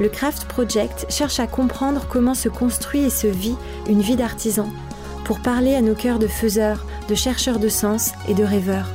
le 0.00 0.08
Craft 0.08 0.46
Project 0.46 1.06
cherche 1.08 1.40
à 1.40 1.46
comprendre 1.46 2.06
comment 2.08 2.34
se 2.34 2.48
construit 2.48 3.04
et 3.04 3.10
se 3.10 3.26
vit 3.26 3.56
une 3.88 4.00
vie 4.00 4.16
d'artisan, 4.16 4.68
pour 5.24 5.40
parler 5.40 5.74
à 5.74 5.82
nos 5.82 5.94
cœurs 5.94 6.18
de 6.18 6.26
faiseurs, 6.26 6.84
de 7.08 7.14
chercheurs 7.14 7.58
de 7.58 7.68
sens 7.68 8.12
et 8.28 8.34
de 8.34 8.44
rêveurs. 8.44 8.88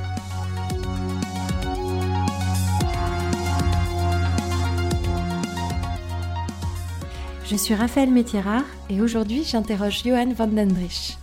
Je 7.50 7.56
suis 7.56 7.74
Raphaël 7.74 8.12
Métierard 8.12 8.66
et 8.92 9.02
aujourd'hui 9.02 9.44
j'interroge 9.44 10.04
Johan 10.04 10.34
van 10.38 10.48
den 10.48 10.68
Drich. 10.68 11.18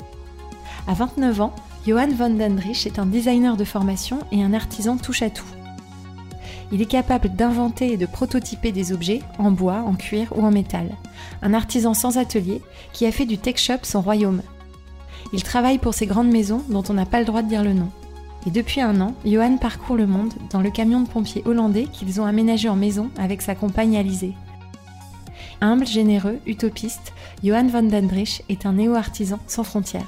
À 0.88 0.94
29 0.94 1.40
ans, 1.40 1.54
Johan 1.86 2.08
van 2.16 2.30
den 2.30 2.56
Drich 2.56 2.84
est 2.86 2.98
un 2.98 3.06
designer 3.06 3.56
de 3.56 3.64
formation 3.64 4.18
et 4.32 4.42
un 4.42 4.52
artisan 4.52 4.96
touche 4.96 5.22
à 5.22 5.30
tout. 5.30 5.55
Il 6.72 6.82
est 6.82 6.86
capable 6.86 7.28
d'inventer 7.28 7.92
et 7.92 7.96
de 7.96 8.06
prototyper 8.06 8.72
des 8.72 8.92
objets 8.92 9.22
en 9.38 9.50
bois, 9.50 9.84
en 9.86 9.94
cuir 9.94 10.32
ou 10.34 10.44
en 10.44 10.50
métal. 10.50 10.90
Un 11.42 11.54
artisan 11.54 11.94
sans 11.94 12.18
atelier 12.18 12.60
qui 12.92 13.06
a 13.06 13.12
fait 13.12 13.26
du 13.26 13.38
tech 13.38 13.58
shop 13.58 13.84
son 13.84 14.00
royaume. 14.00 14.42
Il 15.32 15.42
travaille 15.42 15.78
pour 15.78 15.94
ces 15.94 16.06
grandes 16.06 16.30
maisons 16.30 16.62
dont 16.68 16.82
on 16.88 16.94
n'a 16.94 17.06
pas 17.06 17.20
le 17.20 17.24
droit 17.24 17.42
de 17.42 17.48
dire 17.48 17.64
le 17.64 17.72
nom. 17.72 17.90
Et 18.46 18.50
depuis 18.50 18.80
un 18.80 19.00
an, 19.00 19.14
Johan 19.24 19.58
parcourt 19.58 19.96
le 19.96 20.06
monde 20.06 20.32
dans 20.50 20.60
le 20.60 20.70
camion 20.70 21.00
de 21.00 21.08
pompiers 21.08 21.42
hollandais 21.46 21.86
qu'ils 21.92 22.20
ont 22.20 22.26
aménagé 22.26 22.68
en 22.68 22.76
maison 22.76 23.10
avec 23.18 23.42
sa 23.42 23.54
compagne 23.54 23.96
Alizé. 23.96 24.34
Humble, 25.60 25.86
généreux, 25.86 26.38
utopiste, 26.46 27.12
Johan 27.42 27.66
van 27.66 27.82
Drich 27.82 28.42
est 28.48 28.66
un 28.66 28.74
néo-artisan 28.74 29.38
sans 29.46 29.64
frontières. 29.64 30.06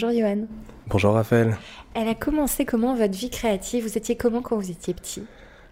Bonjour 0.00 0.16
Johan. 0.16 0.46
Bonjour 0.86 1.14
Raphaël. 1.14 1.58
Elle 1.92 2.06
a 2.06 2.14
commencé 2.14 2.64
comment 2.64 2.94
votre 2.94 3.18
vie 3.18 3.30
créative? 3.30 3.82
Vous 3.82 3.98
étiez 3.98 4.14
comment 4.14 4.42
quand 4.42 4.56
vous 4.56 4.70
étiez 4.70 4.94
petit? 4.94 5.24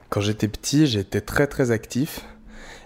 Quand 0.08 0.20
j'étais 0.20 0.48
petit, 0.48 0.88
j'étais 0.88 1.20
très 1.20 1.46
très 1.46 1.70
actif. 1.70 2.22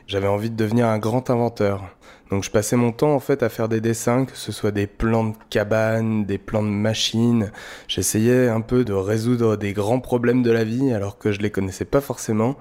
J'avais 0.06 0.26
envie 0.26 0.50
de 0.50 0.54
devenir 0.54 0.86
un 0.86 0.98
grand 0.98 1.30
inventeur. 1.30 1.96
Donc 2.30 2.44
je 2.44 2.50
passais 2.50 2.76
mon 2.76 2.92
temps 2.92 3.14
en 3.14 3.20
fait 3.20 3.42
à 3.42 3.48
faire 3.48 3.70
des 3.70 3.80
dessins, 3.80 4.26
que 4.26 4.36
ce 4.36 4.52
soit 4.52 4.70
des 4.70 4.86
plans 4.86 5.28
de 5.28 5.34
cabanes, 5.48 6.26
des 6.26 6.36
plans 6.36 6.62
de 6.62 6.68
machines. 6.68 7.50
J'essayais 7.88 8.48
un 8.48 8.60
peu 8.60 8.84
de 8.84 8.92
résoudre 8.92 9.56
des 9.56 9.72
grands 9.72 10.00
problèmes 10.00 10.42
de 10.42 10.50
la 10.50 10.64
vie 10.64 10.92
alors 10.92 11.16
que 11.16 11.32
je 11.32 11.40
les 11.40 11.50
connaissais 11.50 11.86
pas 11.86 12.02
forcément. 12.02 12.56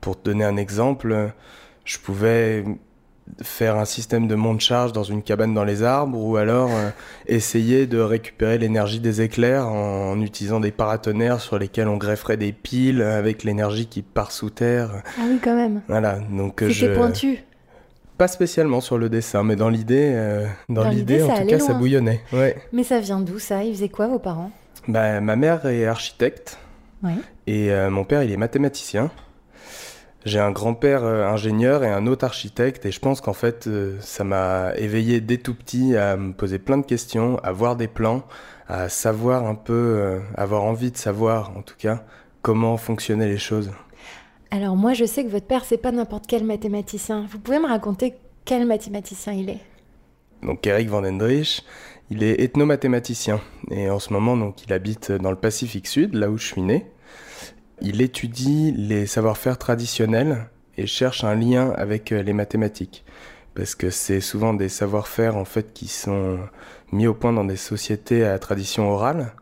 Pour 0.00 0.20
te 0.20 0.24
donner 0.24 0.44
un 0.44 0.56
exemple, 0.56 1.32
je 1.84 1.98
pouvais 1.98 2.64
faire 3.42 3.76
un 3.76 3.84
système 3.84 4.28
de 4.28 4.34
monte-charge 4.34 4.92
dans 4.92 5.02
une 5.02 5.22
cabane 5.22 5.52
dans 5.52 5.64
les 5.64 5.82
arbres 5.82 6.18
ou 6.18 6.36
alors 6.36 6.70
euh, 6.70 6.90
essayer 7.26 7.86
de 7.86 7.98
récupérer 7.98 8.58
l'énergie 8.58 9.00
des 9.00 9.20
éclairs 9.20 9.66
en, 9.66 10.20
utilisant 10.20 10.60
des 10.60 10.70
paratonnerres 10.70 11.40
sur 11.40 11.58
lesquels 11.58 11.88
on 11.88 11.96
grefferait 11.96 12.36
des 12.36 12.52
piles 12.52 13.02
avec 13.02 13.44
l'énergie 13.44 13.86
qui 13.86 14.02
part 14.02 14.32
sous 14.32 14.50
terre. 14.50 15.02
Ah 15.18 15.22
oui, 15.28 15.38
quand 15.42 15.54
même. 15.54 15.82
Voilà, 15.88 16.18
donc 16.30 16.62
euh, 16.62 16.68
je... 16.68 16.86
pointu. 16.86 17.38
Pas 18.16 18.28
spécialement 18.28 18.80
sur 18.80 18.96
le 18.96 19.10
dessin, 19.10 19.42
mais 19.42 19.56
dans 19.56 19.68
l'idée, 19.68 20.12
euh, 20.14 20.46
dans, 20.70 20.88
l'idée, 20.88 21.22
en 21.22 21.36
tout 21.36 21.46
cas, 21.46 21.58
ça 21.58 21.74
bouillonnait. 21.74 22.22
Ouais. 22.32 22.56
Mais 22.72 22.82
ça 22.82 22.98
vient 22.98 23.20
d'où 23.20 23.38
ça? 23.38 23.62
Ils 23.62 23.74
faisaient 23.74 23.90
quoi 23.90 24.06
vos 24.06 24.18
parents? 24.18 24.50
Bah, 24.88 25.20
ma 25.20 25.36
mère 25.36 25.66
est 25.66 25.84
architecte 25.84 26.58
et 27.46 27.70
mon 27.90 28.04
père 28.04 28.22
il 28.22 28.32
est 28.32 28.36
mathématicien. 28.36 29.10
J'ai 30.26 30.40
un 30.40 30.50
grand-père 30.50 31.04
euh, 31.04 31.24
ingénieur 31.24 31.84
et 31.84 31.88
un 31.88 32.08
autre 32.08 32.24
architecte 32.24 32.84
et 32.84 32.90
je 32.90 32.98
pense 32.98 33.20
qu'en 33.20 33.32
fait 33.32 33.68
euh, 33.68 33.96
ça 34.00 34.24
m'a 34.24 34.72
éveillé 34.76 35.20
dès 35.20 35.36
tout 35.36 35.54
petit 35.54 35.96
à 35.96 36.16
me 36.16 36.32
poser 36.32 36.58
plein 36.58 36.78
de 36.78 36.84
questions, 36.84 37.38
à 37.44 37.52
voir 37.52 37.76
des 37.76 37.86
plans, 37.86 38.24
à 38.66 38.88
savoir 38.88 39.46
un 39.46 39.54
peu, 39.54 39.72
euh, 39.72 40.18
avoir 40.34 40.64
envie 40.64 40.90
de 40.90 40.96
savoir 40.96 41.56
en 41.56 41.62
tout 41.62 41.76
cas 41.78 42.02
comment 42.42 42.76
fonctionnaient 42.76 43.28
les 43.28 43.38
choses. 43.38 43.70
Alors 44.50 44.74
moi 44.74 44.94
je 44.94 45.04
sais 45.04 45.24
que 45.24 45.30
votre 45.30 45.46
père 45.46 45.64
c'est 45.64 45.78
pas 45.78 45.92
n'importe 45.92 46.24
quel 46.26 46.42
mathématicien. 46.42 47.24
Vous 47.30 47.38
pouvez 47.38 47.60
me 47.60 47.68
raconter 47.68 48.14
quel 48.44 48.66
mathématicien 48.66 49.32
il 49.32 49.48
est? 49.48 49.60
Donc 50.42 50.66
Eric 50.66 50.88
van 50.88 51.02
Dendrich, 51.02 51.62
il 52.10 52.24
est 52.24 52.40
ethnomathématicien 52.42 53.40
et 53.70 53.90
en 53.90 54.00
ce 54.00 54.12
moment 54.12 54.36
donc 54.36 54.64
il 54.64 54.72
habite 54.72 55.12
dans 55.12 55.30
le 55.30 55.36
Pacifique 55.36 55.86
Sud, 55.86 56.14
là 56.14 56.30
où 56.30 56.36
je 56.36 56.48
suis 56.48 56.62
né. 56.62 56.84
Il 57.82 58.00
étudie 58.00 58.72
les 58.72 59.06
savoir-faire 59.06 59.58
traditionnels 59.58 60.48
et 60.78 60.86
cherche 60.86 61.24
un 61.24 61.34
lien 61.34 61.72
avec 61.76 62.12
euh, 62.12 62.22
les 62.22 62.32
mathématiques. 62.32 63.04
Parce 63.54 63.74
que 63.74 63.90
c'est 63.90 64.20
souvent 64.20 64.54
des 64.54 64.68
savoir-faire 64.68 65.36
en 65.36 65.44
fait 65.44 65.72
qui 65.72 65.88
sont 65.88 66.38
mis 66.92 67.06
au 67.06 67.14
point 67.14 67.32
dans 67.32 67.44
des 67.44 67.56
sociétés 67.56 68.24
à 68.24 68.38
tradition 68.38 68.90
orale. 68.90 69.32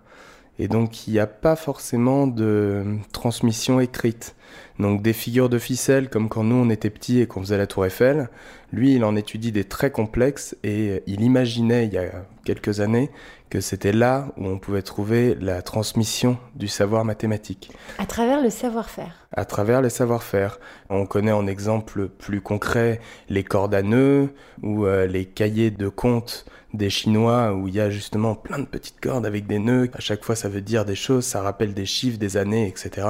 Et 0.59 0.69
donc 0.69 1.09
il 1.09 1.13
n'y 1.13 1.19
a 1.19 1.27
pas 1.27 1.57
forcément 1.57 2.29
de 2.29 2.85
transmission 3.13 3.81
écrite. 3.81 4.37
Donc 4.79 5.03
des 5.03 5.13
figures 5.13 5.49
de 5.49 5.59
ficelle 5.59 6.09
comme 6.09 6.29
quand 6.29 6.45
nous 6.45 6.57
on 6.57 6.71
était 6.71 6.91
petits 6.91 7.21
et 7.21 7.27
qu'on 7.27 7.41
faisait 7.41 7.59
la 7.59 7.67
tour 7.67 7.87
Eiffel, 7.87 8.29
lui 8.73 8.95
il 8.95 9.05
en 9.05 9.17
étudie 9.17 9.51
des 9.51 9.65
très 9.65 9.91
complexes 9.91 10.57
et 10.63 11.03
il 11.07 11.23
imaginait 11.23 11.87
il 11.87 11.93
y 11.93 11.99
a 11.99 12.25
quelques 12.45 12.79
années 12.79 13.11
que 13.55 13.61
c'était 13.61 13.93
là 13.93 14.33
où 14.37 14.49
on 14.49 14.59
pouvait 14.59 14.83
trouver 14.83 15.37
la 15.37 15.63
transmission 15.63 16.39
du 16.57 16.67
savoir 16.67 17.05
mathématique. 17.05 17.71
À 17.99 18.05
travers 18.05 18.43
le 18.43 18.51
savoir-faire 18.51 19.29
À 19.31 19.45
travers 19.45 19.81
le 19.81 19.91
savoir-faire. 19.91 20.59
On 20.91 21.07
connaît 21.07 21.31
en 21.31 21.47
exemple 21.47 22.09
plus 22.09 22.41
concret 22.41 23.01
les 23.29 23.45
cordes 23.45 23.77
à 23.77 23.83
nœuds 23.83 24.35
ou 24.65 24.87
euh, 24.87 25.07
les 25.07 25.25
cahiers 25.25 25.71
de 25.71 25.89
comptes 25.89 26.47
des 26.73 26.91
Chinois 26.91 27.55
où 27.55 27.69
il 27.69 27.77
y 27.77 27.81
a 27.81 27.91
justement 27.91 28.35
plein 28.35 28.59
de 28.59 28.65
petites 28.65 29.01
cordes 29.01 29.25
avec 29.25 29.47
des 29.47 29.61
nœuds. 29.61 29.89
À 29.93 30.01
chaque 30.01 30.25
fois 30.25 30.35
ça 30.35 30.49
veut 30.49 30.61
dire 30.61 30.85
des 30.85 30.97
choses, 30.97 31.25
ça 31.25 31.41
rappelle 31.41 31.75
des 31.75 31.87
chiffres, 31.87 32.19
des 32.19 32.37
années, 32.37 32.67
etc. 32.67 33.07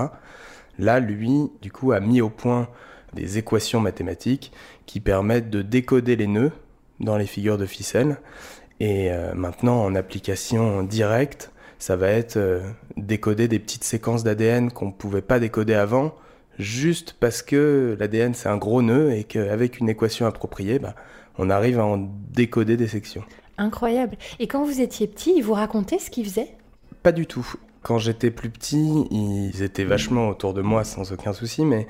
Là, 0.78 1.00
lui, 1.00 1.50
du 1.62 1.72
coup, 1.72 1.92
a 1.92 2.00
mis 2.00 2.20
au 2.20 2.28
point 2.28 2.68
des 3.14 3.38
équations 3.38 3.80
mathématiques 3.80 4.52
qui 4.84 5.00
permettent 5.00 5.48
de 5.48 5.62
décoder 5.62 6.16
les 6.16 6.26
nœuds 6.26 6.52
dans 7.00 7.16
les 7.16 7.26
figures 7.26 7.56
de 7.56 7.66
ficelle. 7.66 8.18
Et 8.80 9.10
euh, 9.10 9.34
maintenant, 9.34 9.82
en 9.82 9.94
application 9.94 10.82
directe, 10.82 11.52
ça 11.78 11.96
va 11.96 12.08
être 12.08 12.36
euh, 12.36 12.60
décoder 12.96 13.48
des 13.48 13.58
petites 13.58 13.84
séquences 13.84 14.24
d'ADN 14.24 14.70
qu'on 14.70 14.86
ne 14.86 14.92
pouvait 14.92 15.22
pas 15.22 15.38
décoder 15.38 15.74
avant, 15.74 16.14
juste 16.58 17.16
parce 17.18 17.42
que 17.42 17.96
l'ADN 17.98 18.34
c'est 18.34 18.48
un 18.48 18.56
gros 18.56 18.82
nœud 18.82 19.12
et 19.12 19.24
qu'avec 19.24 19.80
une 19.80 19.88
équation 19.88 20.26
appropriée, 20.26 20.78
bah, 20.78 20.94
on 21.38 21.50
arrive 21.50 21.78
à 21.78 21.84
en 21.84 22.08
décoder 22.32 22.76
des 22.76 22.88
sections. 22.88 23.24
Incroyable. 23.58 24.16
Et 24.40 24.46
quand 24.46 24.64
vous 24.64 24.80
étiez 24.80 25.06
petit, 25.06 25.34
ils 25.36 25.42
vous 25.42 25.52
racontaient 25.52 25.98
ce 25.98 26.10
qu'ils 26.10 26.24
faisaient? 26.24 26.56
Pas 27.02 27.12
du 27.12 27.26
tout. 27.26 27.46
Quand 27.82 27.98
j'étais 27.98 28.30
plus 28.30 28.50
petit, 28.50 29.06
ils 29.10 29.62
étaient 29.62 29.84
vachement 29.84 30.28
autour 30.28 30.54
de 30.54 30.62
moi 30.62 30.84
sans 30.84 31.12
aucun 31.12 31.32
souci, 31.32 31.64
mais 31.64 31.86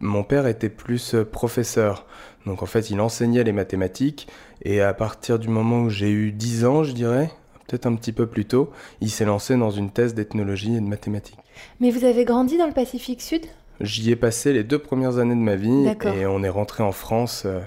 mon 0.00 0.24
père 0.24 0.46
était 0.46 0.68
plus 0.68 1.14
euh, 1.14 1.24
professeur. 1.24 2.06
Donc 2.48 2.62
en 2.62 2.66
fait, 2.66 2.90
il 2.90 3.00
enseignait 3.00 3.44
les 3.44 3.52
mathématiques 3.52 4.26
et 4.62 4.80
à 4.80 4.94
partir 4.94 5.38
du 5.38 5.48
moment 5.48 5.82
où 5.82 5.90
j'ai 5.90 6.10
eu 6.10 6.32
10 6.32 6.64
ans, 6.64 6.82
je 6.82 6.92
dirais, 6.92 7.30
peut-être 7.66 7.86
un 7.86 7.94
petit 7.94 8.12
peu 8.12 8.26
plus 8.26 8.46
tôt, 8.46 8.70
il 9.02 9.10
s'est 9.10 9.26
lancé 9.26 9.54
dans 9.56 9.70
une 9.70 9.90
thèse 9.90 10.14
d'ethnologie 10.14 10.74
et 10.74 10.80
de 10.80 10.86
mathématiques. 10.86 11.38
Mais 11.78 11.90
vous 11.90 12.04
avez 12.04 12.24
grandi 12.24 12.56
dans 12.56 12.66
le 12.66 12.72
Pacifique 12.72 13.20
Sud? 13.20 13.42
J'y 13.82 14.10
ai 14.10 14.16
passé 14.16 14.52
les 14.52 14.64
deux 14.64 14.78
premières 14.78 15.18
années 15.18 15.34
de 15.34 15.40
ma 15.40 15.56
vie 15.56 15.86
et 16.16 16.26
on 16.26 16.42
est 16.42 16.48
rentré 16.48 16.82
en 16.82 16.90
France 16.90 17.42
euh, 17.44 17.60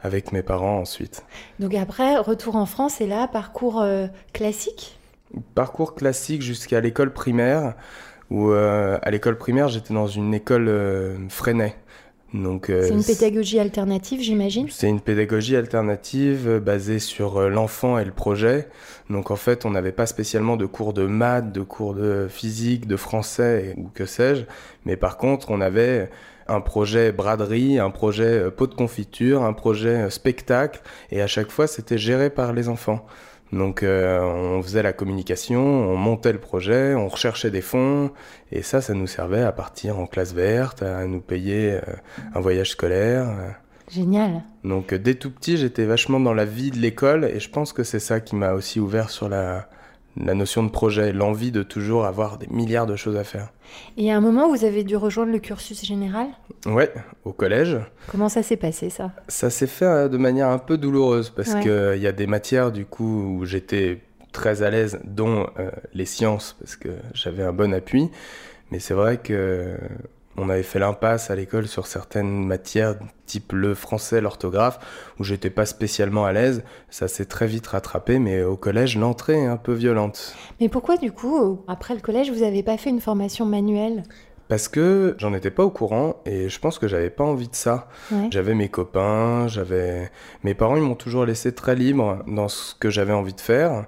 avec 0.00 0.32
mes 0.32 0.42
parents 0.42 0.78
ensuite. 0.78 1.24
Donc 1.58 1.74
après, 1.74 2.16
retour 2.16 2.54
en 2.56 2.64
France 2.64 3.00
et 3.00 3.06
là, 3.06 3.26
parcours 3.26 3.80
euh, 3.80 4.06
classique? 4.32 4.98
Parcours 5.54 5.94
classique 5.94 6.42
jusqu'à 6.42 6.80
l'école 6.80 7.12
primaire, 7.12 7.74
où 8.30 8.50
euh, 8.50 8.98
à 9.02 9.10
l'école 9.10 9.36
primaire 9.36 9.68
j'étais 9.68 9.92
dans 9.92 10.06
une 10.06 10.32
école 10.32 10.68
euh, 10.68 11.16
Freinet. 11.28 11.74
Donc, 12.34 12.68
euh, 12.68 12.86
c'est 12.86 12.94
une 12.94 13.04
pédagogie 13.04 13.58
alternative, 13.58 14.20
j'imagine 14.20 14.66
C'est 14.70 14.88
une 14.88 15.00
pédagogie 15.00 15.56
alternative 15.56 16.58
basée 16.58 16.98
sur 16.98 17.48
l'enfant 17.48 17.98
et 17.98 18.04
le 18.04 18.12
projet. 18.12 18.68
Donc 19.08 19.30
en 19.30 19.36
fait, 19.36 19.64
on 19.64 19.70
n'avait 19.70 19.92
pas 19.92 20.06
spécialement 20.06 20.56
de 20.56 20.66
cours 20.66 20.92
de 20.92 21.06
maths, 21.06 21.52
de 21.52 21.62
cours 21.62 21.94
de 21.94 22.26
physique, 22.28 22.86
de 22.86 22.96
français 22.96 23.74
ou 23.78 23.88
que 23.94 24.04
sais-je. 24.04 24.44
Mais 24.84 24.96
par 24.96 25.16
contre, 25.16 25.50
on 25.50 25.62
avait 25.62 26.10
un 26.48 26.60
projet 26.60 27.12
braderie, 27.12 27.78
un 27.78 27.90
projet 27.90 28.50
pot 28.50 28.66
de 28.66 28.74
confiture, 28.74 29.42
un 29.44 29.54
projet 29.54 30.10
spectacle. 30.10 30.82
Et 31.10 31.22
à 31.22 31.26
chaque 31.26 31.50
fois, 31.50 31.66
c'était 31.66 31.98
géré 31.98 32.28
par 32.28 32.52
les 32.52 32.68
enfants. 32.68 33.06
Donc 33.52 33.82
euh, 33.82 34.20
on 34.20 34.62
faisait 34.62 34.82
la 34.82 34.92
communication, 34.92 35.60
on 35.62 35.96
montait 35.96 36.32
le 36.32 36.38
projet, 36.38 36.94
on 36.94 37.08
recherchait 37.08 37.50
des 37.50 37.62
fonds, 37.62 38.10
et 38.52 38.62
ça, 38.62 38.80
ça 38.80 38.94
nous 38.94 39.06
servait 39.06 39.42
à 39.42 39.52
partir 39.52 39.98
en 39.98 40.06
classe 40.06 40.34
verte, 40.34 40.82
à 40.82 41.06
nous 41.06 41.20
payer 41.20 41.72
euh, 41.72 41.80
un 42.34 42.40
voyage 42.40 42.70
scolaire. 42.70 43.28
Génial. 43.90 44.42
Donc 44.64 44.92
dès 44.92 45.14
tout 45.14 45.30
petit, 45.30 45.56
j'étais 45.56 45.86
vachement 45.86 46.20
dans 46.20 46.34
la 46.34 46.44
vie 46.44 46.70
de 46.70 46.78
l'école, 46.78 47.24
et 47.24 47.40
je 47.40 47.48
pense 47.48 47.72
que 47.72 47.84
c'est 47.84 48.00
ça 48.00 48.20
qui 48.20 48.36
m'a 48.36 48.52
aussi 48.52 48.80
ouvert 48.80 49.08
sur 49.08 49.28
la, 49.30 49.68
la 50.16 50.34
notion 50.34 50.62
de 50.62 50.70
projet, 50.70 51.12
l'envie 51.12 51.52
de 51.52 51.62
toujours 51.62 52.04
avoir 52.04 52.38
des 52.38 52.48
milliards 52.48 52.86
de 52.86 52.96
choses 52.96 53.16
à 53.16 53.24
faire. 53.24 53.52
Et 53.96 54.10
à 54.10 54.16
un 54.16 54.20
moment, 54.20 54.48
vous 54.48 54.64
avez 54.64 54.82
dû 54.82 54.96
rejoindre 54.96 55.32
le 55.32 55.38
cursus 55.38 55.84
général? 55.84 56.26
Ouais, 56.66 56.92
au 57.24 57.32
collège. 57.32 57.76
Comment 58.10 58.28
ça 58.28 58.42
s'est 58.42 58.56
passé 58.56 58.90
ça? 58.90 59.12
Ça 59.28 59.50
s'est 59.50 59.66
fait 59.66 59.84
euh, 59.84 60.08
de 60.08 60.16
manière 60.16 60.48
un 60.48 60.58
peu 60.58 60.78
douloureuse 60.78 61.30
parce 61.30 61.54
qu'il 61.54 62.02
y 62.02 62.06
a 62.06 62.12
des 62.12 62.26
matières 62.26 62.72
du 62.72 62.84
coup 62.84 63.38
où 63.38 63.44
j'étais 63.44 64.00
très 64.32 64.62
à 64.62 64.70
l'aise, 64.70 65.00
dont 65.04 65.46
euh, 65.58 65.70
les 65.94 66.06
sciences 66.06 66.56
parce 66.60 66.76
que 66.76 66.90
j'avais 67.14 67.42
un 67.42 67.52
bon 67.52 67.72
appui. 67.72 68.10
Mais 68.70 68.80
c'est 68.80 68.94
vrai 68.94 69.18
que 69.18 69.76
on 70.38 70.48
avait 70.48 70.62
fait 70.62 70.78
l'impasse 70.78 71.30
à 71.30 71.34
l'école 71.34 71.66
sur 71.66 71.86
certaines 71.86 72.46
matières, 72.46 72.94
type 73.26 73.52
le 73.52 73.74
français, 73.74 74.20
l'orthographe, 74.20 74.78
où 75.18 75.24
j'étais 75.24 75.50
pas 75.50 75.66
spécialement 75.66 76.24
à 76.24 76.32
l'aise. 76.32 76.62
Ça 76.90 77.08
s'est 77.08 77.24
très 77.24 77.46
vite 77.46 77.66
rattrapé, 77.66 78.18
mais 78.18 78.42
au 78.42 78.56
collège, 78.56 78.96
l'entrée 78.96 79.42
est 79.42 79.46
un 79.46 79.56
peu 79.56 79.72
violente. 79.72 80.34
Mais 80.60 80.68
pourquoi, 80.68 80.96
du 80.96 81.12
coup, 81.12 81.62
après 81.66 81.94
le 81.94 82.00
collège, 82.00 82.30
vous 82.30 82.40
n'avez 82.40 82.62
pas 82.62 82.76
fait 82.76 82.90
une 82.90 83.00
formation 83.00 83.44
manuelle? 83.44 84.04
Parce 84.48 84.68
que 84.68 85.14
j'en 85.18 85.34
étais 85.34 85.50
pas 85.50 85.62
au 85.62 85.70
courant 85.70 86.22
et 86.24 86.48
je 86.48 86.58
pense 86.58 86.78
que 86.78 86.88
j'avais 86.88 87.10
pas 87.10 87.24
envie 87.24 87.48
de 87.48 87.54
ça. 87.54 87.88
J'avais 88.30 88.54
mes 88.54 88.70
copains, 88.70 89.46
j'avais 89.46 90.10
mes 90.42 90.54
parents, 90.54 90.76
ils 90.76 90.82
m'ont 90.82 90.94
toujours 90.94 91.26
laissé 91.26 91.52
très 91.52 91.74
libre 91.74 92.24
dans 92.26 92.48
ce 92.48 92.74
que 92.74 92.88
j'avais 92.88 93.12
envie 93.12 93.34
de 93.34 93.40
faire. 93.42 93.84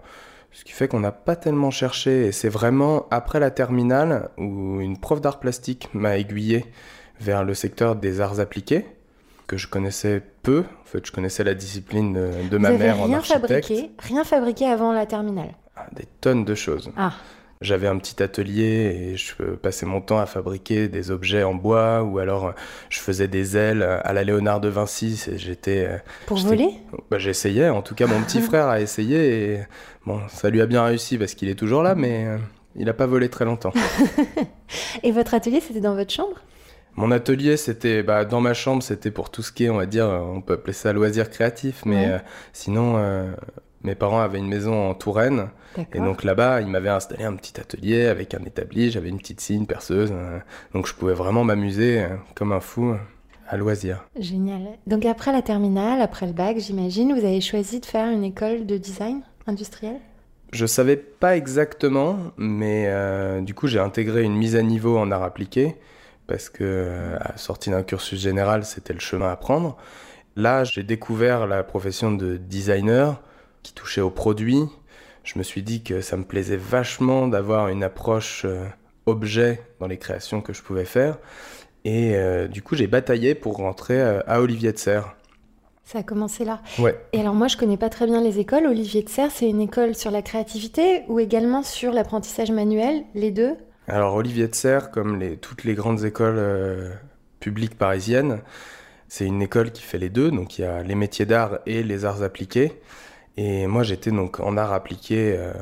Ce 0.52 0.64
qui 0.64 0.73
fait 0.73 0.88
qu'on 0.88 1.00
n'a 1.00 1.12
pas 1.12 1.37
tellement 1.37 1.70
cherché. 1.70 2.26
Et 2.26 2.32
c'est 2.32 2.49
vraiment 2.49 3.06
après 3.11 3.41
la 3.41 3.50
terminale 3.50 4.31
où 4.37 4.81
une 4.81 4.99
prof 4.99 5.20
d'art 5.20 5.41
plastique 5.41 5.88
m'a 5.94 6.19
aiguillé 6.19 6.67
vers 7.20 7.44
le 7.44 7.55
secteur 7.55 7.97
des 7.97 8.20
arts 8.20 8.41
appliqués, 8.41 8.87
que 9.47 9.56
je 9.56 9.69
connaissais 9.69 10.23
peu. 10.43 10.64
En 10.82 10.87
fait, 10.87 11.06
je 11.06 11.12
connaissais 11.12 11.44
la 11.44 11.55
discipline 11.55 12.14
de, 12.49 12.58
ma 12.58 12.70
mère 12.70 13.00
en 13.00 13.12
architecte. 13.12 13.47
Fabriqué, 13.47 13.91
rien 13.99 14.25
fabriqué 14.25 14.67
avant 14.67 14.93
la 14.93 15.06
terminale 15.06 15.55
ah, 15.76 15.87
Des 15.93 16.06
tonnes 16.20 16.44
de 16.44 16.55
choses. 16.55 16.91
Ah. 16.97 17.12
J'avais 17.62 17.89
un 17.89 17.99
petit 17.99 18.23
atelier 18.23 19.12
et 19.12 19.17
je 19.19 19.35
passais 19.35 19.85
mon 19.85 20.01
temps 20.01 20.19
à 20.19 20.25
fabriquer 20.25 20.89
des 20.89 21.11
objets 21.11 21.43
en 21.43 21.53
bois 21.53 22.03
ou 22.03 22.19
alors 22.19 22.47
euh, 22.47 22.53
je 22.89 22.99
faisais 23.01 23.29
des 23.29 23.55
ailes 23.55 23.83
à 23.83 24.15
la 24.15 24.25
Léonard 24.25 24.62
de 24.62 24.69
Vinci. 24.69 25.23
J'étais 25.37 25.85
euh, 25.87 25.99
pour 26.25 26.39
voler? 26.39 26.71
Bah, 27.11 27.19
J'essayais. 27.19 27.69
En 27.69 27.83
tout 27.83 27.95
cas, 27.95 28.07
mon 28.07 28.23
petit 28.23 28.41
frère 28.41 28.69
a 28.69 28.81
essayé 28.81 29.53
et 29.53 29.61
bon, 30.07 30.23
ça 30.31 30.49
lui 30.49 30.62
a 30.62 30.67
bien 30.67 30.83
réussi 30.83 31.19
parce 31.19 31.35
qu'il 31.35 31.51
est 31.51 31.55
toujours 31.55 31.83
là, 31.83 31.95
mais 31.95 32.25
euh, 32.25 32.39
il 32.77 32.87
n'a 32.87 32.95
pas 32.95 33.05
volé 33.05 33.29
très 33.29 33.45
longtemps. 33.45 33.75
et 35.03 35.12
votre 35.12 35.35
atelier, 35.35 35.61
c'était 35.61 35.81
dans 35.81 35.95
votre 35.95 36.15
chambre? 36.15 36.41
Mon 36.97 37.11
atelier, 37.11 37.59
c'était 37.59 38.03
bah, 38.03 38.25
dans 38.25 38.41
ma 38.41 38.55
chambre, 38.55 38.83
c'était 38.83 39.11
pour 39.11 39.29
tout 39.29 39.43
ce 39.43 39.53
qui 39.53 39.65
est, 39.65 39.69
on 39.69 39.77
va 39.77 39.85
dire, 39.85 40.07
on 40.07 40.41
peut 40.41 40.55
appeler 40.55 40.73
ça 40.73 40.95
loisir 40.95 41.29
créatif, 41.29 41.83
mais 41.85 42.21
sinon, 42.55 42.99
mes 43.82 43.94
parents 43.94 44.21
avaient 44.21 44.38
une 44.38 44.49
maison 44.49 44.91
en 44.91 44.94
Touraine. 44.94 45.49
Et 45.94 45.99
donc 45.99 46.25
là-bas, 46.25 46.61
ils 46.61 46.67
m'avaient 46.67 46.88
installé 46.88 47.25
un 47.25 47.35
petit 47.35 47.61
atelier 47.61 48.06
avec 48.06 48.35
un 48.35 48.44
établi, 48.44 48.91
j'avais 48.91 49.09
une 49.09 49.19
petite 49.19 49.41
scie, 49.41 49.55
une 49.55 49.67
perceuse. 49.67 50.11
Euh, 50.12 50.38
donc 50.75 50.87
je 50.87 50.94
pouvais 50.94 51.15
vraiment 51.15 51.44
m'amuser 51.44 52.03
euh, 52.03 52.09
comme 52.35 52.53
un 52.53 52.61
fou 52.61 52.91
euh, 52.91 52.97
à 53.49 53.56
loisir. 53.56 54.05
Génial. 54.19 54.62
Donc 54.87 55.06
après 55.06 55.32
la 55.32 55.43
terminale, 55.43 56.00
après 56.00 56.27
le 56.27 56.32
bac, 56.32 56.59
j'imagine, 56.59 57.12
vous 57.12 57.25
avez 57.25 57.41
choisi 57.41 57.81
de 57.81 57.87
faire 57.87 58.11
une 58.11 58.25
école 58.25 58.67
de 58.67 58.77
design 58.77 59.23
industriel? 59.47 59.97
Je 60.53 60.67
savais 60.67 60.97
pas 60.97 61.37
exactement, 61.37 62.19
mais 62.37 62.93
du 63.43 63.55
coup 63.55 63.69
j'ai 63.69 63.79
intégré 63.79 64.25
une 64.25 64.35
mise 64.35 64.56
à 64.56 64.62
niveau 64.62 64.99
en 64.99 65.12
art 65.12 65.23
appliqué 65.23 65.76
parce 66.26 66.49
que 66.49 67.15
à 67.21 67.37
sortie 67.38 67.71
d'un 67.71 67.85
cursus 67.85 68.21
général, 68.21 68.65
c'était 68.65 68.93
le 68.93 68.99
chemin 68.99 69.31
à 69.31 69.37
prendre. 69.37 69.76
Là, 70.35 70.65
j'ai 70.65 70.83
découvert 70.83 71.47
la 71.47 71.62
profession 71.62 72.11
de 72.11 72.37
designer 72.37 73.21
qui 73.62 73.73
touchait 73.75 74.01
aux 74.01 74.11
produits. 74.11 74.65
Je 75.25 75.39
me 75.39 75.43
suis 75.43 75.62
dit 75.62 75.83
que 75.83 76.01
ça 76.01 76.17
me 76.17 76.25
plaisait 76.25 76.57
vachement 76.57 77.29
d'avoir 77.29 77.69
une 77.69 77.85
approche 77.85 78.45
euh, 78.45 78.65
objet 79.07 79.62
dans 79.79 79.87
les 79.87 79.99
créations 79.99 80.41
que 80.41 80.53
je 80.53 80.62
pouvais 80.62 80.85
faire. 80.85 81.19
Et 81.85 82.15
euh, 82.15 82.49
du 82.49 82.62
coup, 82.62 82.75
j'ai 82.75 82.87
bataillé 82.87 83.35
pour 83.35 83.57
rentrer 83.57 84.01
euh, 84.01 84.21
à 84.27 84.41
Olivier 84.41 84.73
de 84.73 84.79
Serres. 84.79 85.17
Ça 85.85 85.99
a 85.99 86.03
commencé 86.03 86.45
là. 86.45 86.62
Ouais. 86.79 86.99
Et 87.12 87.21
alors 87.21 87.35
moi, 87.35 87.49
je 87.49 87.57
connais 87.57 87.77
pas 87.77 87.89
très 87.89 88.07
bien 88.07 88.21
les 88.21 88.39
écoles. 88.39 88.67
Olivier 88.67 89.03
de 89.03 89.09
Serres, 89.09 89.31
c'est 89.31 89.49
une 89.49 89.61
école 89.61 89.95
sur 89.95 90.11
la 90.11 90.23
créativité 90.23 91.03
ou 91.09 91.19
également 91.19 91.62
sur 91.62 91.93
l'apprentissage 91.93 92.51
manuel, 92.51 93.03
les 93.15 93.31
deux? 93.31 93.57
Alors 93.89 94.15
Olivier 94.15 94.47
de 94.47 94.55
Serres, 94.55 94.91
comme 94.91 95.19
les, 95.19 95.37
toutes 95.37 95.65
les 95.65 95.75
grandes 95.75 96.05
écoles 96.05 96.93
publiques 97.41 97.77
parisiennes, 97.77 98.41
c'est 99.09 99.27
une 99.27 99.43
école 99.43 99.73
qui 99.73 99.83
fait 99.83 99.99
les 99.99 100.11
deux. 100.11 100.31
Donc 100.31 100.59
il 100.59 100.62
y 100.62 100.65
a 100.65 100.85
les 100.85 100.95
métiers 100.95 101.27
d'art 101.27 101.59
et 101.67 101.83
les 101.83 102.05
arts 102.05 102.23
appliqués. 102.23 102.81
Et 103.42 103.66
moi, 103.66 103.82
j'étais 103.82 104.10
donc 104.10 104.38
en 104.38 104.58
art 104.58 104.75
appliqué, 104.75 105.34
euh, 105.34 105.54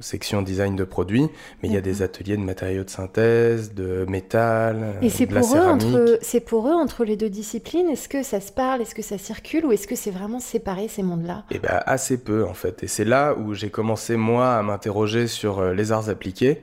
section 0.00 0.42
design 0.42 0.76
de 0.76 0.84
produits, 0.84 1.30
mais 1.62 1.70
il 1.70 1.72
y 1.72 1.78
a 1.78 1.80
des 1.80 2.02
ateliers 2.02 2.36
de 2.36 2.42
matériaux 2.42 2.84
de 2.84 2.90
synthèse, 2.90 3.72
de 3.72 4.04
métal, 4.06 4.98
Et 5.00 5.08
c'est 5.08 5.26
pour, 5.26 5.56
eux 5.56 5.60
entre, 5.60 6.18
c'est 6.20 6.40
pour 6.40 6.68
eux 6.68 6.74
entre 6.74 7.06
les 7.06 7.16
deux 7.16 7.30
disciplines 7.30 7.88
Est-ce 7.88 8.10
que 8.10 8.22
ça 8.22 8.42
se 8.42 8.52
parle 8.52 8.82
Est-ce 8.82 8.94
que 8.94 9.00
ça 9.00 9.16
circule 9.16 9.64
Ou 9.64 9.72
est-ce 9.72 9.86
que 9.86 9.96
c'est 9.96 10.10
vraiment 10.10 10.40
séparé 10.40 10.88
ces 10.88 11.02
mondes-là? 11.02 11.44
Eh 11.50 11.58
bien, 11.58 11.80
assez 11.86 12.18
peu 12.18 12.44
en 12.44 12.52
fait. 12.52 12.82
Et 12.82 12.86
c'est 12.86 13.06
là 13.06 13.34
où 13.34 13.54
j'ai 13.54 13.70
commencé 13.70 14.18
moi 14.18 14.54
à 14.54 14.62
m'interroger 14.62 15.26
sur 15.26 15.60
euh, 15.60 15.72
les 15.72 15.90
arts 15.90 16.10
appliqués 16.10 16.62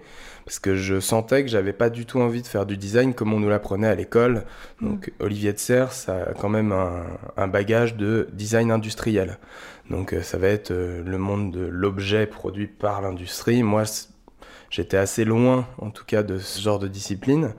parce 0.49 0.57
que 0.57 0.75
je 0.75 0.99
sentais 0.99 1.43
que 1.43 1.49
j'avais 1.49 1.73
pas 1.73 1.91
du 1.91 2.07
tout 2.07 2.19
envie 2.19 2.41
de 2.41 2.47
faire 2.47 2.65
du 2.65 2.75
design 2.75 3.13
comme 3.13 3.33
on 3.33 3.39
nous 3.39 3.49
l'apprenait 3.49 3.87
à 3.87 3.93
l'école. 3.93 4.45
Donc 4.81 5.09
mm. 5.09 5.23
Olivier 5.23 5.53
de 5.53 5.59
Serres, 5.59 5.91
a 6.07 6.33
quand 6.33 6.49
même 6.49 6.73
un, 7.37 7.47
bagage 7.47 7.95
de 7.95 8.27
design 8.33 8.71
industriel. 8.71 9.37
Donc 9.89 10.13
euh, 10.13 10.21
ça 10.21 10.37
va 10.37 10.47
être 10.47 10.71
euh, 10.71 11.03
le 11.03 11.17
monde 11.17 11.51
de 11.51 11.65
l'objet 11.65 12.27
produit 12.27 12.67
par 12.67 13.01
l'industrie. 13.01 13.63
Moi, 13.63 13.83
j'étais 14.69 14.97
assez 14.97 15.25
loin, 15.25 15.67
en 15.79 15.89
tout 15.89 16.05
cas, 16.05 16.23
de 16.23 16.37
ce 16.37 16.61
genre 16.61 16.79
de 16.79 16.87
discipline. 16.87 17.53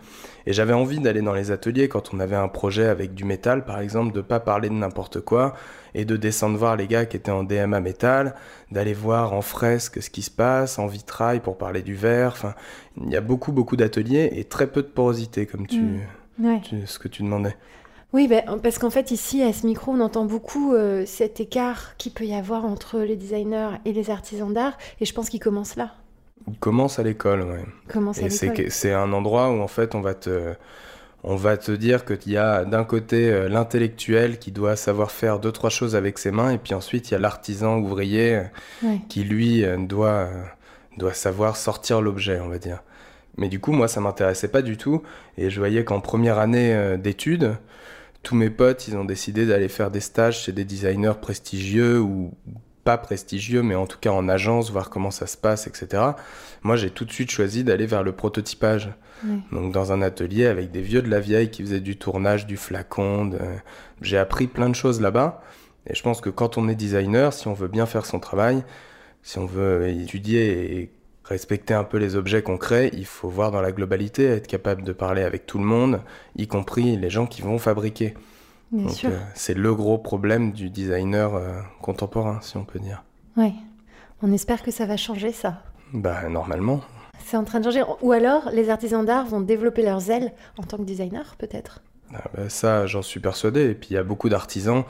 Et 0.46 0.52
j'avais 0.52 0.72
envie 0.72 1.00
d'aller 1.00 1.22
dans 1.22 1.34
les 1.34 1.50
ateliers 1.50 1.88
quand 1.88 2.14
on 2.14 2.20
avait 2.20 2.36
un 2.36 2.48
projet 2.48 2.86
avec 2.86 3.14
du 3.14 3.24
métal, 3.24 3.64
par 3.64 3.80
exemple, 3.80 4.14
de 4.14 4.20
pas 4.20 4.40
parler 4.40 4.68
de 4.68 4.74
n'importe 4.74 5.20
quoi 5.20 5.54
et 5.94 6.04
de 6.04 6.16
descendre 6.16 6.56
voir 6.56 6.76
les 6.76 6.86
gars 6.86 7.04
qui 7.04 7.16
étaient 7.16 7.32
en 7.32 7.42
DMA 7.42 7.80
métal, 7.80 8.36
d'aller 8.70 8.94
voir 8.94 9.32
en 9.32 9.42
fresque 9.42 10.00
ce 10.00 10.08
qui 10.08 10.22
se 10.22 10.30
passe, 10.30 10.78
en 10.78 10.86
vitrail 10.86 11.40
pour 11.40 11.58
parler 11.58 11.82
du 11.82 11.94
verre. 11.94 12.32
Enfin, 12.32 12.54
il 12.96 13.10
y 13.10 13.16
a 13.16 13.20
beaucoup, 13.20 13.50
beaucoup 13.50 13.76
d'ateliers 13.76 14.30
et 14.34 14.44
très 14.44 14.68
peu 14.68 14.82
de 14.82 14.88
porosité, 14.88 15.46
comme 15.46 15.66
tu, 15.66 16.00
mm. 16.38 16.60
ce 16.86 16.98
que 17.00 17.08
tu 17.08 17.22
demandais. 17.24 17.56
Oui, 18.12 18.26
ben, 18.26 18.42
parce 18.62 18.78
qu'en 18.78 18.90
fait, 18.90 19.10
ici, 19.10 19.42
à 19.42 19.52
ce 19.52 19.66
micro, 19.66 19.92
on 19.92 20.00
entend 20.00 20.24
beaucoup 20.24 20.74
euh, 20.74 21.04
cet 21.06 21.40
écart 21.40 21.96
qu'il 21.96 22.12
peut 22.12 22.24
y 22.24 22.34
avoir 22.34 22.64
entre 22.64 22.98
les 23.00 23.16
designers 23.16 23.76
et 23.84 23.92
les 23.92 24.10
artisans 24.10 24.52
d'art, 24.52 24.76
et 25.00 25.04
je 25.04 25.14
pense 25.14 25.30
qu'il 25.30 25.40
commence 25.40 25.76
là. 25.76 25.92
Il 26.48 26.58
commence 26.58 26.98
à 26.98 27.02
l'école, 27.02 27.42
oui. 27.42 27.60
Commence 27.88 28.18
à 28.18 28.28
l'école. 28.28 28.70
C'est 28.70 28.92
un 28.92 29.12
endroit 29.12 29.50
où, 29.50 29.60
en 29.60 29.68
fait, 29.68 29.94
on 29.94 30.00
va 30.00 30.14
te 30.14 30.54
on 31.22 31.36
va 31.36 31.56
te 31.56 31.72
dire 31.72 32.04
qu'il 32.04 32.32
y 32.32 32.36
a 32.36 32.64
d'un 32.64 32.84
côté 32.84 33.30
euh, 33.30 33.48
l'intellectuel 33.48 34.38
qui 34.38 34.52
doit 34.52 34.76
savoir 34.76 35.10
faire 35.10 35.38
deux, 35.38 35.52
trois 35.52 35.70
choses 35.70 35.94
avec 35.94 36.18
ses 36.18 36.30
mains, 36.30 36.50
et 36.50 36.58
puis 36.58 36.74
ensuite 36.74 37.10
il 37.10 37.12
y 37.12 37.16
a 37.16 37.18
l'artisan 37.18 37.78
ouvrier 37.78 38.36
euh, 38.84 38.96
qui, 39.08 39.24
lui, 39.24 39.64
euh, 39.64 39.76
doit, 39.76 40.28
doit 40.96 41.12
savoir 41.12 41.56
sortir 41.56 42.00
l'objet, 42.00 42.40
on 42.40 42.48
va 42.48 42.58
dire. 42.58 42.82
Mais 43.36 43.48
du 43.48 43.60
coup, 43.60 43.72
moi, 43.72 43.88
ça 43.88 44.00
m'intéressait 44.00 44.48
pas 44.48 44.62
du 44.62 44.76
tout, 44.76 45.02
et 45.36 45.50
je 45.50 45.58
voyais 45.58 45.84
qu'en 45.84 46.00
première 46.00 46.38
année 46.38 46.96
d'études, 46.98 47.56
tous 48.22 48.34
mes 48.34 48.50
potes, 48.50 48.88
ils 48.88 48.96
ont 48.96 49.04
décidé 49.04 49.46
d'aller 49.46 49.68
faire 49.68 49.90
des 49.90 50.00
stages 50.00 50.42
chez 50.42 50.52
des 50.52 50.64
designers 50.64 51.14
prestigieux 51.20 52.00
ou 52.00 52.34
pas 52.84 52.98
prestigieux, 52.98 53.62
mais 53.62 53.74
en 53.74 53.86
tout 53.86 53.98
cas 53.98 54.10
en 54.10 54.28
agence, 54.28 54.70
voir 54.70 54.90
comment 54.90 55.10
ça 55.10 55.26
se 55.26 55.36
passe, 55.36 55.66
etc. 55.66 56.02
Moi, 56.62 56.76
j'ai 56.76 56.90
tout 56.90 57.04
de 57.04 57.12
suite 57.12 57.30
choisi 57.30 57.64
d'aller 57.64 57.86
vers 57.86 58.02
le 58.02 58.12
prototypage. 58.12 58.90
Donc, 59.52 59.72
dans 59.72 59.92
un 59.92 60.00
atelier 60.00 60.46
avec 60.46 60.70
des 60.70 60.80
vieux 60.80 61.02
de 61.02 61.10
la 61.10 61.20
vieille 61.20 61.50
qui 61.50 61.62
faisaient 61.62 61.80
du 61.80 61.98
tournage, 61.98 62.46
du 62.46 62.56
flacon. 62.56 63.30
J'ai 64.00 64.16
appris 64.16 64.46
plein 64.46 64.70
de 64.70 64.74
choses 64.74 65.00
là-bas. 65.00 65.42
Et 65.86 65.94
je 65.94 66.02
pense 66.02 66.22
que 66.22 66.30
quand 66.30 66.56
on 66.56 66.68
est 66.68 66.74
designer, 66.74 67.32
si 67.32 67.46
on 67.46 67.52
veut 67.52 67.68
bien 67.68 67.84
faire 67.84 68.06
son 68.06 68.18
travail, 68.18 68.64
si 69.22 69.38
on 69.38 69.46
veut 69.46 69.88
étudier 69.88 70.80
et 70.80 70.90
respecter 71.30 71.74
un 71.74 71.84
peu 71.84 71.96
les 71.96 72.16
objets 72.16 72.42
qu'on 72.42 72.58
crée, 72.58 72.90
il 72.92 73.06
faut 73.06 73.28
voir 73.28 73.52
dans 73.52 73.62
la 73.62 73.70
globalité, 73.70 74.24
être 74.24 74.48
capable 74.48 74.82
de 74.82 74.92
parler 74.92 75.22
avec 75.22 75.46
tout 75.46 75.58
le 75.58 75.64
monde, 75.64 76.00
y 76.36 76.48
compris 76.48 76.96
les 76.96 77.08
gens 77.08 77.26
qui 77.26 77.40
vont 77.40 77.58
fabriquer. 77.58 78.14
Euh, 78.74 78.88
c'est 79.34 79.54
le 79.54 79.74
gros 79.74 79.98
problème 79.98 80.52
du 80.52 80.70
designer 80.70 81.34
euh, 81.34 81.60
contemporain, 81.80 82.40
si 82.42 82.56
on 82.56 82.64
peut 82.64 82.78
dire. 82.78 83.02
Oui. 83.36 83.52
On 84.22 84.32
espère 84.32 84.62
que 84.62 84.70
ça 84.70 84.86
va 84.86 84.96
changer 84.96 85.32
ça. 85.32 85.62
Bah 85.92 86.28
normalement. 86.28 86.80
C'est 87.24 87.36
en 87.36 87.44
train 87.44 87.60
de 87.60 87.64
changer. 87.64 87.82
Ou 88.02 88.12
alors 88.12 88.50
les 88.52 88.68
artisans 88.68 89.04
d'art 89.04 89.26
vont 89.26 89.40
développer 89.40 89.82
leurs 89.82 90.10
ailes 90.10 90.32
en 90.58 90.62
tant 90.62 90.76
que 90.76 90.82
designer, 90.82 91.36
peut-être. 91.38 91.80
Ah 92.14 92.24
bah, 92.34 92.48
ça, 92.48 92.86
j'en 92.86 93.02
suis 93.02 93.20
persuadé. 93.20 93.70
Et 93.70 93.74
puis 93.74 93.90
il 93.92 93.94
y 93.94 93.98
a 93.98 94.04
beaucoup 94.04 94.28
d'artisans 94.28 94.84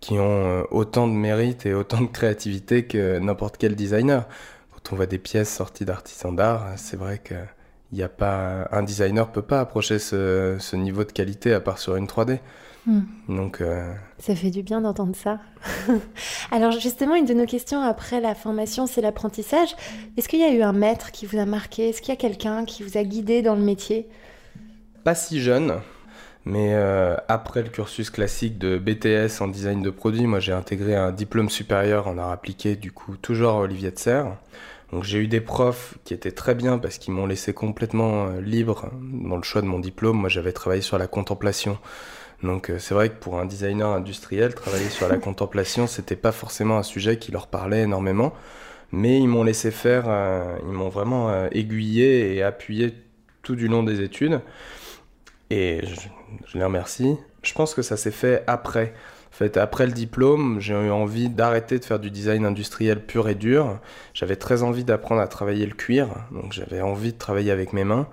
qui 0.00 0.18
ont 0.18 0.66
autant 0.70 1.06
de 1.06 1.12
mérite 1.12 1.64
et 1.64 1.74
autant 1.74 2.00
de 2.00 2.06
créativité 2.06 2.84
que 2.84 3.18
n'importe 3.18 3.56
quel 3.56 3.76
designer. 3.76 4.26
Quand 4.82 4.94
on 4.94 4.96
voit 4.96 5.06
des 5.06 5.18
pièces 5.18 5.54
sorties 5.54 5.84
d'artisans 5.84 6.34
d'art, 6.34 6.66
c'est 6.76 6.96
vrai 6.96 7.18
que 7.18 7.34
y 7.92 8.02
a 8.02 8.08
pas 8.08 8.68
un 8.72 8.82
designer 8.82 9.30
peut 9.30 9.42
pas 9.42 9.60
approcher 9.60 9.98
ce, 9.98 10.56
ce, 10.58 10.76
niveau 10.76 11.04
de 11.04 11.12
qualité 11.12 11.52
à 11.52 11.60
part 11.60 11.78
sur 11.78 11.96
une 11.96 12.06
3D. 12.06 12.38
Hmm. 12.86 13.02
Donc 13.28 13.60
euh, 13.60 13.94
ça 14.18 14.34
fait 14.34 14.50
du 14.50 14.62
bien 14.62 14.80
d'entendre 14.80 15.14
ça. 15.14 15.38
Alors 16.50 16.72
justement, 16.72 17.14
une 17.14 17.26
de 17.26 17.34
nos 17.34 17.46
questions 17.46 17.80
après 17.80 18.20
la 18.20 18.34
formation, 18.34 18.86
c'est 18.86 19.02
l'apprentissage. 19.02 19.76
Est-ce 20.16 20.28
qu'il 20.28 20.40
y 20.40 20.44
a 20.44 20.52
eu 20.52 20.62
un 20.62 20.72
maître 20.72 21.12
qui 21.12 21.26
vous 21.26 21.38
a 21.38 21.44
marqué? 21.44 21.90
Est-ce 21.90 22.00
qu'il 22.00 22.08
y 22.08 22.16
a 22.16 22.20
quelqu'un 22.20 22.64
qui 22.64 22.82
vous 22.82 22.96
a 22.98 23.04
guidé 23.04 23.42
dans 23.42 23.54
le 23.54 23.62
métier? 23.62 24.08
Pas 25.04 25.14
si 25.14 25.40
jeune. 25.40 25.80
Mais 26.44 26.74
euh, 26.74 27.16
après 27.28 27.62
le 27.62 27.68
cursus 27.68 28.10
classique 28.10 28.58
de 28.58 28.76
BTS 28.76 29.40
en 29.40 29.46
design 29.46 29.80
de 29.80 29.90
produits, 29.90 30.26
moi 30.26 30.40
j'ai 30.40 30.52
intégré 30.52 30.96
un 30.96 31.12
diplôme 31.12 31.50
supérieur 31.50 32.08
en 32.08 32.18
art 32.18 32.32
appliqué, 32.32 32.74
du 32.74 32.90
coup 32.90 33.16
toujours 33.16 33.50
à 33.50 33.60
Olivier 33.60 33.92
de 33.92 33.98
Serre. 33.98 34.36
Donc 34.92 35.04
j'ai 35.04 35.18
eu 35.18 35.26
des 35.26 35.40
profs 35.40 35.94
qui 36.04 36.12
étaient 36.12 36.32
très 36.32 36.54
bien 36.54 36.78
parce 36.78 36.98
qu'ils 36.98 37.14
m'ont 37.14 37.26
laissé 37.26 37.54
complètement 37.54 38.26
euh, 38.26 38.40
libre 38.42 38.90
dans 38.92 39.36
le 39.36 39.42
choix 39.42 39.62
de 39.62 39.66
mon 39.66 39.78
diplôme. 39.78 40.18
Moi 40.18 40.28
j'avais 40.28 40.52
travaillé 40.52 40.82
sur 40.82 40.98
la 40.98 41.06
contemplation. 41.06 41.78
Donc 42.42 42.68
euh, 42.68 42.78
c'est 42.78 42.92
vrai 42.92 43.08
que 43.08 43.14
pour 43.14 43.40
un 43.40 43.46
designer 43.46 43.88
industriel, 43.88 44.54
travailler 44.54 44.90
sur 44.90 45.08
la 45.08 45.16
contemplation, 45.18 45.86
c'était 45.86 46.16
pas 46.16 46.32
forcément 46.32 46.76
un 46.76 46.82
sujet 46.82 47.16
qui 47.18 47.32
leur 47.32 47.46
parlait 47.46 47.82
énormément. 47.82 48.34
Mais 48.92 49.18
ils 49.18 49.28
m'ont 49.28 49.44
laissé 49.44 49.70
faire, 49.70 50.04
euh, 50.08 50.58
ils 50.66 50.72
m'ont 50.72 50.90
vraiment 50.90 51.46
aiguillé 51.46 52.36
et 52.36 52.42
appuyé 52.42 52.92
tout 53.42 53.56
du 53.56 53.68
long 53.68 53.82
des 53.82 54.02
études. 54.02 54.42
Et 55.48 55.80
je, 55.86 56.08
je 56.46 56.58
les 56.58 56.64
remercie. 56.64 57.16
Je 57.42 57.54
pense 57.54 57.74
que 57.74 57.80
ça 57.80 57.96
s'est 57.96 58.10
fait 58.10 58.44
après 58.46 58.92
fait, 59.32 59.56
après 59.56 59.86
le 59.86 59.92
diplôme, 59.92 60.60
j'ai 60.60 60.74
eu 60.74 60.90
envie 60.90 61.28
d'arrêter 61.28 61.78
de 61.78 61.84
faire 61.84 61.98
du 61.98 62.10
design 62.10 62.44
industriel 62.44 63.04
pur 63.04 63.28
et 63.28 63.34
dur. 63.34 63.80
J'avais 64.14 64.36
très 64.36 64.62
envie 64.62 64.84
d'apprendre 64.84 65.20
à 65.20 65.26
travailler 65.26 65.66
le 65.66 65.74
cuir, 65.74 66.08
donc 66.30 66.52
j'avais 66.52 66.80
envie 66.80 67.12
de 67.12 67.18
travailler 67.18 67.50
avec 67.50 67.72
mes 67.72 67.84
mains. 67.84 68.08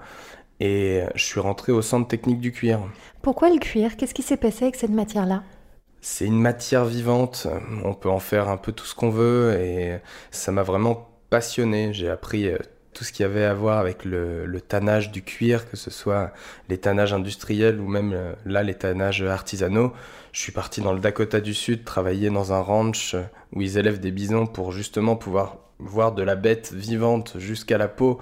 Et 0.59 1.03
je 1.15 1.23
suis 1.23 1.39
rentré 1.39 1.71
au 1.71 1.81
centre 1.81 2.07
technique 2.07 2.39
du 2.39 2.51
cuir. 2.51 2.81
Pourquoi 3.21 3.49
le 3.49 3.59
cuir? 3.59 3.95
Qu'est-ce 3.95 4.13
qui 4.13 4.23
s'est 4.23 4.37
passé 4.37 4.63
avec 4.63 4.75
cette 4.75 4.91
matière-là? 4.91 5.43
C'est 6.01 6.25
une 6.25 6.39
matière 6.39 6.85
vivante. 6.85 7.47
On 7.83 7.93
peut 7.93 8.09
en 8.09 8.19
faire 8.19 8.49
un 8.49 8.57
peu 8.57 8.71
tout 8.71 8.85
ce 8.85 8.95
qu'on 8.95 9.09
veut 9.09 9.57
et 9.59 9.99
ça 10.31 10.51
m'a 10.51 10.63
vraiment 10.63 11.09
passionné. 11.29 11.93
J'ai 11.93 12.09
appris 12.09 12.47
euh, 12.47 12.57
tout 12.99 13.05
ce 13.05 13.13
qu'il 13.13 13.25
y 13.25 13.29
avait 13.29 13.45
à 13.45 13.53
voir 13.53 13.77
avec 13.77 14.03
le, 14.03 14.45
le, 14.45 14.59
tannage 14.59 15.09
du 15.09 15.21
cuir, 15.21 15.69
que 15.69 15.77
ce 15.77 15.89
soit 15.89 16.33
les 16.67 16.77
tannages 16.77 17.13
industriels 17.13 17.79
ou 17.79 17.87
même 17.87 18.11
euh, 18.11 18.33
là 18.45 18.61
les 18.61 18.73
tannages 18.73 19.23
artisanaux. 19.23 19.93
Je 20.33 20.41
suis 20.41 20.51
parti 20.51 20.81
dans 20.81 20.91
le 20.91 20.99
Dakota 20.99 21.39
du 21.39 21.53
Sud 21.53 21.85
travailler 21.85 22.29
dans 22.29 22.51
un 22.51 22.59
ranch 22.59 23.15
où 23.53 23.61
ils 23.61 23.77
élèvent 23.77 24.01
des 24.01 24.11
bisons 24.11 24.47
pour 24.47 24.73
justement 24.73 25.15
pouvoir 25.15 25.59
voir 25.79 26.11
de 26.11 26.23
la 26.23 26.35
bête 26.35 26.73
vivante 26.73 27.35
jusqu'à 27.37 27.77
la 27.77 27.87
peau 27.87 28.19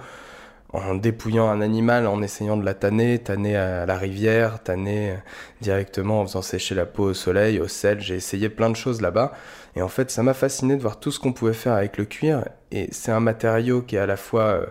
en 0.72 0.94
dépouillant 0.94 1.48
un 1.48 1.60
animal, 1.60 2.06
en 2.06 2.22
essayant 2.22 2.56
de 2.56 2.64
la 2.64 2.74
tanner, 2.74 3.18
tanner 3.18 3.56
à 3.56 3.84
la 3.84 3.98
rivière, 3.98 4.62
tanner 4.62 5.16
directement 5.60 6.20
en 6.20 6.26
faisant 6.26 6.42
sécher 6.42 6.76
la 6.76 6.86
peau 6.86 7.02
au 7.02 7.14
soleil, 7.14 7.58
au 7.58 7.66
sel. 7.66 8.00
J'ai 8.00 8.14
essayé 8.14 8.48
plein 8.48 8.70
de 8.70 8.76
choses 8.76 9.00
là-bas. 9.00 9.32
Et 9.74 9.82
en 9.82 9.88
fait, 9.88 10.12
ça 10.12 10.22
m'a 10.22 10.34
fasciné 10.34 10.76
de 10.76 10.82
voir 10.82 11.00
tout 11.00 11.10
ce 11.10 11.18
qu'on 11.18 11.32
pouvait 11.32 11.52
faire 11.52 11.72
avec 11.72 11.96
le 11.96 12.04
cuir. 12.04 12.44
Et 12.72 12.88
c'est 12.92 13.12
un 13.12 13.20
matériau 13.20 13.82
qui 13.82 13.96
est 13.96 14.00
à 14.00 14.06
la 14.06 14.16
fois 14.16 14.42
euh, 14.42 14.66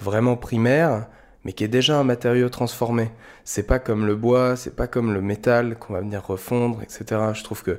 vraiment 0.00 0.36
primaire, 0.36 1.06
mais 1.44 1.52
qui 1.52 1.64
est 1.64 1.68
déjà 1.68 1.98
un 1.98 2.04
matériau 2.04 2.48
transformé. 2.48 3.10
C'est 3.44 3.66
pas 3.66 3.78
comme 3.78 4.06
le 4.06 4.16
bois, 4.16 4.56
c'est 4.56 4.76
pas 4.76 4.86
comme 4.86 5.12
le 5.14 5.22
métal 5.22 5.78
qu'on 5.78 5.94
va 5.94 6.00
venir 6.00 6.24
refondre, 6.26 6.82
etc. 6.82 7.20
Je 7.34 7.44
trouve 7.44 7.62
que 7.62 7.78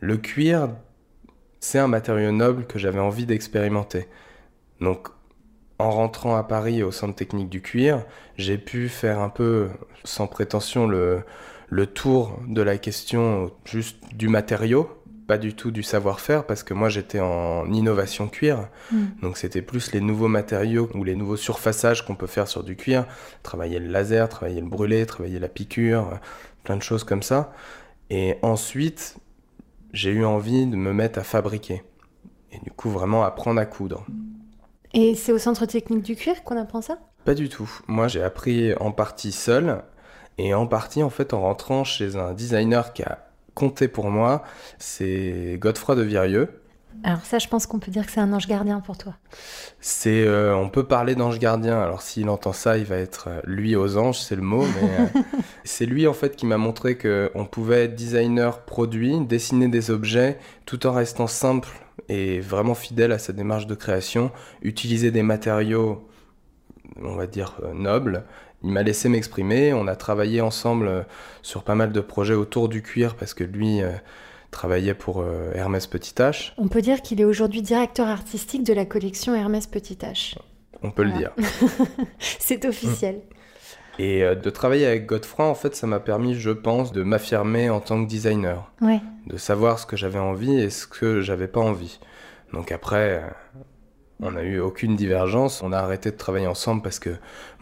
le 0.00 0.16
cuir, 0.16 0.68
c'est 1.60 1.78
un 1.78 1.88
matériau 1.88 2.32
noble 2.32 2.66
que 2.66 2.78
j'avais 2.78 3.00
envie 3.00 3.24
d'expérimenter. 3.26 4.08
Donc, 4.80 5.08
en 5.78 5.90
rentrant 5.90 6.36
à 6.36 6.44
Paris 6.44 6.82
au 6.82 6.92
centre 6.92 7.14
technique 7.14 7.48
du 7.48 7.62
cuir, 7.62 8.04
j'ai 8.36 8.58
pu 8.58 8.88
faire 8.88 9.20
un 9.20 9.28
peu, 9.28 9.68
sans 10.04 10.26
prétention, 10.26 10.86
le, 10.86 11.22
le 11.68 11.86
tour 11.86 12.38
de 12.46 12.62
la 12.62 12.78
question 12.78 13.50
juste 13.64 13.96
du 14.14 14.28
matériau, 14.28 14.90
pas 15.26 15.38
du 15.38 15.54
tout 15.54 15.70
du 15.70 15.82
savoir-faire 15.82 16.46
parce 16.46 16.62
que 16.62 16.74
moi 16.74 16.88
j'étais 16.88 17.20
en 17.20 17.70
innovation 17.72 18.28
cuir. 18.28 18.68
Hmm. 18.90 19.06
Donc 19.22 19.36
c'était 19.36 19.62
plus 19.62 19.92
les 19.92 20.00
nouveaux 20.00 20.28
matériaux 20.28 20.88
ou 20.94 21.04
les 21.04 21.14
nouveaux 21.14 21.36
surfaçages 21.36 22.04
qu'on 22.04 22.16
peut 22.16 22.26
faire 22.26 22.48
sur 22.48 22.64
du 22.64 22.76
cuir. 22.76 23.06
Travailler 23.42 23.78
le 23.78 23.88
laser, 23.88 24.28
travailler 24.28 24.60
le 24.60 24.68
brûlé, 24.68 25.06
travailler 25.06 25.38
la 25.38 25.48
piqûre, 25.48 26.20
plein 26.64 26.76
de 26.76 26.82
choses 26.82 27.04
comme 27.04 27.22
ça. 27.22 27.52
Et 28.10 28.36
ensuite, 28.42 29.16
j'ai 29.92 30.10
eu 30.10 30.24
envie 30.24 30.66
de 30.66 30.76
me 30.76 30.92
mettre 30.92 31.18
à 31.18 31.22
fabriquer. 31.22 31.82
Et 32.50 32.58
du 32.58 32.70
coup, 32.70 32.90
vraiment 32.90 33.24
apprendre 33.24 33.60
à 33.60 33.66
coudre. 33.66 34.04
Et 34.94 35.14
c'est 35.14 35.32
au 35.32 35.38
centre 35.38 35.64
technique 35.64 36.02
du 36.02 36.16
cuir 36.16 36.44
qu'on 36.44 36.58
apprend 36.58 36.82
ça? 36.82 36.98
Pas 37.24 37.34
du 37.34 37.48
tout. 37.48 37.70
Moi, 37.86 38.08
j'ai 38.08 38.22
appris 38.22 38.74
en 38.74 38.92
partie 38.92 39.32
seul 39.32 39.82
et 40.38 40.54
en 40.54 40.66
partie 40.66 41.02
en 41.02 41.10
fait 41.10 41.32
en 41.32 41.42
rentrant 41.42 41.84
chez 41.84 42.16
un 42.16 42.34
designer 42.34 42.92
qui 42.92 43.02
a 43.02 43.31
compter 43.54 43.88
pour 43.88 44.10
moi, 44.10 44.42
c'est 44.78 45.56
Godefroy 45.60 45.96
de 45.96 46.02
Virieux. 46.02 46.62
Alors 47.04 47.24
ça, 47.24 47.38
je 47.38 47.48
pense 47.48 47.66
qu'on 47.66 47.80
peut 47.80 47.90
dire 47.90 48.06
que 48.06 48.12
c'est 48.12 48.20
un 48.20 48.32
ange 48.32 48.46
gardien 48.46 48.80
pour 48.80 48.96
toi. 48.96 49.14
C'est, 49.80 50.24
euh, 50.24 50.54
on 50.54 50.68
peut 50.68 50.84
parler 50.84 51.14
d'ange 51.14 51.38
gardien. 51.38 51.80
Alors 51.80 52.02
s'il 52.02 52.28
entend 52.28 52.52
ça, 52.52 52.78
il 52.78 52.84
va 52.84 52.96
être 52.96 53.28
euh, 53.28 53.40
lui 53.44 53.74
aux 53.74 53.96
anges, 53.96 54.20
c'est 54.20 54.36
le 54.36 54.42
mot. 54.42 54.64
Mais 54.64 55.00
euh, 55.00 55.20
c'est 55.64 55.86
lui 55.86 56.06
en 56.06 56.12
fait 56.12 56.36
qui 56.36 56.46
m'a 56.46 56.58
montré 56.58 56.96
que 56.96 57.30
on 57.34 57.44
pouvait 57.44 57.84
être 57.84 57.96
designer 57.96 58.60
produit, 58.60 59.20
dessiner 59.20 59.68
des 59.68 59.90
objets, 59.90 60.38
tout 60.64 60.86
en 60.86 60.92
restant 60.92 61.26
simple 61.26 61.68
et 62.08 62.40
vraiment 62.40 62.74
fidèle 62.74 63.10
à 63.10 63.18
sa 63.18 63.32
démarche 63.32 63.66
de 63.66 63.74
création, 63.74 64.30
utiliser 64.62 65.10
des 65.10 65.22
matériaux, 65.22 66.08
on 67.02 67.16
va 67.16 67.26
dire 67.26 67.60
nobles, 67.74 68.24
il 68.64 68.70
m'a 68.70 68.82
laissé 68.82 69.08
m'exprimer. 69.08 69.72
On 69.72 69.86
a 69.86 69.96
travaillé 69.96 70.40
ensemble 70.40 70.88
euh, 70.88 71.02
sur 71.42 71.62
pas 71.62 71.74
mal 71.74 71.92
de 71.92 72.00
projets 72.00 72.34
autour 72.34 72.68
du 72.68 72.82
cuir 72.82 73.16
parce 73.16 73.34
que 73.34 73.44
lui 73.44 73.82
euh, 73.82 73.90
travaillait 74.50 74.94
pour 74.94 75.20
euh, 75.20 75.52
Hermès 75.54 75.86
Petit 75.86 76.14
H. 76.14 76.52
On 76.58 76.68
peut 76.68 76.82
dire 76.82 77.02
qu'il 77.02 77.20
est 77.20 77.24
aujourd'hui 77.24 77.62
directeur 77.62 78.08
artistique 78.08 78.64
de 78.64 78.72
la 78.72 78.84
collection 78.84 79.34
Hermès 79.34 79.66
Petit 79.66 79.98
H. 80.02 80.36
On 80.82 80.90
peut 80.90 81.04
le 81.04 81.12
dire. 81.12 81.30
C'est 82.18 82.64
officiel. 82.64 83.20
Et 83.98 84.22
de 84.22 84.50
travailler 84.50 84.86
avec 84.86 85.06
Godefroy, 85.06 85.46
en 85.46 85.54
fait, 85.54 85.76
ça 85.76 85.86
m'a 85.86 86.00
permis, 86.00 86.34
je 86.34 86.50
pense, 86.50 86.92
de 86.92 87.02
m'affirmer 87.02 87.70
en 87.70 87.78
tant 87.78 88.02
que 88.02 88.08
designer. 88.08 88.72
Ouais. 88.80 89.00
De 89.26 89.36
savoir 89.36 89.78
ce 89.78 89.86
que 89.86 89.96
j'avais 89.96 90.18
envie 90.18 90.58
et 90.58 90.70
ce 90.70 90.86
que 90.86 91.20
j'avais 91.20 91.46
pas 91.46 91.60
envie. 91.60 92.00
Donc 92.52 92.72
après, 92.72 93.22
on 94.20 94.32
n'a 94.32 94.42
eu 94.42 94.60
aucune 94.60 94.96
divergence. 94.96 95.62
On 95.62 95.72
a 95.72 95.78
arrêté 95.78 96.10
de 96.10 96.16
travailler 96.16 96.46
ensemble 96.46 96.82
parce 96.82 96.98
que 96.98 97.10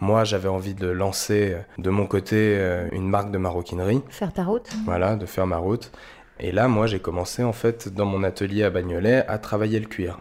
moi, 0.01 0.25
j'avais 0.25 0.49
envie 0.49 0.75
de 0.75 0.89
lancer 0.89 1.57
de 1.79 1.91
mon 1.91 2.07
côté 2.07 2.37
euh, 2.59 2.89
une 2.93 3.09
marque 3.09 3.31
de 3.31 3.39
maroquinerie. 3.39 4.03
Faire 4.09 4.33
ta 4.33 4.45
route. 4.45 4.69
Voilà, 4.85 5.17
de 5.17 5.27
faire 5.27 5.47
ma 5.47 5.57
route. 5.57 5.91
Et 6.39 6.53
là, 6.53 6.69
moi, 6.69 6.87
j'ai 6.87 7.01
commencé 7.01 7.43
en 7.43 7.53
fait 7.53 7.89
dans 7.89 8.07
mon 8.07 8.23
atelier 8.25 8.65
à 8.65 8.71
Bagnolet 8.71 9.27
à 9.27 9.39
travailler 9.39 9.79
le 9.79 9.87
cuir. 9.87 10.21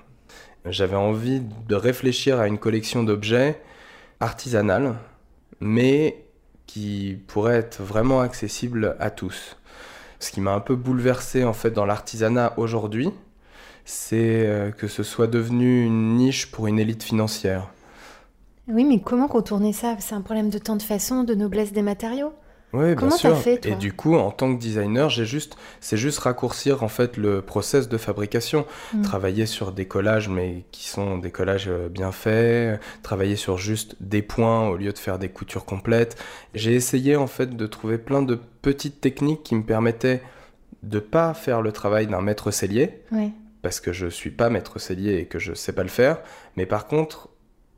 J'avais 0.65 0.97
envie 0.97 1.41
de 1.41 1.75
réfléchir 1.75 2.39
à 2.39 2.47
une 2.47 2.57
collection 2.57 3.03
d'objets 3.03 3.61
artisanales, 4.19 4.95
mais 5.61 6.25
qui 6.67 7.17
pourrait 7.27 7.55
être 7.55 7.81
vraiment 7.81 8.19
accessible 8.21 8.95
à 8.99 9.09
tous. 9.09 9.57
Ce 10.19 10.31
qui 10.31 10.41
m'a 10.41 10.53
un 10.53 10.59
peu 10.59 10.75
bouleversé 10.75 11.45
en 11.45 11.53
fait 11.53 11.71
dans 11.71 11.85
l'artisanat 11.85 12.53
aujourd'hui, 12.57 13.09
c'est 13.89 14.45
euh, 14.45 14.69
que 14.69 14.87
ce 14.87 15.01
soit 15.01 15.25
devenu 15.25 15.83
une 15.83 16.15
niche 16.15 16.51
pour 16.51 16.67
une 16.67 16.77
élite 16.77 17.01
financière. 17.01 17.69
Oui, 18.67 18.83
mais 18.83 18.99
comment 18.99 19.27
contourner 19.27 19.73
ça? 19.73 19.95
C'est 19.99 20.13
un 20.13 20.21
problème 20.21 20.51
de 20.51 20.59
temps 20.59 20.75
de 20.75 20.83
façon, 20.83 21.23
de 21.23 21.33
noblesse 21.33 21.73
des 21.73 21.81
matériaux? 21.81 22.31
Oui, 22.71 22.93
Comment 22.93 23.09
bien 23.09 23.17
sûr. 23.17 23.35
Fait, 23.35 23.57
toi? 23.57 23.71
et 23.71 23.75
du 23.75 23.93
coup, 23.93 24.13
en 24.13 24.29
tant 24.29 24.53
que 24.53 24.59
designer, 24.59 25.09
j'ai 25.09 25.25
juste, 25.25 25.57
c'est 25.81 25.97
juste 25.97 26.19
raccourcir 26.19 26.83
en 26.83 26.87
fait 26.87 27.17
le 27.17 27.41
process 27.41 27.89
de 27.89 27.97
fabrication, 27.97 28.67
mm. 28.93 29.01
travailler 29.01 29.47
sur 29.47 29.71
des 29.71 29.85
collages, 29.85 30.29
mais 30.29 30.65
qui 30.71 30.87
sont 30.87 31.17
des 31.17 31.31
collages 31.31 31.67
euh, 31.67 31.89
bien 31.89 32.11
faits, 32.11 32.79
travailler 33.01 33.37
sur 33.37 33.57
juste 33.57 33.95
des 34.01 34.21
points 34.21 34.69
au 34.69 34.77
lieu 34.77 34.93
de 34.93 34.99
faire 34.99 35.17
des 35.17 35.29
coutures 35.29 35.65
complètes. 35.65 36.15
J'ai 36.53 36.75
essayé 36.75 37.15
en 37.15 37.25
fait 37.27 37.57
de 37.57 37.65
trouver 37.65 37.97
plein 37.97 38.21
de 38.21 38.39
petites 38.61 39.01
techniques 39.01 39.41
qui 39.41 39.55
me 39.55 39.63
permettaient 39.63 40.21
de 40.83 40.99
pas 40.99 41.33
faire 41.33 41.63
le 41.63 41.71
travail 41.71 42.05
d'un 42.05 42.21
maître 42.21 42.51
cellier, 42.51 43.01
oui 43.11 43.31
parce 43.61 43.79
que 43.79 43.91
je 43.93 44.07
suis 44.07 44.31
pas 44.31 44.49
maître 44.49 44.79
cellier 44.79 45.15
et 45.15 45.25
que 45.25 45.39
je 45.39 45.53
sais 45.53 45.73
pas 45.73 45.83
le 45.83 45.89
faire. 45.89 46.21
Mais 46.55 46.65
par 46.65 46.87
contre, 46.87 47.29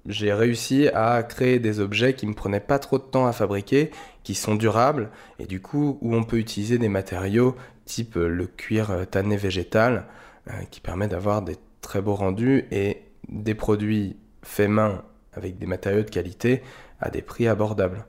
j'ai 0.05 0.33
réussi 0.33 0.87
à 0.93 1.21
créer 1.23 1.59
des 1.59 1.79
objets 1.79 2.13
qui 2.13 2.25
me 2.25 2.33
prenaient 2.33 2.59
pas 2.59 2.79
trop 2.79 2.97
de 2.97 3.03
temps 3.03 3.27
à 3.27 3.33
fabriquer, 3.33 3.91
qui 4.23 4.35
sont 4.35 4.55
durables 4.55 5.09
et 5.39 5.45
du 5.45 5.61
coup 5.61 5.97
où 6.01 6.15
on 6.15 6.23
peut 6.23 6.37
utiliser 6.37 6.77
des 6.77 6.89
matériaux 6.89 7.55
type 7.85 8.15
le 8.15 8.47
cuir 8.47 9.05
tanné 9.09 9.37
végétal 9.37 10.05
euh, 10.47 10.53
qui 10.69 10.79
permet 10.79 11.07
d'avoir 11.07 11.41
des 11.41 11.57
très 11.81 12.01
beaux 12.01 12.15
rendus 12.15 12.65
et 12.71 13.01
des 13.29 13.55
produits 13.55 14.17
faits 14.43 14.69
main 14.69 15.03
avec 15.33 15.57
des 15.57 15.65
matériaux 15.65 16.03
de 16.03 16.09
qualité 16.09 16.61
à 16.99 17.09
des 17.09 17.21
prix 17.21 17.47
abordables. 17.47 18.05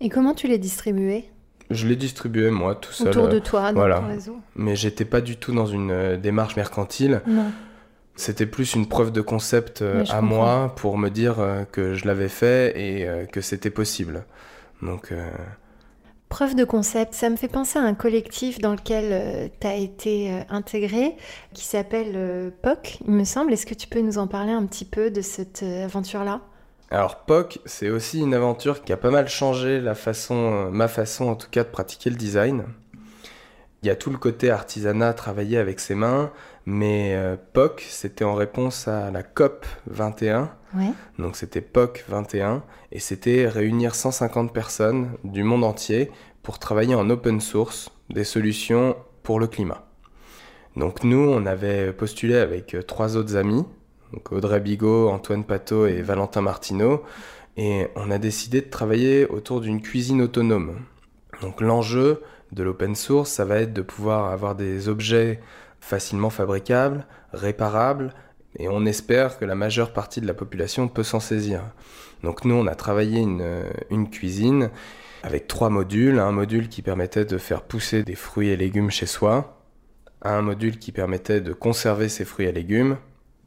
Et 0.00 0.08
comment 0.08 0.34
tu 0.34 0.48
les 0.48 0.58
distribuais? 0.58 1.30
Je 1.70 1.86
les 1.88 1.96
distribuais 1.96 2.50
moi 2.50 2.74
tout 2.74 2.92
seul. 2.92 3.08
Autour 3.08 3.28
de 3.28 3.38
toi, 3.38 3.72
dans 3.72 3.80
voilà. 3.80 4.00
ton 4.00 4.08
réseau. 4.08 4.36
Mais 4.54 4.76
j'étais 4.76 5.04
pas 5.04 5.20
du 5.20 5.36
tout 5.36 5.52
dans 5.52 5.66
une 5.66 5.90
euh, 5.90 6.16
démarche 6.16 6.56
mercantile. 6.56 7.22
Non. 7.26 7.46
C'était 8.14 8.46
plus 8.46 8.74
une 8.74 8.86
preuve 8.88 9.12
de 9.12 9.20
concept 9.20 9.82
euh, 9.82 10.00
à 10.02 10.04
comprends. 10.04 10.22
moi 10.22 10.72
pour 10.76 10.96
me 10.96 11.10
dire 11.10 11.38
euh, 11.38 11.64
que 11.64 11.94
je 11.94 12.06
l'avais 12.06 12.28
fait 12.28 12.72
et 12.80 13.06
euh, 13.06 13.26
que 13.26 13.40
c'était 13.40 13.70
possible. 13.70 14.24
Donc, 14.82 15.12
euh, 15.12 15.28
Preuve 16.28 16.56
de 16.56 16.64
concept, 16.64 17.14
ça 17.14 17.30
me 17.30 17.36
fait 17.36 17.46
penser 17.46 17.78
à 17.78 17.82
un 17.82 17.94
collectif 17.94 18.58
dans 18.58 18.72
lequel 18.72 19.50
tu 19.60 19.66
as 19.66 19.76
été 19.76 20.32
euh, 20.32 20.40
intégré, 20.50 21.16
qui 21.54 21.64
s'appelle 21.64 22.12
euh, 22.16 22.50
POC, 22.62 22.98
il 23.06 23.12
me 23.12 23.22
semble. 23.24 23.52
Est-ce 23.52 23.64
que 23.64 23.74
tu 23.74 23.86
peux 23.86 24.00
nous 24.00 24.18
en 24.18 24.26
parler 24.26 24.50
un 24.50 24.66
petit 24.66 24.84
peu 24.84 25.10
de 25.12 25.20
cette 25.20 25.62
euh, 25.62 25.84
aventure-là? 25.84 26.40
Alors 26.90 27.24
POC, 27.24 27.58
c'est 27.64 27.90
aussi 27.90 28.20
une 28.20 28.34
aventure 28.34 28.82
qui 28.82 28.92
a 28.92 28.96
pas 28.96 29.10
mal 29.10 29.28
changé 29.28 29.80
la 29.80 29.94
façon, 29.94 30.34
euh, 30.34 30.70
ma 30.70 30.86
façon 30.86 31.28
en 31.28 31.34
tout 31.34 31.48
cas 31.50 31.64
de 31.64 31.68
pratiquer 31.68 32.10
le 32.10 32.16
design. 32.16 32.64
Il 33.82 33.88
y 33.88 33.90
a 33.90 33.96
tout 33.96 34.10
le 34.10 34.18
côté 34.18 34.50
artisanat, 34.50 35.12
travailler 35.12 35.58
avec 35.58 35.80
ses 35.80 35.94
mains, 35.94 36.30
mais 36.64 37.14
euh, 37.14 37.36
POC, 37.52 37.84
c'était 37.88 38.24
en 38.24 38.34
réponse 38.34 38.86
à 38.88 39.10
la 39.10 39.22
COP 39.22 39.66
21. 39.88 40.50
Ouais. 40.74 40.90
Donc 41.18 41.36
c'était 41.36 41.60
POC 41.60 42.04
21 42.08 42.62
et 42.92 43.00
c'était 43.00 43.48
réunir 43.48 43.94
150 43.94 44.52
personnes 44.52 45.10
du 45.24 45.42
monde 45.42 45.64
entier 45.64 46.10
pour 46.42 46.58
travailler 46.58 46.94
en 46.94 47.10
open 47.10 47.40
source 47.40 47.90
des 48.10 48.24
solutions 48.24 48.96
pour 49.24 49.40
le 49.40 49.48
climat. 49.48 49.86
Donc 50.76 51.02
nous, 51.02 51.18
on 51.18 51.46
avait 51.46 51.92
postulé 51.92 52.36
avec 52.36 52.74
euh, 52.74 52.82
trois 52.82 53.16
autres 53.16 53.34
amis, 53.34 53.64
donc 54.12 54.32
Audrey 54.32 54.60
Bigot, 54.60 55.08
Antoine 55.08 55.44
Pateau 55.44 55.86
et 55.86 56.02
Valentin 56.02 56.40
Martineau, 56.40 57.02
et 57.56 57.88
on 57.96 58.10
a 58.10 58.18
décidé 58.18 58.60
de 58.60 58.70
travailler 58.70 59.26
autour 59.26 59.60
d'une 59.60 59.80
cuisine 59.80 60.22
autonome. 60.22 60.80
Donc 61.42 61.60
l'enjeu 61.60 62.22
de 62.52 62.62
l'open 62.62 62.94
source, 62.94 63.30
ça 63.30 63.44
va 63.44 63.60
être 63.60 63.72
de 63.72 63.82
pouvoir 63.82 64.30
avoir 64.32 64.54
des 64.54 64.88
objets 64.88 65.40
facilement 65.80 66.30
fabricables, 66.30 67.06
réparables, 67.32 68.14
et 68.58 68.68
on 68.68 68.86
espère 68.86 69.38
que 69.38 69.44
la 69.44 69.54
majeure 69.54 69.92
partie 69.92 70.20
de 70.20 70.26
la 70.26 70.34
population 70.34 70.88
peut 70.88 71.02
s'en 71.02 71.20
saisir. 71.20 71.62
Donc 72.22 72.44
nous, 72.44 72.54
on 72.54 72.66
a 72.66 72.74
travaillé 72.74 73.20
une, 73.20 73.64
une 73.90 74.08
cuisine 74.08 74.70
avec 75.22 75.46
trois 75.46 75.68
modules. 75.68 76.18
Un 76.18 76.32
module 76.32 76.68
qui 76.68 76.80
permettait 76.80 77.26
de 77.26 77.36
faire 77.36 77.62
pousser 77.62 78.02
des 78.02 78.14
fruits 78.14 78.48
et 78.48 78.56
légumes 78.56 78.90
chez 78.90 79.06
soi, 79.06 79.60
un 80.22 80.40
module 80.40 80.78
qui 80.78 80.92
permettait 80.92 81.40
de 81.40 81.52
conserver 81.52 82.08
ces 82.08 82.24
fruits 82.24 82.46
et 82.46 82.52
légumes, 82.52 82.96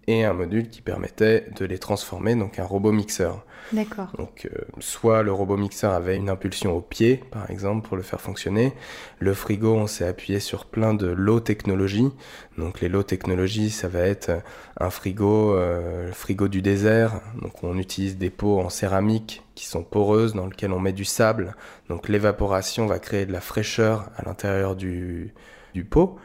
et 0.10 0.25
un 0.25 0.34
module 0.34 0.70
qui 0.70 0.82
permettait 0.82 1.46
de 1.56 1.66
les 1.66 1.78
transformer, 1.78 2.34
donc 2.34 2.58
un 2.58 2.66
robot 2.66 2.92
mixeur. 2.92 3.46
D'accord. 3.72 4.08
Donc, 4.18 4.48
euh, 4.51 4.58
soit 4.80 5.22
le 5.22 5.32
robot 5.32 5.56
mixeur 5.56 5.94
avait 5.94 6.16
une 6.16 6.30
impulsion 6.30 6.75
au 6.75 6.82
pied, 6.82 7.24
par 7.30 7.51
exemple, 7.51 7.88
pour 7.88 7.96
le 7.96 8.01
faire 8.01 8.20
fonctionner. 8.20 8.74
Le 9.20 9.36
frigo, 9.36 9.75
on 9.75 9.86
s'est 9.86 10.08
appuyé 10.08 10.39
sur 10.39 10.66
plein 10.66 10.96
de 10.96 11.06
low 11.06 11.39
technologies. 11.39 12.10
Donc, 12.58 12.82
les 12.82 12.89
low 12.89 13.04
technologies, 13.04 13.70
ça 13.70 13.88
va 13.88 14.00
être 14.00 14.32
un 14.80 14.89
frigo, 14.89 15.54
euh, 15.54 16.08
le 16.08 16.12
frigo 16.12 16.48
du 16.48 16.63
désert. 16.63 17.22
Donc, 17.39 17.63
on 17.63 17.78
utilise 17.78 18.18
des 18.18 18.32
pots 18.32 18.60
en 18.60 18.70
céramique 18.70 19.44
qui 19.54 19.68
sont 19.68 19.84
poreuses, 19.84 20.34
dans 20.34 20.48
lesquelles 20.48 20.74
on 20.74 20.80
met 20.80 20.94
du 20.94 21.06
sable. 21.06 21.56
Donc, 21.88 22.10
l'évaporation 22.10 22.88
va 22.88 22.98
créer 22.98 23.28
de 23.28 23.32
la 23.32 23.42
fraîcheur 23.42 24.10
à 24.18 24.24
l'intérieur 24.25 24.75
du, 24.75 25.36
du 25.73 25.83
pot. 25.85 26.17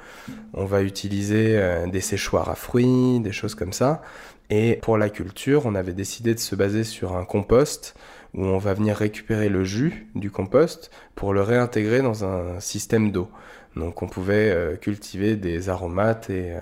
On 0.52 0.64
va 0.64 0.82
utiliser 0.82 1.56
euh, 1.56 1.86
des 1.86 2.00
séchoirs 2.00 2.48
à 2.48 2.54
fruits, 2.54 3.20
des 3.20 3.32
choses 3.32 3.54
comme 3.54 3.72
ça. 3.72 4.02
Et 4.50 4.78
pour 4.82 4.98
la 4.98 5.08
culture, 5.08 5.66
on 5.66 5.74
avait 5.74 5.92
décidé 5.92 6.34
de 6.34 6.40
se 6.40 6.54
baser 6.54 6.84
sur 6.84 7.16
un 7.16 7.24
compost 7.24 7.94
où 8.34 8.44
on 8.44 8.58
va 8.58 8.74
venir 8.74 8.96
récupérer 8.96 9.48
le 9.48 9.64
jus 9.64 10.08
du 10.14 10.30
compost 10.30 10.90
pour 11.14 11.32
le 11.32 11.40
réintégrer 11.40 12.02
dans 12.02 12.24
un 12.24 12.60
système 12.60 13.10
d'eau. 13.10 13.28
Donc 13.76 14.02
on 14.02 14.08
pouvait 14.08 14.50
euh, 14.50 14.76
cultiver 14.76 15.36
des 15.36 15.68
aromates 15.68 16.30
et, 16.30 16.52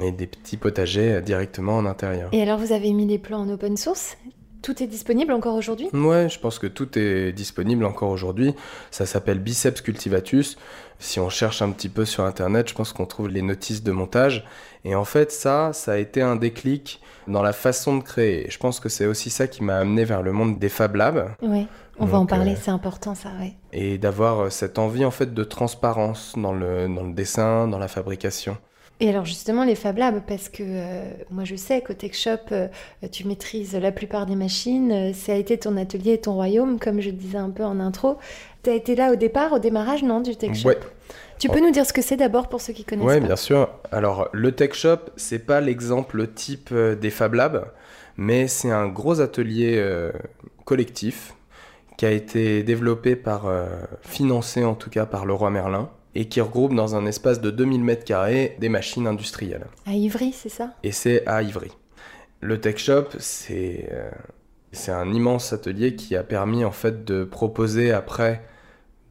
euh, 0.00 0.10
des 0.12 0.26
petits 0.26 0.56
potagers 0.56 1.20
directement 1.22 1.76
en 1.76 1.86
intérieur. 1.86 2.30
Et 2.32 2.40
alors, 2.40 2.58
vous 2.58 2.72
avez 2.72 2.92
mis 2.92 3.06
les 3.06 3.18
plans 3.18 3.40
en 3.40 3.48
open 3.48 3.76
source? 3.76 4.16
Tout 4.62 4.82
est 4.82 4.86
disponible 4.86 5.32
encore 5.32 5.54
aujourd'hui? 5.54 5.88
Ouais, 5.92 6.28
je 6.28 6.38
pense 6.38 6.58
que 6.58 6.66
tout 6.66 6.98
est 6.98 7.32
disponible 7.32 7.84
encore 7.84 8.10
aujourd'hui. 8.10 8.54
Ça 8.90 9.06
s'appelle 9.06 9.38
Biceps 9.38 9.80
cultivatus. 9.80 10.58
Si 10.98 11.20
on 11.20 11.28
cherche 11.28 11.62
un 11.62 11.70
petit 11.70 11.88
peu 11.88 12.04
sur 12.04 12.24
internet, 12.24 12.68
je 12.68 12.74
pense 12.74 12.92
qu'on 12.92 13.06
trouve 13.06 13.28
les 13.28 13.42
notices 13.42 13.82
de 13.82 13.92
montage. 13.92 14.44
Et 14.84 14.94
en 14.94 15.04
fait, 15.04 15.30
ça, 15.30 15.72
ça 15.72 15.92
a 15.92 15.96
été 15.98 16.22
un 16.22 16.36
déclic 16.36 17.00
dans 17.28 17.42
la 17.42 17.52
façon 17.52 17.96
de 17.96 18.02
créer. 18.02 18.50
Je 18.50 18.58
pense 18.58 18.80
que 18.80 18.88
c'est 18.88 19.06
aussi 19.06 19.30
ça 19.30 19.46
qui 19.46 19.62
m'a 19.62 19.76
amené 19.76 20.04
vers 20.04 20.22
le 20.22 20.32
monde 20.32 20.58
des 20.58 20.68
Fab 20.68 20.96
Labs 20.96 21.34
Oui, 21.42 21.66
on 21.98 22.06
va 22.06 22.18
en 22.18 22.26
parler, 22.26 22.52
euh, 22.52 22.58
c'est 22.60 22.70
important 22.70 23.14
ça, 23.14 23.30
ouais. 23.40 23.54
et 23.72 23.98
d'avoir 23.98 24.40
euh, 24.40 24.50
cette 24.50 24.78
envie 24.78 25.04
en 25.04 25.10
fait 25.10 25.34
de 25.34 25.44
transparence 25.44 26.34
dans 26.36 26.52
le, 26.52 26.86
dans 26.88 27.02
le 27.02 27.12
dessin, 27.12 27.66
dans 27.66 27.78
la 27.78 27.88
fabrication. 27.88 28.56
Et 29.00 29.08
alors 29.08 29.24
justement 29.24 29.64
les 29.64 29.76
Fab 29.76 29.96
Labs, 29.96 30.22
parce 30.26 30.48
que 30.48 30.62
euh, 30.64 31.04
moi 31.30 31.44
je 31.44 31.54
sais 31.54 31.82
qu'au 31.82 31.94
Tech 31.94 32.14
Shop, 32.14 32.50
euh, 32.50 32.66
tu 33.12 33.26
maîtrises 33.28 33.76
la 33.76 33.92
plupart 33.92 34.26
des 34.26 34.34
machines, 34.34 34.90
euh, 34.90 35.12
ça 35.12 35.32
a 35.32 35.34
été 35.36 35.56
ton 35.56 35.76
atelier 35.76 36.14
et 36.14 36.20
ton 36.20 36.32
royaume, 36.34 36.80
comme 36.80 37.00
je 37.00 37.10
disais 37.10 37.38
un 37.38 37.50
peu 37.50 37.64
en 37.64 37.78
intro. 37.78 38.18
Tu 38.64 38.70
as 38.70 38.74
été 38.74 38.96
là 38.96 39.12
au 39.12 39.16
départ, 39.16 39.52
au 39.52 39.60
démarrage, 39.60 40.02
non, 40.02 40.20
du 40.20 40.34
Tech 40.34 40.54
Shop 40.54 40.68
Ouais. 40.68 40.78
Tu 41.38 41.48
peux 41.48 41.60
nous 41.60 41.70
dire 41.70 41.86
ce 41.86 41.92
que 41.92 42.02
c'est 42.02 42.16
d'abord 42.16 42.48
pour 42.48 42.60
ceux 42.60 42.72
qui 42.72 42.84
connaissent 42.84 43.06
pas 43.06 43.20
bien 43.20 43.36
sûr. 43.36 43.68
Alors, 43.92 44.28
le 44.32 44.50
Tech 44.50 44.74
Shop, 44.74 44.98
c'est 45.16 45.38
pas 45.38 45.60
l'exemple 45.60 46.26
type 46.26 46.74
des 46.74 47.10
Fab 47.10 47.34
Labs, 47.34 47.70
mais 48.16 48.48
c'est 48.48 48.72
un 48.72 48.88
gros 48.88 49.20
atelier 49.20 49.76
euh, 49.76 50.10
collectif 50.64 51.34
qui 51.96 52.06
a 52.06 52.10
été 52.10 52.64
développé 52.64 53.14
par, 53.14 53.52
financé 54.02 54.64
en 54.64 54.74
tout 54.74 54.90
cas 54.90 55.06
par 55.06 55.26
Leroy 55.26 55.50
Merlin, 55.50 55.90
et 56.14 56.26
qui 56.28 56.40
regroupe 56.40 56.74
dans 56.74 56.96
un 56.96 57.06
espace 57.06 57.40
de 57.40 57.50
2000 57.50 57.82
m2 57.84 58.58
des 58.58 58.68
machines 58.68 59.06
industrielles. 59.06 59.66
À 59.86 59.92
Ivry, 59.92 60.32
c'est 60.32 60.48
ça? 60.48 60.70
Et 60.82 60.92
c'est 60.92 61.26
à 61.26 61.42
Ivry. 61.42 61.70
Le 62.40 62.60
Tech 62.60 62.78
Shop, 62.78 63.06
c'est 63.18 63.88
euh, 63.92 64.10
c'est 64.72 64.92
un 64.92 65.12
immense 65.12 65.52
atelier 65.52 65.96
qui 65.96 66.14
a 66.16 66.22
permis 66.22 66.64
en 66.64 66.70
fait 66.72 67.04
de 67.04 67.24
proposer 67.24 67.92
après 67.92 68.42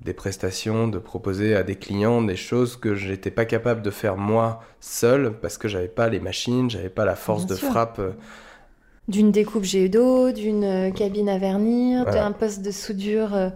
des 0.01 0.13
prestations, 0.13 0.87
de 0.87 0.99
proposer 0.99 1.55
à 1.55 1.63
des 1.63 1.75
clients 1.75 2.21
des 2.21 2.35
choses 2.35 2.77
que 2.77 2.93
je 2.95 3.09
n'étais 3.09 3.31
pas 3.31 3.45
capable 3.45 3.81
de 3.81 3.89
faire 3.89 4.15
moi 4.15 4.61
seul 4.79 5.33
parce 5.41 5.57
que 5.57 5.67
j'avais 5.67 5.87
pas 5.87 6.07
les 6.09 6.19
machines, 6.19 6.69
j'avais 6.69 6.89
pas 6.89 7.03
la 7.05 7.15
force 7.15 7.45
Bien 7.45 7.55
de 7.55 7.59
sûr. 7.59 7.69
frappe. 7.69 7.99
euh, 7.99 8.11
D'une 9.07 9.31
découpe 9.31 9.65
d'eau, 9.89 10.31
d'une 10.31 10.63
euh, 10.63 10.91
cabine 10.91 11.29
à 11.29 11.37
vernir, 11.37 12.03
Voilà. 12.03 12.23
d'un 12.25 12.31
poste 12.33 12.61
de 12.61 12.71
soudure 12.71 13.33
euh, 13.33 13.49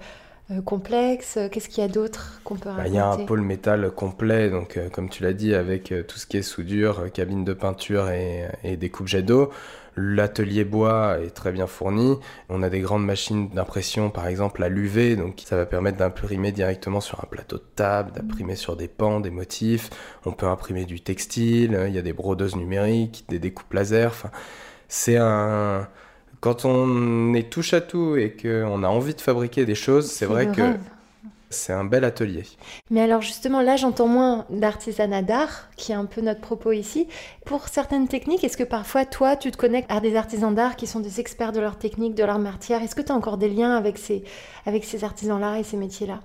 complexe. 0.65 1.39
Qu'est-ce 1.51 1.69
qu'il 1.69 1.81
y 1.81 1.85
a 1.85 1.89
d'autre 1.89 2.41
qu'on 2.43 2.55
peut 2.55 2.69
Bah, 2.69 2.75
raconter 2.75 2.89
Il 2.89 2.95
y 2.95 2.99
a 2.99 3.07
un 3.07 3.25
pôle 3.25 3.41
métal 3.41 3.89
complet, 3.91 4.49
donc 4.49 4.77
euh, 4.77 4.89
comme 4.89 5.09
tu 5.09 5.23
l'as 5.23 5.33
dit, 5.33 5.53
avec 5.53 5.91
euh, 5.91 6.03
tout 6.03 6.17
ce 6.17 6.25
qui 6.25 6.37
est 6.37 6.41
soudure, 6.41 6.99
euh, 6.99 7.07
cabine 7.09 7.43
de 7.45 7.53
peinture 7.53 8.09
et, 8.09 8.47
et 8.63 8.77
découpe 8.77 9.07
jet 9.07 9.21
d'eau. 9.21 9.51
L'atelier 9.97 10.63
bois 10.63 11.19
est 11.19 11.31
très 11.31 11.51
bien 11.51 11.67
fourni. 11.67 12.17
On 12.49 12.63
a 12.63 12.69
des 12.69 12.79
grandes 12.79 13.05
machines 13.05 13.49
d'impression, 13.49 14.09
par 14.09 14.27
exemple 14.27 14.63
à 14.63 14.69
l'UV, 14.69 15.17
donc 15.17 15.41
ça 15.45 15.57
va 15.57 15.65
permettre 15.65 15.97
d'imprimer 15.97 16.51
directement 16.51 17.01
sur 17.01 17.19
un 17.19 17.27
plateau 17.29 17.57
de 17.57 17.65
table, 17.75 18.11
d'imprimer 18.13 18.55
sur 18.55 18.77
des 18.77 18.87
pans, 18.87 19.19
des 19.19 19.31
motifs. 19.31 19.89
On 20.25 20.31
peut 20.31 20.47
imprimer 20.47 20.85
du 20.85 21.01
textile, 21.01 21.77
il 21.87 21.93
y 21.93 21.97
a 21.97 22.01
des 22.01 22.13
brodeuses 22.13 22.55
numériques, 22.55 23.25
des 23.27 23.39
découpes 23.39 23.73
laser. 23.73 24.13
C'est 24.87 25.17
un... 25.17 25.87
Quand 26.41 26.65
on 26.65 27.33
est 27.35 27.49
touche 27.49 27.73
à 27.73 27.81
tout 27.81 28.15
et 28.17 28.31
qu'on 28.35 28.83
a 28.83 28.87
envie 28.87 29.13
de 29.13 29.21
fabriquer 29.21 29.65
des 29.65 29.75
choses, 29.75 30.09
c'est 30.11 30.25
vrai 30.25 30.47
que 30.47 30.61
rêve. 30.61 30.79
c'est 31.51 31.71
un 31.71 31.83
bel 31.85 32.03
atelier. 32.03 32.43
Mais 32.89 33.01
alors 33.01 33.21
justement, 33.21 33.61
là, 33.61 33.75
j'entends 33.75 34.07
moins 34.07 34.45
d'artisanat 34.49 35.21
d'art, 35.21 35.69
qui 35.77 35.91
est 35.91 35.95
un 35.95 36.05
peu 36.05 36.21
notre 36.21 36.41
propos 36.41 36.71
ici. 36.71 37.07
Pour 37.45 37.67
certaines 37.67 38.07
techniques, 38.07 38.43
est-ce 38.43 38.57
que 38.57 38.63
parfois, 38.63 39.05
toi, 39.05 39.35
tu 39.35 39.51
te 39.51 39.57
connectes 39.57 39.91
à 39.91 39.99
des 39.99 40.15
artisans 40.15 40.53
d'art 40.55 40.75
qui 40.77 40.87
sont 40.87 40.99
des 40.99 41.19
experts 41.19 41.51
de 41.51 41.59
leur 41.59 41.77
technique, 41.77 42.15
de 42.15 42.23
leur 42.23 42.39
matière? 42.39 42.81
Est-ce 42.81 42.95
que 42.95 43.01
tu 43.03 43.11
as 43.11 43.15
encore 43.15 43.37
des 43.37 43.49
liens 43.49 43.77
avec 43.77 43.99
ces, 43.99 44.23
avec 44.65 44.83
ces 44.83 45.03
artisans-là 45.03 45.59
et 45.59 45.63
ces 45.63 45.77
métiers-là? 45.77 46.21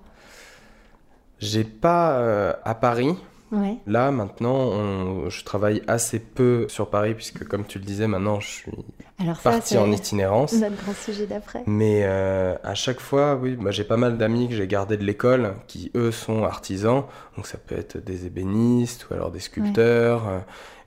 J'ai 1.41 1.65
pas 1.65 2.19
euh, 2.21 2.53
à 2.65 2.75
Paris. 2.75 3.15
Ouais. 3.53 3.77
Là, 3.87 4.11
maintenant, 4.11 4.55
on- 4.57 5.29
je 5.29 5.45
travaille 5.45 5.83
assez 5.87 6.19
peu 6.21 6.67
sur 6.69 6.89
Paris, 6.89 7.15
puisque 7.15 7.45
comme 7.47 7.65
tu 7.67 7.79
le 7.79 7.85
disais, 7.85 8.07
maintenant, 8.09 8.41
je 8.41 8.49
suis 8.49 8.73
Alors 9.19 9.37
ça, 9.37 9.51
parti 9.51 9.79
en 9.79 9.91
itinérance. 9.93 10.53
notre 10.53 10.77
grand 10.83 10.95
sujet 10.95 11.27
d'après. 11.27 11.63
Mais 11.67 12.03
euh, 12.05 12.55
à 12.63 12.75
chaque 12.75 13.01
fois, 13.01 13.35
oui, 13.37 13.57
moi 13.57 13.71
j'ai 13.71 13.85
pas 13.85 13.97
mal 13.97 14.19
d'amis 14.19 14.49
que 14.49 14.55
j'ai 14.55 14.67
gardés 14.67 14.97
de 14.99 15.05
l'école 15.05 15.55
qui, 15.67 15.91
eux, 15.95 16.11
sont 16.13 16.45
artisans. 16.45 17.05
Donc 17.37 17.47
ça 17.47 17.57
peut 17.59 17.77
être 17.77 17.97
des 17.99 18.27
ébénistes 18.27 19.09
ou 19.11 19.15
alors 19.15 19.31
des 19.31 19.41
sculpteurs. 19.41 20.29
euh, 20.29 20.39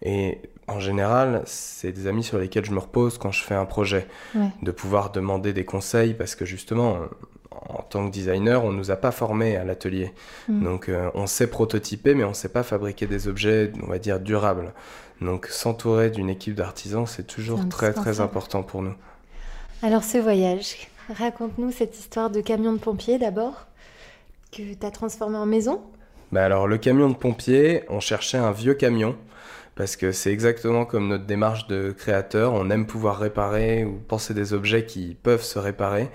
Et 0.04 0.42
en 0.68 0.80
général, 0.80 1.42
c'est 1.46 1.92
des 1.92 2.06
amis 2.06 2.24
sur 2.24 2.38
lesquels 2.38 2.66
je 2.66 2.72
me 2.72 2.80
repose 2.80 3.18
quand 3.18 3.32
je 3.32 3.44
fais 3.44 3.56
un 3.56 3.66
projet. 3.66 4.08
Ouais. 4.36 4.50
De 4.62 4.72
pouvoir 4.72 5.12
demander 5.12 5.52
des 5.52 5.66
conseils 5.66 6.14
parce 6.14 6.36
que 6.36 6.46
justement, 6.46 6.98
en 7.68 7.82
tant 7.84 8.08
que 8.08 8.12
designer, 8.12 8.64
on 8.64 8.72
nous 8.72 8.92
a 8.92 8.96
pas 8.96 9.12
formés 9.12 9.58
à 9.58 9.64
l'atelier. 9.64 10.14
Mm. 10.48 10.64
Donc 10.64 10.90
euh, 10.90 11.10
on 11.14 11.28
sait 11.28 11.48
prototyper, 11.48 12.16
mais 12.16 12.24
on 12.24 12.34
sait 12.34 12.50
pas 12.50 12.64
fabriquer 12.64 13.08
des 13.08 13.28
objets, 13.28 13.72
on 13.84 13.88
va 13.88 14.00
dire, 14.00 14.20
durables. 14.20 14.74
Donc 15.22 15.48
s'entourer 15.48 16.10
d'une 16.10 16.30
équipe 16.30 16.56
d'artisans, 16.56 17.06
c'est 17.06 17.28
toujours 17.28 17.68
très 17.68 17.92
très 17.92 18.22
important 18.22 18.64
pour 18.64 18.82
nous. 18.82 18.96
Alors 19.84 20.04
ce 20.04 20.18
voyage, 20.18 20.88
raconte-nous 21.10 21.72
cette 21.72 21.98
histoire 21.98 22.30
de 22.30 22.42
camion 22.42 22.74
de 22.74 22.80
pompier 22.80 23.18
d'abord. 23.18 23.68
que 24.52 24.74
tu 24.74 24.86
as 24.86 24.92
transformé 24.92 25.38
en 25.38 25.46
maison 25.46 25.82
bah 26.32 26.46
alors 26.46 26.68
le 26.68 26.78
camion 26.78 27.10
de 27.10 27.16
pompier, 27.16 27.84
on 27.90 28.00
cherchait 28.00 28.38
un 28.38 28.52
vieux 28.52 28.76
camion 28.76 29.16
parce 29.76 29.96
que 29.96 30.12
c'est 30.12 30.32
exactement 30.32 30.86
comme 30.86 31.08
notre 31.08 31.26
démarche 31.26 31.66
de 31.68 31.92
créateur, 31.92 32.54
on 32.54 32.70
aime 32.70 32.86
pouvoir 32.86 33.18
réparer 33.18 33.84
ou 33.84 33.94
penser 33.94 34.34
des 34.34 34.54
objets 34.54 34.86
qui 34.86 35.16
peuvent 35.24 35.42
se 35.42 35.58
réparer. 35.58 36.10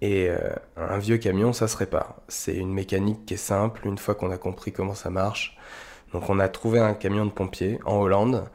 Et 0.00 0.28
euh, 0.28 0.38
un 0.76 0.98
vieux 0.98 1.18
camion, 1.18 1.52
ça 1.52 1.68
se 1.68 1.76
répare. 1.76 2.16
C'est 2.28 2.54
une 2.54 2.72
mécanique 2.72 3.26
qui 3.26 3.34
est 3.34 3.38
simple, 3.38 3.80
une 3.84 3.98
fois 3.98 4.14
qu'on 4.14 4.30
a 4.30 4.38
compris 4.38 4.72
comment 4.72 4.94
ça 4.94 5.10
marche. 5.10 5.56
Donc 6.12 6.30
on 6.30 6.38
a 6.38 6.48
trouvé 6.48 6.78
un 6.78 6.94
camion 6.94 7.26
de 7.26 7.30
pompier 7.30 7.78
en 7.84 7.96
Hollande 7.96 8.48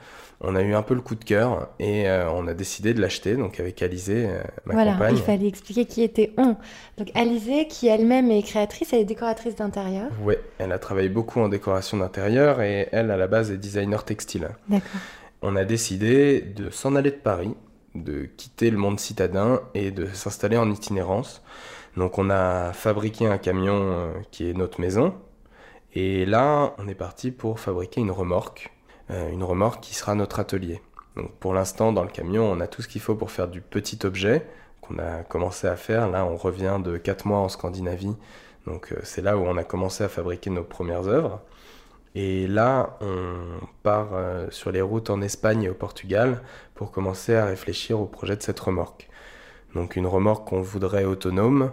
on 0.43 0.55
a 0.55 0.61
eu 0.61 0.73
un 0.75 0.81
peu 0.81 0.93
le 0.93 1.01
coup 1.01 1.15
de 1.15 1.23
cœur 1.23 1.69
et 1.79 2.07
euh, 2.09 2.29
on 2.29 2.47
a 2.47 2.53
décidé 2.53 2.93
de 2.93 3.01
l'acheter, 3.01 3.35
donc 3.35 3.61
avec 3.61 3.81
Alizé, 3.81 4.25
euh, 4.27 4.43
ma 4.65 4.73
voilà, 4.73 4.91
compagne. 4.91 5.15
il 5.15 5.21
fallait 5.21 5.47
expliquer 5.47 5.85
qui 5.85 6.03
était 6.03 6.33
on. 6.37 6.57
Donc 6.97 7.09
Alizé, 7.15 7.67
qui 7.67 7.87
elle-même 7.87 8.29
est 8.29 8.43
créatrice, 8.43 8.91
elle 8.91 8.99
est 8.99 9.05
décoratrice 9.05 9.55
d'intérieur. 9.55 10.09
Oui, 10.21 10.35
elle 10.59 10.73
a 10.73 10.79
travaillé 10.79 11.07
beaucoup 11.07 11.39
en 11.39 11.47
décoration 11.47 11.97
d'intérieur 11.97 12.61
et 12.61 12.89
elle, 12.91 13.09
à 13.09 13.17
la 13.17 13.27
base, 13.27 13.51
est 13.51 13.57
designer 13.57 14.03
textile. 14.03 14.49
D'accord. 14.67 14.99
On 15.41 15.55
a 15.55 15.63
décidé 15.63 16.41
de 16.41 16.69
s'en 16.69 16.95
aller 16.95 17.11
de 17.11 17.15
Paris, 17.15 17.55
de 17.95 18.25
quitter 18.25 18.71
le 18.71 18.77
monde 18.77 18.99
citadin 18.99 19.61
et 19.73 19.91
de 19.91 20.05
s'installer 20.07 20.57
en 20.57 20.69
itinérance. 20.71 21.43
Donc 21.97 22.17
on 22.17 22.29
a 22.29 22.73
fabriqué 22.73 23.27
un 23.27 23.37
camion 23.37 23.75
euh, 23.75 24.13
qui 24.31 24.49
est 24.49 24.53
notre 24.53 24.81
maison. 24.81 25.13
Et 25.93 26.25
là, 26.25 26.73
on 26.79 26.87
est 26.87 26.95
parti 26.95 27.31
pour 27.31 27.59
fabriquer 27.59 28.01
une 28.01 28.11
remorque 28.11 28.73
euh, 29.11 29.29
une 29.29 29.43
remorque 29.43 29.81
qui 29.81 29.95
sera 29.95 30.15
notre 30.15 30.39
atelier. 30.39 30.81
Donc 31.15 31.31
pour 31.33 31.53
l'instant, 31.53 31.91
dans 31.91 32.03
le 32.03 32.09
camion, 32.09 32.49
on 32.49 32.59
a 32.61 32.67
tout 32.67 32.81
ce 32.81 32.87
qu'il 32.87 33.01
faut 33.01 33.15
pour 33.15 33.31
faire 33.31 33.47
du 33.47 33.61
petit 33.61 33.99
objet 34.05 34.45
qu'on 34.81 34.97
a 34.97 35.23
commencé 35.23 35.67
à 35.67 35.75
faire. 35.75 36.09
Là, 36.09 36.25
on 36.25 36.35
revient 36.35 36.79
de 36.83 36.97
4 36.97 37.25
mois 37.25 37.39
en 37.39 37.49
Scandinavie. 37.49 38.15
Donc 38.65 38.91
euh, 38.91 38.99
c'est 39.03 39.21
là 39.21 39.37
où 39.37 39.41
on 39.41 39.57
a 39.57 39.63
commencé 39.63 40.03
à 40.03 40.09
fabriquer 40.09 40.49
nos 40.49 40.63
premières 40.63 41.07
œuvres. 41.07 41.41
Et 42.15 42.47
là, 42.47 42.97
on 43.01 43.65
part 43.81 44.09
euh, 44.13 44.47
sur 44.51 44.71
les 44.71 44.81
routes 44.81 45.09
en 45.09 45.21
Espagne 45.21 45.63
et 45.63 45.69
au 45.69 45.73
Portugal 45.73 46.41
pour 46.75 46.91
commencer 46.91 47.35
à 47.35 47.45
réfléchir 47.45 47.99
au 47.99 48.05
projet 48.05 48.35
de 48.35 48.43
cette 48.43 48.59
remorque. 48.59 49.09
Donc 49.73 49.95
une 49.95 50.05
remorque 50.05 50.47
qu'on 50.47 50.61
voudrait 50.61 51.05
autonome, 51.05 51.71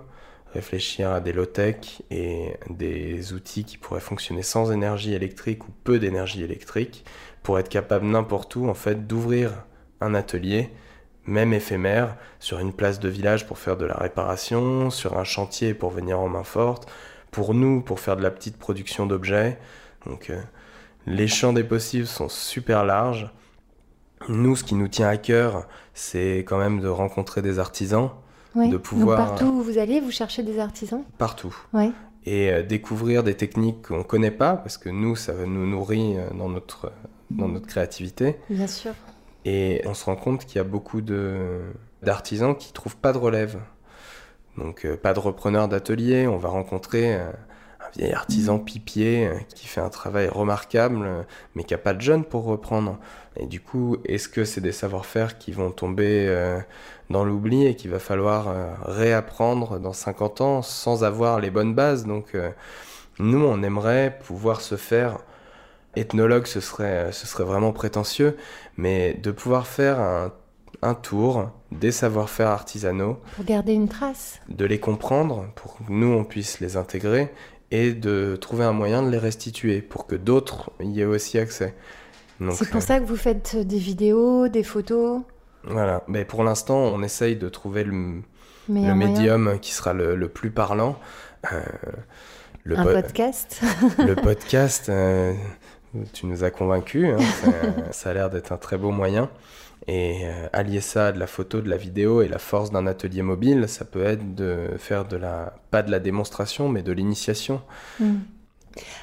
réfléchir 0.54 1.10
à 1.10 1.20
des 1.20 1.32
low-tech 1.32 2.02
et 2.10 2.54
des 2.70 3.34
outils 3.34 3.64
qui 3.64 3.76
pourraient 3.76 4.00
fonctionner 4.00 4.42
sans 4.42 4.72
énergie 4.72 5.12
électrique 5.12 5.68
ou 5.68 5.72
peu 5.84 5.98
d'énergie 5.98 6.42
électrique 6.42 7.04
pour 7.42 7.58
être 7.58 7.68
capable 7.68 8.06
n'importe 8.06 8.56
où 8.56 8.68
en 8.68 8.74
fait 8.74 9.06
d'ouvrir 9.06 9.66
un 10.00 10.14
atelier 10.14 10.70
même 11.26 11.52
éphémère 11.52 12.16
sur 12.40 12.58
une 12.58 12.72
place 12.72 12.98
de 12.98 13.08
village 13.08 13.46
pour 13.46 13.58
faire 13.58 13.76
de 13.76 13.84
la 13.84 13.94
réparation, 13.94 14.90
sur 14.90 15.18
un 15.18 15.24
chantier 15.24 15.74
pour 15.74 15.90
venir 15.90 16.18
en 16.18 16.28
main 16.28 16.44
forte, 16.44 16.90
pour 17.30 17.54
nous 17.54 17.82
pour 17.82 18.00
faire 18.00 18.16
de 18.16 18.22
la 18.22 18.30
petite 18.30 18.56
production 18.56 19.06
d'objets. 19.06 19.58
Donc 20.06 20.30
euh, 20.30 20.40
les 21.06 21.28
champs 21.28 21.52
des 21.52 21.64
possibles 21.64 22.06
sont 22.06 22.28
super 22.28 22.84
larges. 22.84 23.30
Nous, 24.28 24.56
ce 24.56 24.64
qui 24.64 24.74
nous 24.74 24.88
tient 24.88 25.08
à 25.08 25.16
cœur, 25.16 25.66
c'est 25.94 26.38
quand 26.38 26.58
même 26.58 26.80
de 26.80 26.88
rencontrer 26.88 27.40
des 27.40 27.58
artisans, 27.58 28.10
de 28.54 28.76
pouvoir... 28.76 29.18
Donc 29.18 29.28
partout 29.28 29.46
où 29.46 29.62
vous 29.62 29.78
allez, 29.78 30.00
vous 30.00 30.10
cherchez 30.10 30.42
des 30.42 30.58
artisans 30.58 31.02
Partout. 31.16 31.56
Ouais. 31.72 31.90
Et 32.26 32.50
euh, 32.50 32.62
découvrir 32.62 33.22
des 33.22 33.34
techniques 33.34 33.88
qu'on 33.88 33.98
ne 33.98 34.02
connaît 34.02 34.30
pas, 34.30 34.56
parce 34.56 34.76
que 34.76 34.90
nous, 34.90 35.16
ça 35.16 35.32
nous 35.32 35.66
nourrit 35.66 36.18
euh, 36.18 36.28
dans 36.36 36.50
notre, 36.50 36.92
dans 37.30 37.48
notre 37.48 37.66
créativité. 37.66 38.36
Bien 38.50 38.66
sûr. 38.66 38.92
Et 39.46 39.80
on 39.86 39.94
se 39.94 40.04
rend 40.04 40.16
compte 40.16 40.44
qu'il 40.44 40.56
y 40.56 40.60
a 40.60 40.64
beaucoup 40.64 41.00
d'artisans 42.02 42.54
qui 42.54 42.68
ne 42.68 42.74
trouvent 42.74 42.98
pas 42.98 43.14
de 43.14 43.18
relève. 43.18 43.58
Donc 44.58 44.84
euh, 44.84 44.98
pas 44.98 45.14
de 45.14 45.18
repreneur 45.18 45.66
d'atelier, 45.66 46.26
on 46.26 46.36
va 46.36 46.50
rencontrer 46.50 47.18
vieil 47.96 48.12
artisan 48.12 48.58
pipier 48.58 49.26
euh, 49.26 49.34
qui 49.54 49.66
fait 49.66 49.80
un 49.80 49.88
travail 49.88 50.28
remarquable, 50.28 51.04
euh, 51.04 51.22
mais 51.54 51.64
qui 51.64 51.74
n'a 51.74 51.78
pas 51.78 51.94
de 51.94 52.00
jeunes 52.00 52.24
pour 52.24 52.44
reprendre. 52.44 52.98
Et 53.36 53.46
du 53.46 53.60
coup, 53.60 53.96
est-ce 54.04 54.28
que 54.28 54.44
c'est 54.44 54.60
des 54.60 54.72
savoir-faire 54.72 55.38
qui 55.38 55.52
vont 55.52 55.70
tomber 55.70 56.26
euh, 56.28 56.58
dans 57.10 57.24
l'oubli 57.24 57.66
et 57.66 57.76
qu'il 57.76 57.90
va 57.90 57.98
falloir 57.98 58.54
réapprendre 58.84 59.78
dans 59.78 59.92
50 59.92 60.40
ans 60.40 60.62
sans 60.62 61.04
avoir 61.04 61.40
les 61.40 61.50
bonnes 61.50 61.74
bases? 61.74 62.06
Donc, 62.06 62.36
nous, 63.18 63.44
on 63.44 63.62
aimerait 63.62 64.18
pouvoir 64.24 64.60
se 64.60 64.76
faire 64.76 65.18
ethnologue, 65.94 66.46
ce 66.46 66.60
serait, 66.60 67.12
ce 67.12 67.26
serait 67.26 67.44
vraiment 67.44 67.72
prétentieux, 67.72 68.36
mais 68.76 69.14
de 69.14 69.30
pouvoir 69.30 69.66
faire 69.66 70.00
un, 70.00 70.32
un 70.82 70.94
tour 70.94 71.50
des 71.72 71.92
savoir-faire 71.92 72.48
artisanaux. 72.48 73.18
Pour 73.36 73.44
garder 73.44 73.72
une 73.72 73.88
trace. 73.88 74.40
De 74.48 74.64
les 74.64 74.80
comprendre, 74.80 75.46
pour 75.54 75.76
que 75.76 75.84
nous, 75.88 76.12
on 76.12 76.24
puisse 76.24 76.60
les 76.60 76.76
intégrer 76.76 77.32
et 77.70 77.92
de 77.92 78.36
trouver 78.36 78.64
un 78.64 78.72
moyen 78.72 79.02
de 79.02 79.10
les 79.10 79.18
restituer 79.18 79.80
pour 79.80 80.06
que 80.06 80.16
d'autres 80.16 80.72
y 80.80 81.00
aient 81.00 81.04
aussi 81.04 81.38
accès. 81.38 81.74
C'est 82.52 82.70
pour 82.70 82.82
ça 82.82 82.98
que 82.98 83.04
vous 83.04 83.16
faites 83.16 83.56
des 83.56 83.78
vidéos, 83.78 84.48
des 84.48 84.62
photos 84.62 85.20
Voilà, 85.64 86.02
mais 86.08 86.24
pour 86.24 86.42
l'instant, 86.42 86.78
on 86.78 87.02
essaye 87.02 87.36
de 87.36 87.48
trouver 87.48 87.84
le, 87.84 88.22
le 88.68 88.94
médium 88.94 89.58
qui 89.60 89.72
sera 89.72 89.92
le, 89.92 90.28
plus 90.28 90.50
parlant. 90.50 90.98
Euh, 91.52 91.60
le 92.64 92.78
un 92.78 92.84
podcast 92.84 93.60
Le 93.98 94.14
podcast, 94.14 94.88
euh, 94.88 95.34
tu 96.12 96.26
nous 96.26 96.44
as 96.44 96.50
convaincus, 96.50 97.06
hein, 97.08 97.52
ça 97.90 98.10
a 98.10 98.14
l'air 98.14 98.30
d'être 98.30 98.52
un 98.52 98.56
très 98.56 98.78
beau 98.78 98.90
moyen. 98.90 99.28
Et 99.86 100.20
euh, 100.24 100.46
allier 100.52 100.80
ça 100.80 101.08
à 101.08 101.12
de 101.12 101.18
la 101.18 101.26
photo, 101.26 101.60
de 101.60 101.68
la 101.68 101.76
vidéo 101.76 102.22
et 102.22 102.28
la 102.28 102.38
force 102.38 102.70
d'un 102.70 102.86
atelier 102.86 103.22
mobile, 103.22 103.66
ça 103.66 103.84
peut 103.84 104.04
être 104.04 104.34
de 104.34 104.68
faire 104.78 105.06
de 105.06 105.16
la, 105.16 105.54
pas 105.70 105.82
de 105.82 105.90
la 105.90 106.00
démonstration, 106.00 106.68
mais 106.68 106.82
de 106.82 106.92
l'initiation. 106.92 107.62
Hmm. 107.98 108.18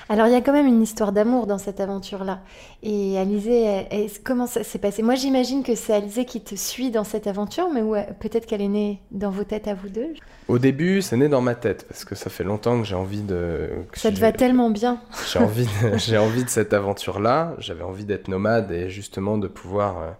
Alors 0.09 0.27
il 0.27 0.33
y 0.33 0.35
a 0.35 0.41
quand 0.41 0.53
même 0.53 0.67
une 0.67 0.81
histoire 0.81 1.11
d'amour 1.11 1.47
dans 1.47 1.57
cette 1.57 1.79
aventure-là. 1.79 2.41
Et 2.83 3.17
Alizé, 3.17 3.87
comment 4.23 4.47
ça 4.47 4.63
s'est 4.63 4.79
passé? 4.79 5.03
Moi 5.03 5.15
j'imagine 5.15 5.63
que 5.63 5.75
c'est 5.75 5.93
Alizé 5.93 6.25
qui 6.25 6.41
te 6.41 6.55
suit 6.55 6.91
dans 6.91 7.03
cette 7.03 7.27
aventure, 7.27 7.69
mais 7.73 7.81
peut-être 8.19 8.45
qu'elle 8.45 8.61
est 8.61 8.67
née 8.67 9.01
dans 9.11 9.31
vos 9.31 9.43
têtes 9.43 9.67
à 9.67 9.73
vous 9.73 9.89
deux. 9.89 10.13
Au 10.47 10.59
début, 10.59 11.01
c'est 11.01 11.17
né 11.17 11.27
dans 11.27 11.41
ma 11.41 11.55
tête, 11.55 11.85
parce 11.89 12.05
que 12.05 12.15
ça 12.15 12.29
fait 12.29 12.45
longtemps 12.45 12.79
que 12.79 12.87
j'ai 12.87 12.95
envie 12.95 13.21
de... 13.21 13.69
Ça 13.93 14.11
te 14.11 14.19
va 14.19 14.31
tellement 14.31 14.69
bien. 14.69 15.01
J'ai 15.31 15.39
envie, 15.39 15.65
de... 15.65 16.17
envie 16.17 16.45
de 16.45 16.49
cette 16.49 16.73
aventure-là, 16.73 17.55
j'avais 17.59 17.83
envie 17.83 18.05
d'être 18.05 18.29
nomade 18.29 18.71
et 18.71 18.89
justement 18.89 19.37
de 19.37 19.47
pouvoir... 19.47 19.97
Euh, 19.99 20.11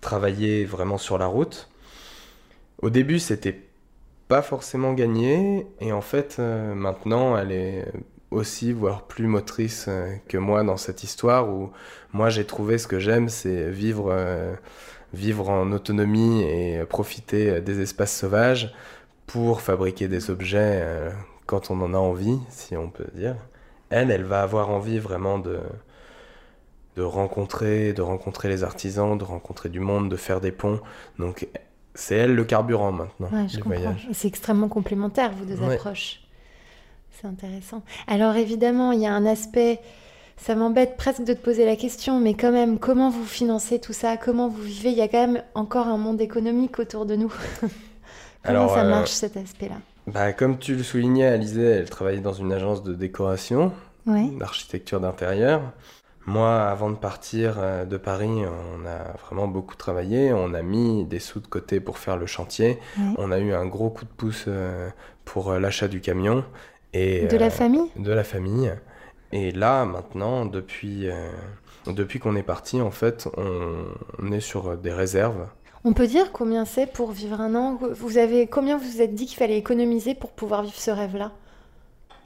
travailler 0.00 0.64
vraiment 0.64 0.98
sur 0.98 1.18
la 1.18 1.26
route. 1.26 1.68
Au 2.82 2.90
début, 2.90 3.18
c'était 3.18 3.60
pas 4.28 4.42
forcément 4.42 4.92
gagné, 4.92 5.66
et 5.80 5.92
en 5.92 6.00
fait, 6.00 6.36
euh, 6.38 6.74
maintenant, 6.74 7.36
elle 7.36 7.52
est 7.52 7.84
aussi, 8.30 8.72
voire 8.72 9.02
plus 9.02 9.26
motrice 9.26 9.86
euh, 9.88 10.14
que 10.28 10.38
moi 10.38 10.62
dans 10.62 10.76
cette 10.76 11.02
histoire 11.02 11.48
où 11.48 11.70
moi 12.12 12.30
j'ai 12.30 12.44
trouvé 12.44 12.78
ce 12.78 12.86
que 12.86 12.98
j'aime, 12.98 13.28
c'est 13.28 13.70
vivre, 13.70 14.08
euh, 14.10 14.54
vivre 15.12 15.48
en 15.50 15.72
autonomie 15.72 16.42
et 16.42 16.84
profiter 16.84 17.60
des 17.60 17.80
espaces 17.80 18.16
sauvages 18.16 18.74
pour 19.26 19.60
fabriquer 19.60 20.08
des 20.08 20.30
objets 20.30 20.84
quand 21.46 21.70
on 21.70 21.80
en 21.80 21.94
a 21.94 21.98
envie, 21.98 22.38
si 22.48 22.76
on 22.76 22.88
peut 22.88 23.06
dire. 23.14 23.36
Elle, 23.90 24.10
elle 24.10 24.24
va 24.24 24.42
avoir 24.42 24.70
envie 24.70 24.98
vraiment 24.98 25.38
de, 25.38 25.60
de 26.96 27.02
rencontrer, 27.02 27.92
de 27.92 28.02
rencontrer 28.02 28.48
les 28.48 28.64
artisans, 28.64 29.16
de 29.16 29.24
rencontrer 29.24 29.68
du 29.68 29.80
monde, 29.80 30.08
de 30.08 30.16
faire 30.16 30.40
des 30.40 30.52
ponts. 30.52 30.80
Donc 31.18 31.48
c'est 31.94 32.16
elle 32.16 32.34
le 32.34 32.44
carburant 32.44 32.92
maintenant 32.92 33.28
ouais, 33.32 33.48
je 33.48 34.12
C'est 34.12 34.28
extrêmement 34.28 34.68
complémentaire, 34.68 35.32
vous 35.32 35.44
deux 35.44 35.62
approches. 35.62 36.22
C'est 37.12 37.26
intéressant. 37.26 37.82
Alors 38.06 38.36
évidemment, 38.36 38.92
il 38.92 39.00
y 39.00 39.06
a 39.06 39.12
un 39.12 39.26
aspect, 39.26 39.80
ça 40.36 40.54
m'embête 40.54 40.96
presque 40.96 41.24
de 41.24 41.34
te 41.34 41.40
poser 41.40 41.66
la 41.66 41.76
question, 41.76 42.18
mais 42.18 42.34
quand 42.34 42.52
même, 42.52 42.78
comment 42.78 43.10
vous 43.10 43.24
financez 43.24 43.78
tout 43.78 43.92
ça? 43.92 44.16
Comment 44.16 44.48
vous 44.48 44.62
vivez? 44.62 44.90
Il 44.90 44.96
y 44.96 45.02
a 45.02 45.08
quand 45.08 45.26
même 45.26 45.42
encore 45.54 45.86
un 45.88 45.98
monde 45.98 46.20
économique 46.20 46.78
autour 46.78 47.04
de 47.06 47.16
nous. 47.16 47.32
comment 48.44 48.68
ça 48.68 48.84
euh, 48.84 48.88
marche 48.90 49.10
cet 49.10 49.36
aspect-là? 49.36 49.76
bah, 50.06 50.32
Comme 50.32 50.58
tu 50.58 50.74
le 50.74 50.82
soulignais, 50.82 51.26
Alizée, 51.26 51.62
elle 51.62 51.90
travaillait 51.90 52.20
dans 52.20 52.32
une 52.32 52.52
agence 52.52 52.82
de 52.82 52.94
décoration, 52.94 53.72
d'architecture 54.06 55.00
d'intérieur. 55.00 55.60
Moi, 56.26 56.62
avant 56.62 56.90
de 56.90 56.96
partir 56.96 57.56
euh, 57.58 57.84
de 57.84 57.96
Paris, 57.96 58.28
on 58.28 58.86
a 58.86 59.16
vraiment 59.26 59.48
beaucoup 59.48 59.74
travaillé. 59.74 60.32
On 60.32 60.54
a 60.54 60.62
mis 60.62 61.04
des 61.04 61.18
sous 61.18 61.40
de 61.40 61.46
côté 61.46 61.80
pour 61.80 61.98
faire 61.98 62.16
le 62.16 62.26
chantier. 62.26 62.78
On 63.16 63.30
a 63.32 63.38
eu 63.38 63.52
un 63.52 63.66
gros 63.66 63.90
coup 63.90 64.04
de 64.04 64.10
pouce 64.10 64.44
euh, 64.46 64.90
pour 65.24 65.52
l'achat 65.54 65.88
du 65.88 66.00
camion. 66.00 66.44
Et, 66.92 67.26
de 67.26 67.36
la 67.36 67.50
famille 67.50 67.88
De 67.96 68.12
la 68.12 68.24
famille. 68.24 68.72
Et 69.32 69.52
là, 69.52 69.84
maintenant, 69.84 70.44
depuis, 70.44 71.08
depuis 71.86 72.18
qu'on 72.18 72.34
est 72.34 72.42
parti, 72.42 72.80
en 72.80 72.90
fait, 72.90 73.28
on, 73.36 74.32
est 74.32 74.40
sur 74.40 74.76
des 74.76 74.92
réserves. 74.92 75.46
On 75.84 75.92
peut 75.92 76.06
dire 76.06 76.32
combien 76.32 76.64
c'est 76.64 76.86
pour 76.86 77.12
vivre 77.12 77.40
un 77.40 77.54
an? 77.54 77.78
Vous 77.94 78.18
avez 78.18 78.46
combien 78.46 78.76
vous 78.76 78.90
vous 78.90 79.00
êtes 79.00 79.14
dit 79.14 79.26
qu'il 79.26 79.38
fallait 79.38 79.56
économiser 79.56 80.14
pour 80.14 80.32
pouvoir 80.32 80.62
vivre 80.62 80.78
ce 80.78 80.90
rêve-là? 80.90 81.32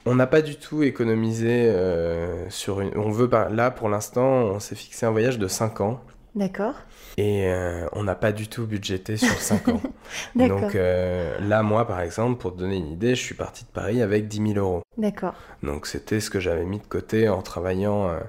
On 0.07 0.13
n'a 0.13 0.27
pas 0.27 0.41
du 0.41 0.55
tout 0.55 0.83
économisé 0.83 1.67
euh, 1.67 2.47
sur 2.49 2.81
une. 2.81 2.95
On 2.95 3.09
veut 3.09 3.29
pas. 3.29 3.49
Là, 3.49 3.71
pour 3.71 3.89
l'instant, 3.89 4.23
on 4.23 4.59
s'est 4.59 4.75
fixé 4.75 5.05
un 5.05 5.11
voyage 5.11 5.39
de 5.39 5.47
5 5.47 5.81
ans. 5.81 6.01
D'accord. 6.35 6.75
Et 7.17 7.47
euh, 7.47 7.87
on 7.93 8.03
n'a 8.03 8.15
pas 8.15 8.33
du 8.33 8.49
tout 8.49 8.67
budgété 8.67 9.15
sur 9.15 9.33
5 9.33 9.69
ans. 9.69 9.81
Donc 10.35 10.75
euh, 10.75 11.39
là, 11.39 11.63
moi, 11.63 11.87
par 11.87 12.01
exemple, 12.01 12.39
pour 12.39 12.53
te 12.53 12.59
donner 12.59 12.75
une 12.75 12.91
idée, 12.91 13.15
je 13.15 13.21
suis 13.21 13.35
parti 13.35 13.63
de 13.63 13.69
Paris 13.69 14.01
avec 14.01 14.27
10 14.27 14.53
000 14.53 14.59
euros. 14.59 14.81
D'accord. 14.97 15.33
Donc 15.63 15.87
c'était 15.87 16.19
ce 16.19 16.29
que 16.29 16.41
j'avais 16.41 16.65
mis 16.65 16.79
de 16.79 16.85
côté 16.85 17.29
en 17.29 17.41
travaillant 17.41 18.09
euh, 18.09 18.19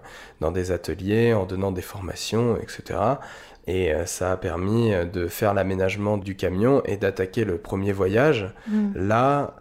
dans 0.40 0.53
des 0.53 0.71
ateliers, 0.71 1.35
en 1.35 1.47
donnant 1.47 1.73
des 1.73 1.83
formations, 1.83 2.57
etc. 2.57 3.01
Et 3.66 3.92
ça 4.05 4.31
a 4.31 4.37
permis 4.37 4.92
de 5.12 5.27
faire 5.27 5.53
l'aménagement 5.53 6.19
du 6.19 6.37
camion 6.37 6.83
et 6.85 6.97
d'attaquer 6.97 7.45
le 7.45 7.59
premier 7.59 7.90
voyage. 7.90 8.55
Mm. 8.69 8.92
Là, 8.95 9.57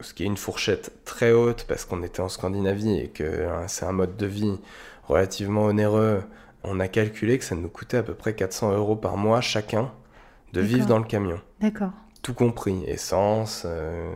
ce 0.00 0.14
qui 0.14 0.22
est 0.22 0.26
une 0.26 0.38
fourchette 0.38 0.92
très 1.04 1.32
haute 1.32 1.66
parce 1.68 1.84
qu'on 1.84 2.02
était 2.02 2.20
en 2.20 2.30
Scandinavie 2.30 2.98
et 2.98 3.08
que 3.08 3.46
hein, 3.46 3.68
c'est 3.68 3.84
un 3.84 3.92
mode 3.92 4.16
de 4.16 4.24
vie 4.24 4.58
relativement 5.06 5.64
onéreux 5.64 6.22
on 6.64 6.80
a 6.80 6.88
calculé 6.88 7.38
que 7.38 7.44
ça 7.44 7.54
nous 7.54 7.68
coûtait 7.68 7.98
à 7.98 8.02
peu 8.02 8.14
près 8.14 8.34
400 8.34 8.72
euros 8.72 8.96
par 8.96 9.16
mois 9.16 9.40
chacun 9.40 9.90
de 10.52 10.60
vivre 10.60 10.86
dans 10.86 10.98
le 10.98 11.04
camion. 11.04 11.40
D'accord. 11.60 11.92
Tout 12.22 12.34
compris, 12.34 12.84
essence, 12.86 13.62
euh, 13.64 14.12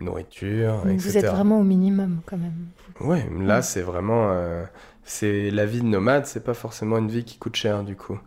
nourriture, 0.00 0.82
etc. 0.86 0.96
Vous 0.98 1.18
êtes 1.18 1.26
vraiment 1.26 1.60
au 1.60 1.64
minimum 1.64 2.20
quand 2.26 2.36
même. 2.36 2.68
Ouais, 3.00 3.26
là 3.38 3.62
c'est 3.62 3.80
vraiment, 3.80 4.30
euh, 4.32 4.64
c'est 5.04 5.50
la 5.50 5.64
vie 5.64 5.80
de 5.80 5.86
nomade, 5.86 6.26
c'est 6.26 6.44
pas 6.44 6.54
forcément 6.54 6.98
une 6.98 7.08
vie 7.08 7.24
qui 7.24 7.38
coûte 7.38 7.56
cher 7.56 7.82
du 7.82 7.96
coup. 7.96 8.18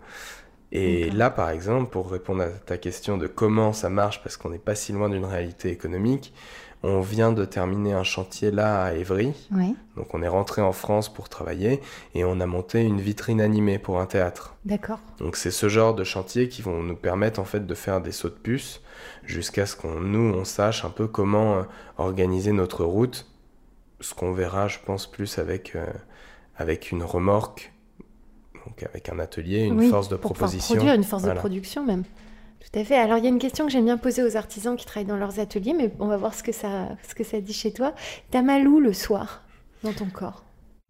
Et 0.75 1.11
là, 1.11 1.29
par 1.29 1.51
exemple, 1.51 1.91
pour 1.91 2.09
répondre 2.09 2.41
à 2.41 2.49
ta 2.49 2.79
question 2.79 3.19
de 3.19 3.27
comment 3.27 3.73
ça 3.73 3.91
marche, 3.91 4.23
parce 4.23 4.37
qu'on 4.37 4.49
n'est 4.49 4.57
pas 4.57 4.73
si 4.73 4.91
loin 4.91 5.07
d'une 5.07 5.23
réalité 5.23 5.69
économique, 5.69 6.33
on 6.83 6.99
vient 6.99 7.31
de 7.31 7.45
terminer 7.45 7.93
un 7.93 8.03
chantier 8.03 8.51
là 8.51 8.83
à 8.83 8.93
Évry. 8.93 9.31
Donc 9.95 10.13
on 10.13 10.21
est 10.21 10.27
rentré 10.27 10.61
en 10.61 10.73
France 10.73 11.11
pour 11.11 11.29
travailler 11.29 11.81
et 12.13 12.25
on 12.25 12.39
a 12.41 12.45
monté 12.45 12.81
une 12.81 12.99
vitrine 12.99 13.39
animée 13.39 13.79
pour 13.79 14.01
un 14.01 14.05
théâtre. 14.05 14.55
D'accord. 14.65 14.99
Donc 15.17 15.37
c'est 15.37 15.51
ce 15.51 15.69
genre 15.69 15.95
de 15.95 16.03
chantier 16.03 16.49
qui 16.49 16.61
vont 16.61 16.83
nous 16.83 16.95
permettre 16.95 17.39
en 17.39 17.45
fait 17.45 17.65
de 17.65 17.75
faire 17.75 18.01
des 18.01 18.11
sauts 18.11 18.29
de 18.29 18.33
puce 18.33 18.81
jusqu'à 19.23 19.65
ce 19.65 19.77
qu'on 19.77 20.01
nous 20.01 20.33
on 20.33 20.43
sache 20.43 20.83
un 20.83 20.89
peu 20.89 21.07
comment 21.07 21.55
euh, 21.55 21.63
organiser 21.97 22.51
notre 22.51 22.83
route. 22.83 23.27
Ce 24.01 24.13
qu'on 24.13 24.33
verra, 24.33 24.67
je 24.67 24.79
pense, 24.85 25.09
plus 25.09 25.39
avec, 25.39 25.77
euh, 25.77 25.85
avec 26.57 26.91
une 26.91 27.03
remorque, 27.03 27.71
donc 28.65 28.83
avec 28.83 29.07
un 29.07 29.17
atelier, 29.19 29.63
une 29.63 29.89
force 29.89 30.09
de 30.09 30.17
pour 30.17 30.33
proposition. 30.33 30.75
Produire 30.75 30.95
une 30.95 31.05
force 31.05 31.23
de 31.23 31.31
production 31.31 31.85
même. 31.85 32.03
Tout 32.71 32.79
à 32.79 32.83
fait. 32.83 32.95
Alors, 32.95 33.17
il 33.17 33.23
y 33.23 33.27
a 33.27 33.29
une 33.29 33.39
question 33.39 33.65
que 33.65 33.71
j'aime 33.71 33.85
bien 33.85 33.97
poser 33.97 34.23
aux 34.23 34.37
artisans 34.37 34.75
qui 34.75 34.85
travaillent 34.85 35.07
dans 35.07 35.17
leurs 35.17 35.39
ateliers, 35.39 35.73
mais 35.73 35.91
on 35.99 36.07
va 36.07 36.17
voir 36.17 36.33
ce 36.33 36.43
que 36.43 36.51
ça, 36.51 36.89
ce 37.07 37.13
que 37.13 37.23
ça 37.23 37.39
dit 37.41 37.53
chez 37.53 37.71
toi. 37.71 37.93
T'as 38.31 38.41
mal 38.41 38.67
où 38.67 38.79
le 38.79 38.93
soir 38.93 39.43
dans 39.83 39.93
ton 39.93 40.05
corps? 40.05 40.43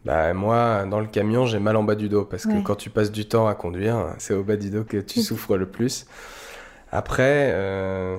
Bah, 0.06 0.34
moi, 0.34 0.86
dans 0.86 1.00
le 1.00 1.08
camion, 1.08 1.46
j'ai 1.46 1.60
mal 1.60 1.76
en 1.76 1.84
bas 1.84 1.96
du 1.96 2.10
dos 2.10 2.26
parce 2.26 2.46
que 2.46 2.62
quand 2.62 2.76
tu 2.76 2.90
passes 2.90 3.12
du 3.12 3.26
temps 3.26 3.48
à 3.48 3.56
conduire, 3.56 4.14
c'est 4.18 4.34
au 4.34 4.44
bas 4.44 4.58
du 4.58 4.70
dos 4.70 4.84
que 4.84 4.98
tu 4.98 5.22
souffres 5.22 5.58
le 5.58 5.66
plus. 5.66 6.06
Après, 6.92 7.52
euh, 7.54 8.18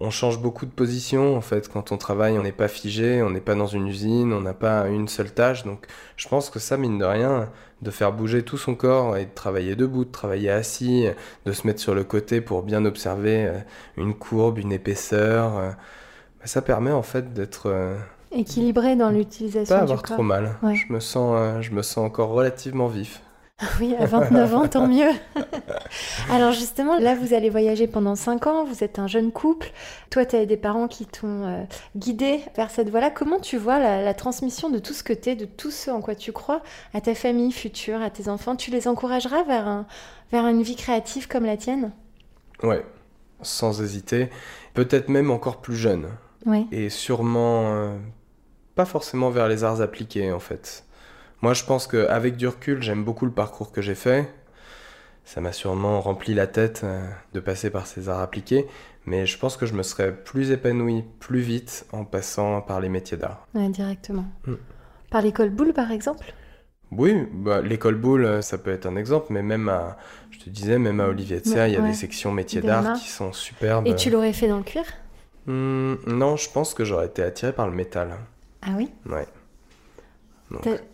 on 0.00 0.10
change 0.10 0.40
beaucoup 0.40 0.64
de 0.64 0.70
position 0.70 1.36
en 1.36 1.40
fait. 1.40 1.68
Quand 1.68 1.92
on 1.92 1.98
travaille 1.98 2.38
on 2.38 2.42
n'est 2.42 2.52
pas 2.52 2.68
figé 2.68 3.22
on 3.22 3.30
n'est 3.30 3.40
pas 3.40 3.54
dans 3.54 3.66
une 3.66 3.86
usine 3.86 4.32
on 4.32 4.40
n'a 4.40 4.54
pas 4.54 4.88
une 4.88 5.08
seule 5.08 5.30
tâche. 5.30 5.64
Donc 5.64 5.86
je 6.16 6.26
pense 6.28 6.50
que 6.50 6.58
ça 6.58 6.76
mine 6.76 6.98
de 6.98 7.04
rien 7.04 7.48
de 7.82 7.90
faire 7.90 8.12
bouger 8.12 8.42
tout 8.42 8.58
son 8.58 8.74
corps 8.74 9.16
et 9.16 9.26
de 9.26 9.34
travailler 9.34 9.76
debout 9.76 10.04
de 10.04 10.10
travailler 10.10 10.50
assis 10.50 11.06
de 11.46 11.52
se 11.52 11.66
mettre 11.66 11.80
sur 11.80 11.94
le 11.94 12.04
côté 12.04 12.40
pour 12.40 12.62
bien 12.62 12.84
observer 12.84 13.46
euh, 13.46 13.58
une 13.96 14.14
courbe 14.14 14.58
une 14.58 14.72
épaisseur 14.72 15.56
euh, 15.56 15.70
bah, 15.70 16.46
ça 16.46 16.62
permet 16.62 16.92
en 16.92 17.02
fait 17.02 17.32
d'être 17.32 17.66
euh, 17.66 17.96
équilibré 18.32 18.96
dans 18.96 19.10
l'utilisation 19.10 19.74
pas 19.74 19.82
avoir 19.82 20.02
trop 20.02 20.22
mal. 20.22 20.56
Je 20.62 20.92
me 20.92 21.00
sens 21.00 21.62
je 21.62 21.70
me 21.72 21.82
sens 21.82 22.04
encore 22.04 22.30
relativement 22.30 22.86
vif 22.86 23.22
Oui, 23.80 23.94
à 23.98 24.06
29 24.06 24.54
ans, 24.54 24.68
tant 24.68 24.86
mieux. 24.86 25.10
Alors 26.30 26.52
justement, 26.52 26.98
là, 26.98 27.14
vous 27.14 27.34
allez 27.34 27.50
voyager 27.50 27.86
pendant 27.86 28.14
5 28.14 28.46
ans, 28.46 28.64
vous 28.64 28.84
êtes 28.84 28.98
un 28.98 29.06
jeune 29.06 29.32
couple, 29.32 29.72
toi, 30.10 30.24
tu 30.24 30.36
as 30.36 30.46
des 30.46 30.56
parents 30.56 30.88
qui 30.88 31.06
t'ont 31.06 31.44
euh, 31.44 31.62
guidé 31.96 32.40
vers 32.56 32.70
cette 32.70 32.90
voie-là. 32.90 33.10
Comment 33.10 33.38
tu 33.38 33.56
vois 33.56 33.78
la, 33.78 34.14
transmission 34.14 34.70
de 34.70 34.78
tout 34.78 34.94
ce 34.94 35.02
que 35.02 35.12
tu 35.12 35.30
es, 35.30 35.36
de 35.36 35.44
tout 35.44 35.70
ce 35.70 35.90
en 35.90 36.00
quoi 36.00 36.14
tu 36.14 36.32
crois, 36.32 36.62
à 36.94 37.00
ta 37.00 37.14
famille 37.14 37.52
future, 37.52 38.00
à 38.00 38.10
tes 38.10 38.28
enfants? 38.28 38.56
Tu 38.56 38.70
les 38.70 38.88
encourageras 38.88 39.42
vers, 39.44 39.68
un, 39.68 39.86
vers 40.32 40.46
une 40.46 40.62
vie 40.62 40.76
créative 40.76 41.28
comme 41.28 41.44
la 41.44 41.56
tienne? 41.56 41.92
Ouais, 42.62 42.84
sans 43.42 43.82
hésiter. 43.82 44.30
Peut-être 44.74 45.08
même 45.08 45.30
encore 45.30 45.60
plus 45.60 45.76
jeune. 45.76 46.08
Oui. 46.46 46.66
Et 46.72 46.88
sûrement 46.88 47.74
euh, 47.74 47.96
pas 48.74 48.84
forcément 48.84 49.30
vers 49.30 49.48
les 49.48 49.64
arts 49.64 49.80
appliqués, 49.80 50.32
en 50.32 50.40
fait. 50.40 50.84
Moi, 51.42 51.54
je 51.54 51.64
pense 51.64 51.86
qu'avec 51.86 52.36
du 52.36 52.46
recul, 52.46 52.82
j'aime 52.82 53.02
beaucoup 53.02 53.24
le 53.24 53.32
parcours 53.32 53.72
que 53.72 53.80
j'ai 53.80 53.94
fait. 53.94 54.28
Ça 55.24 55.40
m'a 55.40 55.52
sûrement 55.52 56.00
rempli 56.00 56.34
la 56.34 56.46
tête 56.46 56.82
euh, 56.84 57.08
de 57.34 57.40
passer 57.40 57.70
par 57.70 57.86
ces 57.86 58.08
arts 58.08 58.20
appliqués, 58.20 58.66
mais 59.06 59.26
je 59.26 59.38
pense 59.38 59.56
que 59.56 59.64
je 59.64 59.74
me 59.74 59.82
serais 59.82 60.14
plus 60.14 60.50
épanoui 60.50 61.04
plus 61.18 61.40
vite 61.40 61.86
en 61.92 62.04
passant 62.04 62.60
par 62.60 62.80
les 62.80 62.88
métiers 62.88 63.16
d'art. 63.16 63.46
Ouais, 63.54 63.68
directement. 63.68 64.26
Hmm. 64.46 64.56
Par 65.10 65.22
l'école 65.22 65.50
boule, 65.50 65.72
par 65.72 65.92
exemple? 65.92 66.34
Oui, 66.90 67.26
bah, 67.32 67.62
l'école 67.62 67.94
boule, 67.94 68.24
euh, 68.24 68.42
ça 68.42 68.58
peut 68.58 68.72
être 68.72 68.86
un 68.86 68.96
exemple, 68.96 69.26
mais 69.30 69.42
même 69.42 69.68
à, 69.68 69.96
je 70.30 70.40
te 70.40 70.50
disais, 70.50 70.78
même 70.78 71.00
à 71.00 71.06
Olivier 71.06 71.40
de 71.40 71.46
Serre, 71.46 71.68
il 71.68 71.74
y 71.74 71.76
a 71.76 71.82
des 71.82 71.94
sections 71.94 72.32
métiers 72.32 72.60
d'art 72.60 72.94
qui 72.94 73.08
sont 73.08 73.32
superbes. 73.32 73.86
Et 73.86 73.94
tu 73.94 74.10
l'aurais 74.10 74.32
fait 74.32 74.48
dans 74.48 74.58
le 74.58 74.64
cuir? 74.64 74.84
Hmm, 75.46 75.94
Non, 76.06 76.36
je 76.36 76.50
pense 76.50 76.74
que 76.74 76.84
j'aurais 76.84 77.06
été 77.06 77.22
attiré 77.22 77.52
par 77.52 77.68
le 77.68 77.74
métal. 77.74 78.16
Ah 78.62 78.72
oui? 78.76 78.90
Ouais 79.08 79.26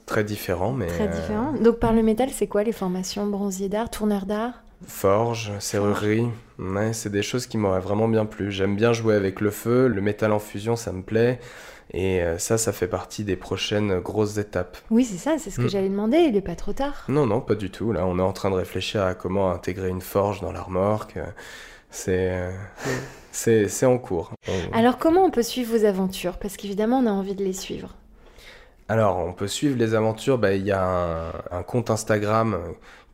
très 0.07 0.25
différent, 0.25 0.73
mais. 0.73 0.87
Très 0.87 1.09
différent. 1.09 1.53
Donc, 1.53 1.79
par 1.79 1.93
le 1.93 2.03
métal, 2.03 2.31
c'est 2.31 2.47
quoi 2.47 2.63
les 2.63 2.73
formations? 2.73 3.27
Bronzier 3.27 3.69
d'art, 3.69 3.91
tourneur 3.91 4.27
d'art? 4.27 4.63
Forge, 4.87 5.53
serrurerie, 5.59 6.29
ouais, 6.59 6.93
c'est 6.93 7.11
des 7.11 7.23
choses 7.23 7.47
qui 7.47 7.57
m'auraient 7.57 7.81
vraiment 7.81 8.09
bien 8.09 8.27
plu. 8.27 8.51
J'aime 8.51 8.77
bien 8.77 8.93
jouer 8.93 9.15
avec 9.15 9.41
le 9.41 9.51
feu, 9.51 9.89
le 9.89 10.01
métal 10.03 10.33
en 10.33 10.39
fusion, 10.39 10.77
ça 10.77 10.93
me 10.93 11.03
plaît. 11.03 11.41
Et 11.93 12.21
euh, 12.21 12.37
ça, 12.37 12.59
ça 12.59 12.73
fait 12.73 12.89
partie 12.89 13.25
des 13.25 13.37
prochaines 13.37 14.01
grosses 14.01 14.37
étapes. 14.37 14.77
Oui, 14.91 15.05
c'est 15.05 15.19
ça, 15.19 15.39
c'est 15.39 15.51
ce 15.51 15.57
que 15.57 15.63
mm. 15.63 15.69
j'allais 15.69 15.89
demander. 15.89 16.19
Il 16.19 16.35
n'est 16.35 16.41
pas 16.43 16.57
trop 16.57 16.73
tard. 16.73 17.05
Non, 17.09 17.27
non, 17.27 17.41
pas 17.41 17.55
du 17.55 17.71
tout. 17.71 17.93
Là, 17.93 18.07
on 18.07 18.19
est 18.19 18.23
en 18.23 18.33
train 18.33 18.51
de 18.51 18.57
réfléchir 18.57 19.03
à 19.03 19.15
comment 19.15 19.51
intégrer 19.51 19.89
une 19.89 20.03
forge 20.03 20.41
dans 20.41 20.53
la 20.53 20.61
remorque. 20.61 21.19
C'est. 21.91 22.33
Euh, 22.33 22.51
c'est 23.33 23.87
en 23.87 23.99
cours. 23.99 24.33
Alors, 24.73 24.99
comment 24.99 25.25
on 25.25 25.31
peut 25.31 25.43
suivre 25.43 25.77
vos 25.77 25.85
aventures? 25.85 26.39
Parce 26.39 26.57
qu'évidemment, 26.57 26.99
on 26.99 27.07
a 27.07 27.11
envie 27.11 27.35
de 27.35 27.45
les 27.45 27.53
suivre. 27.53 27.95
Alors, 28.89 29.19
on 29.19 29.33
peut 29.33 29.49
suivre 29.49 29.77
les 29.77 29.95
aventures. 29.95 30.39
Bah, 30.39 30.53
il 30.55 30.65
y 30.65 30.73
a 30.73 31.33
un, 31.51 31.63
compte 31.63 31.91
Instagram 31.91 32.59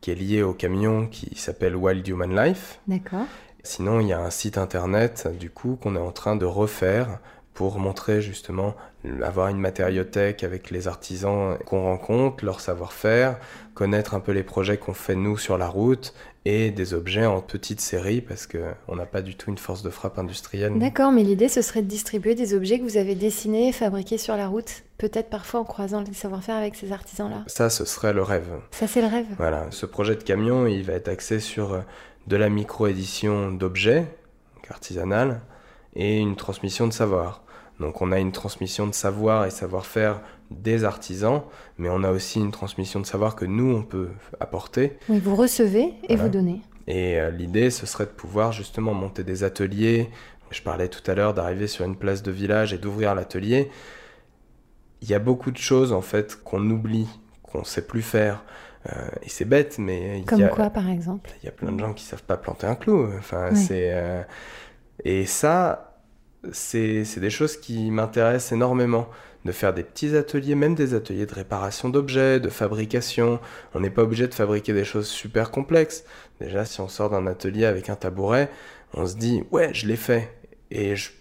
qui 0.01 0.11
est 0.11 0.15
lié 0.15 0.43
au 0.43 0.53
camion 0.53 1.07
qui 1.07 1.35
s'appelle 1.35 1.75
Wild 1.75 2.07
Human 2.07 2.35
Life. 2.35 2.79
D'accord. 2.87 3.25
Sinon, 3.63 4.01
il 4.01 4.07
y 4.07 4.13
a 4.13 4.19
un 4.19 4.29
site 4.29 4.57
internet, 4.57 5.27
du 5.39 5.49
coup, 5.49 5.77
qu'on 5.81 5.95
est 5.95 5.99
en 5.99 6.11
train 6.11 6.35
de 6.35 6.45
refaire 6.45 7.19
pour 7.53 7.77
montrer 7.79 8.21
justement, 8.21 8.75
avoir 9.21 9.47
une 9.47 9.59
matériothèque 9.59 10.43
avec 10.43 10.71
les 10.71 10.87
artisans 10.87 11.57
qu'on 11.65 11.83
rencontre, 11.83 12.43
leur 12.43 12.59
savoir-faire, 12.59 13.37
connaître 13.73 14.15
un 14.15 14.19
peu 14.19 14.31
les 14.31 14.43
projets 14.43 14.77
qu'on 14.77 14.93
fait 14.93 15.15
nous 15.15 15.37
sur 15.37 15.57
la 15.57 15.67
route 15.67 16.13
et 16.45 16.71
des 16.71 16.93
objets 16.93 17.25
en 17.25 17.41
petite 17.41 17.79
série 17.79 18.21
parce 18.21 18.47
qu'on 18.47 18.95
n'a 18.95 19.05
pas 19.05 19.21
du 19.21 19.35
tout 19.35 19.49
une 19.49 19.57
force 19.57 19.83
de 19.83 19.89
frappe 19.89 20.17
industrielle. 20.17 20.77
D'accord, 20.77 21.11
mais 21.11 21.23
l'idée 21.23 21.47
ce 21.47 21.61
serait 21.61 21.81
de 21.81 21.87
distribuer 21.87 22.35
des 22.35 22.53
objets 22.53 22.79
que 22.79 22.83
vous 22.83 22.97
avez 22.97 23.15
dessinés 23.15 23.69
et 23.69 23.71
fabriqués 23.71 24.17
sur 24.17 24.35
la 24.35 24.47
route, 24.47 24.83
peut-être 25.03 25.29
parfois 25.29 25.59
en 25.59 25.65
croisant 25.65 25.99
les 25.99 26.13
savoir-faire 26.13 26.55
avec 26.55 26.75
ces 26.75 26.93
artisans-là. 26.93 27.43
Ça, 27.47 27.69
ce 27.69 27.83
serait 27.83 28.13
le 28.13 28.23
rêve. 28.23 28.47
Ça, 28.71 28.87
c'est 28.87 29.01
le 29.01 29.07
rêve. 29.07 29.25
Voilà, 29.37 29.67
ce 29.69 29.85
projet 29.85 30.15
de 30.15 30.23
camion, 30.23 30.65
il 30.65 30.83
va 30.83 30.93
être 30.93 31.09
axé 31.09 31.41
sur 31.41 31.73
euh, 31.73 31.81
de 32.27 32.37
la 32.37 32.47
micro-édition 32.47 33.51
d'objets, 33.51 34.05
artisanales, 34.69 35.41
et 35.93 36.19
une 36.19 36.37
transmission 36.37 36.87
de 36.87 36.93
savoir. 36.93 37.43
Donc 37.81 38.01
on 38.01 38.13
a 38.13 38.19
une 38.19 38.31
transmission 38.31 38.87
de 38.87 38.93
savoir 38.93 39.45
et 39.45 39.49
savoir-faire 39.49 40.21
des 40.51 40.85
artisans, 40.85 41.41
mais 41.77 41.89
on 41.89 42.01
a 42.03 42.11
aussi 42.11 42.39
une 42.39 42.51
transmission 42.51 43.01
de 43.01 43.05
savoir 43.05 43.35
que 43.35 43.43
nous, 43.43 43.75
on 43.75 43.83
peut 43.83 44.07
apporter. 44.39 44.97
Oui, 45.09 45.19
vous 45.19 45.35
recevez 45.35 45.95
et 46.07 46.15
vous 46.15 46.29
donnez. 46.29 46.61
Et 46.87 47.19
euh, 47.19 47.29
l'idée, 47.29 47.71
ce 47.71 47.85
serait 47.85 48.05
de 48.05 48.11
pouvoir 48.11 48.53
justement 48.53 48.93
monter 48.93 49.25
des 49.25 49.43
ateliers. 49.43 50.09
Je 50.49 50.61
parlais 50.61 50.87
tout 50.87 51.03
à 51.11 51.13
l'heure 51.13 51.33
d'arriver 51.33 51.67
sur 51.67 51.83
une 51.83 51.97
place 51.97 52.23
de 52.23 52.31
village 52.31 52.71
et 52.71 52.77
d'ouvrir 52.77 53.15
l'atelier. 53.15 53.69
Il 55.03 55.09
y 55.09 55.13
a 55.13 55.19
beaucoup 55.19 55.51
de 55.51 55.57
choses 55.57 55.91
en 55.91 56.01
fait 56.01 56.41
qu'on 56.45 56.69
oublie, 56.69 57.09
qu'on 57.43 57.59
ne 57.59 57.65
sait 57.65 57.85
plus 57.85 58.01
faire. 58.01 58.45
Euh, 58.89 59.09
et 59.21 59.27
c'est 59.27 59.43
bête, 59.43 59.77
mais... 59.77 60.23
Comme 60.25 60.39
y 60.39 60.43
a, 60.43 60.47
quoi, 60.47 60.69
par 60.69 60.89
exemple 60.89 61.29
Il 61.41 61.45
y 61.45 61.49
a 61.49 61.51
plein 61.51 61.73
de 61.73 61.79
gens 61.79 61.93
qui 61.93 62.05
savent 62.05 62.23
pas 62.23 62.37
planter 62.37 62.67
un 62.67 62.75
clou. 62.75 63.09
Enfin, 63.17 63.53
c'est... 63.53 63.91
Euh, 63.93 64.23
et 65.03 65.25
ça, 65.25 65.99
c'est 66.53 67.19
des 67.19 67.29
choses 67.29 67.57
qui 67.57 67.91
m'intéressent 67.91 68.53
énormément 68.53 69.09
de 69.43 69.51
faire 69.51 69.73
des 69.73 69.83
petits 69.83 70.15
ateliers, 70.15 70.55
même 70.55 70.73
des 70.73 70.93
ateliers 70.93 71.25
de 71.25 71.33
réparation 71.33 71.89
d'objets, 71.89 72.39
de 72.39 72.47
fabrication. 72.47 73.41
On 73.73 73.81
n'est 73.81 73.89
pas 73.89 74.03
obligé 74.03 74.29
de 74.29 74.33
fabriquer 74.33 74.71
des 74.71 74.85
choses 74.85 75.07
super 75.07 75.51
complexes. 75.51 76.05
Déjà, 76.39 76.63
si 76.63 76.79
on 76.79 76.87
sort 76.87 77.09
d'un 77.09 77.27
atelier 77.27 77.65
avec 77.65 77.89
un 77.89 77.95
tabouret, 77.95 78.49
on 78.93 79.05
se 79.05 79.17
dit 79.17 79.43
ouais, 79.51 79.73
je 79.73 79.85
l'ai 79.85 79.97
fait. 79.97 80.33
Et 80.71 80.95
je 80.95 81.11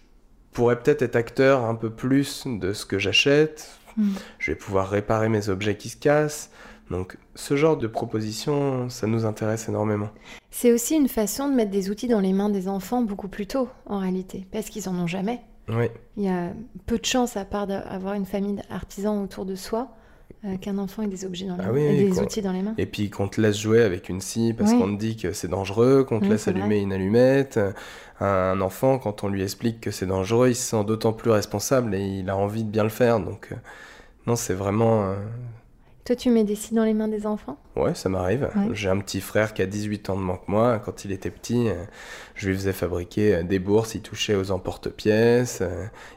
pourrais 0.53 0.79
peut-être 0.79 1.03
être 1.03 1.17
acteur 1.17 1.65
un 1.65 1.75
peu 1.75 1.91
plus 1.91 2.45
de 2.47 2.73
ce 2.73 2.87
que 2.87 2.99
j'achète. 2.99 3.71
Hmm. 3.97 4.13
Je 4.39 4.53
vais 4.53 4.57
pouvoir 4.57 4.89
réparer 4.89 5.29
mes 5.29 5.49
objets 5.49 5.77
qui 5.77 5.89
se 5.89 5.97
cassent. 5.97 6.51
Donc 6.91 7.17
ce 7.35 7.57
genre 7.57 7.77
de 7.77 7.87
proposition, 7.87 8.89
ça 8.91 9.07
nous 9.07 9.25
intéresse 9.25 9.69
énormément. 9.69 10.11
C'est 10.51 10.73
aussi 10.73 10.95
une 10.95 11.09
façon 11.09 11.49
de 11.49 11.55
mettre 11.55 11.71
des 11.71 11.91
outils 11.91 12.09
dans 12.09 12.21
les 12.21 12.33
mains 12.33 12.51
des 12.51 12.69
enfants 12.69 13.03
beaucoup 13.03 13.29
plus 13.29 13.47
tôt, 13.47 13.69
en 13.87 13.99
réalité, 13.99 14.47
parce 14.53 14.69
qu'ils 14.69 14.89
en 14.89 14.95
ont 14.97 15.07
jamais. 15.07 15.41
Oui. 15.69 15.87
Il 16.17 16.25
y 16.25 16.29
a 16.29 16.53
peu 16.87 16.99
de 16.99 17.05
chances, 17.05 17.37
à 17.37 17.45
part 17.45 17.67
d'avoir 17.67 18.15
une 18.15 18.27
famille 18.27 18.57
d'artisans 18.69 19.23
autour 19.23 19.47
de 19.47 19.55
soi, 19.55 19.89
euh, 20.45 20.57
qu'un 20.57 20.79
enfant 20.79 21.03
ait 21.03 21.07
des 21.09 21.25
objets 21.25 21.47
dans 21.47 21.57
les 21.57 21.63
Ah 21.63 21.69
mains, 21.69 21.73
oui, 21.75 21.87
oui, 21.89 22.05
des 22.11 22.21
outils 22.21 22.43
dans 22.43 22.53
les 22.53 22.63
mains. 22.63 22.75
Et 22.79 22.87
puis 22.87 23.11
qu'on 23.11 23.29
te 23.29 23.41
laisse 23.41 23.59
jouer 23.59 23.83
avec 23.83 24.09
une 24.09 24.21
scie 24.21 24.55
parce 24.57 24.73
Oui. 24.73 24.79
qu'on 24.79 24.95
te 24.95 25.01
dit 25.01 25.17
que 25.17 25.33
c'est 25.33 25.49
dangereux, 25.49 26.05
qu'on 26.05 26.19
te 26.19 26.25
Oui, 26.25 26.31
laisse 26.31 26.49
vrai. 26.49 26.59
allumer 26.61 26.79
une 26.81 26.93
allumette. 26.93 27.59
Un 28.21 28.61
enfant, 28.61 28.99
quand 28.99 29.25
on 29.25 29.29
lui 29.29 29.43
explique 29.43 29.81
que 29.81 29.91
c'est 29.91 30.07
dangereux, 30.07 30.49
il 30.51 30.55
se 30.57 30.63
sent 30.63 30.85
d'autant 30.85 31.13
plus 31.13 31.31
responsable 31.31 31.95
et 31.95 32.01
il 32.05 32.31
a 32.31 32.37
envie 32.37 32.65
de 32.65 32.71
bien 32.71 32.85
le 32.85 32.89
faire. 32.89 33.19
Donc, 33.21 33.49
euh, 33.53 33.57
non, 34.27 34.37
c'est 34.37 34.55
vraiment. 34.55 35.05
euh, 35.11 35.17
Toi, 36.05 36.15
tu 36.17 36.31
mets 36.31 36.45
des 36.45 36.55
scies 36.57 36.75
dans 36.75 36.85
les 36.85 36.95
mains 36.95 37.09
des 37.09 37.27
enfants? 37.27 37.57
Ouais, 37.75 37.95
ça 37.95 38.09
m'arrive. 38.09 38.49
Ouais. 38.55 38.69
J'ai 38.75 38.89
un 38.89 38.99
petit 38.99 39.21
frère 39.21 39.55
qui 39.55 39.63
a 39.63 39.67
18 39.67 40.09
ans 40.11 40.17
de 40.17 40.21
moins 40.23 40.37
que 40.37 40.51
moi. 40.51 40.79
Quand 40.85 41.05
il 41.05 41.11
était 41.13 41.31
petit, 41.31 41.69
je 42.35 42.49
lui 42.49 42.57
faisais 42.57 42.73
fabriquer 42.73 43.43
des 43.45 43.59
bourses, 43.59 43.95
il 43.97 44.03
touchait 44.03 44.35
aux 44.37 44.51
emporte-pièces, 44.53 45.63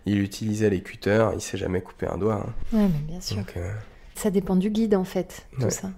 il 0.05 0.19
utilisait 0.21 0.69
les 0.69 0.81
cutters, 0.81 1.31
il 1.33 1.41
s'est 1.41 1.57
jamais 1.57 1.81
coupé 1.81 2.07
un 2.07 2.17
doigt. 2.17 2.43
hein. 2.47 2.53
Oui, 2.73 2.81
mais 2.83 2.99
bien 3.07 3.21
sûr. 3.21 3.37
Donc, 3.37 3.53
euh, 3.57 3.71
Ça 4.15 4.31
dépend 4.31 4.55
du 4.55 4.69
guide, 4.69 4.95
en 4.95 5.03
fait, 5.03 5.45
tout 5.57 5.65
Ouais. 5.65 5.69
ça. 5.69 5.89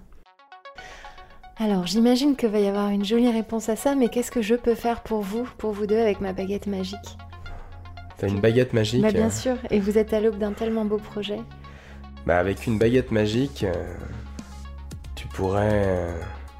Alors, 1.60 1.88
j'imagine 1.88 2.36
que 2.36 2.46
va 2.46 2.60
y 2.60 2.68
avoir 2.68 2.90
une 2.90 3.06
jolie 3.06 3.32
réponse 3.32 3.70
à 3.70 3.76
ça, 3.76 3.96
mais 3.96 4.10
qu'est-ce 4.10 4.32
que 4.32 4.42
je 4.42 4.56
peux 4.56 4.76
faire 4.76 5.02
pour 5.02 5.22
vous, 5.22 5.48
pour 5.58 5.72
vous 5.72 5.88
deux, 5.88 5.98
avec 5.98 6.22
ma 6.22 6.34
baguette 6.34 6.68
magique? 6.68 7.18
T'as 8.18 8.28
une 8.28 8.40
baguette 8.40 8.74
magique. 8.74 9.02
Bah, 9.02 9.12
bien 9.12 9.28
euh, 9.28 9.32
sûr, 9.32 9.56
et 9.70 9.80
vous 9.80 9.98
êtes 9.98 10.14
à 10.14 10.20
l'aube 10.20 10.38
d'un 10.38 10.52
tellement 10.52 10.86
beau 10.86 10.98
projet. 10.98 11.40
Bah, 12.26 12.38
avec 12.38 12.68
une 12.68 12.78
baguette 12.78 13.12
magique, 13.12 13.64
euh, 13.64 13.74
tu 15.16 15.28
pourrais, 15.28 15.84
euh, 15.86 16.12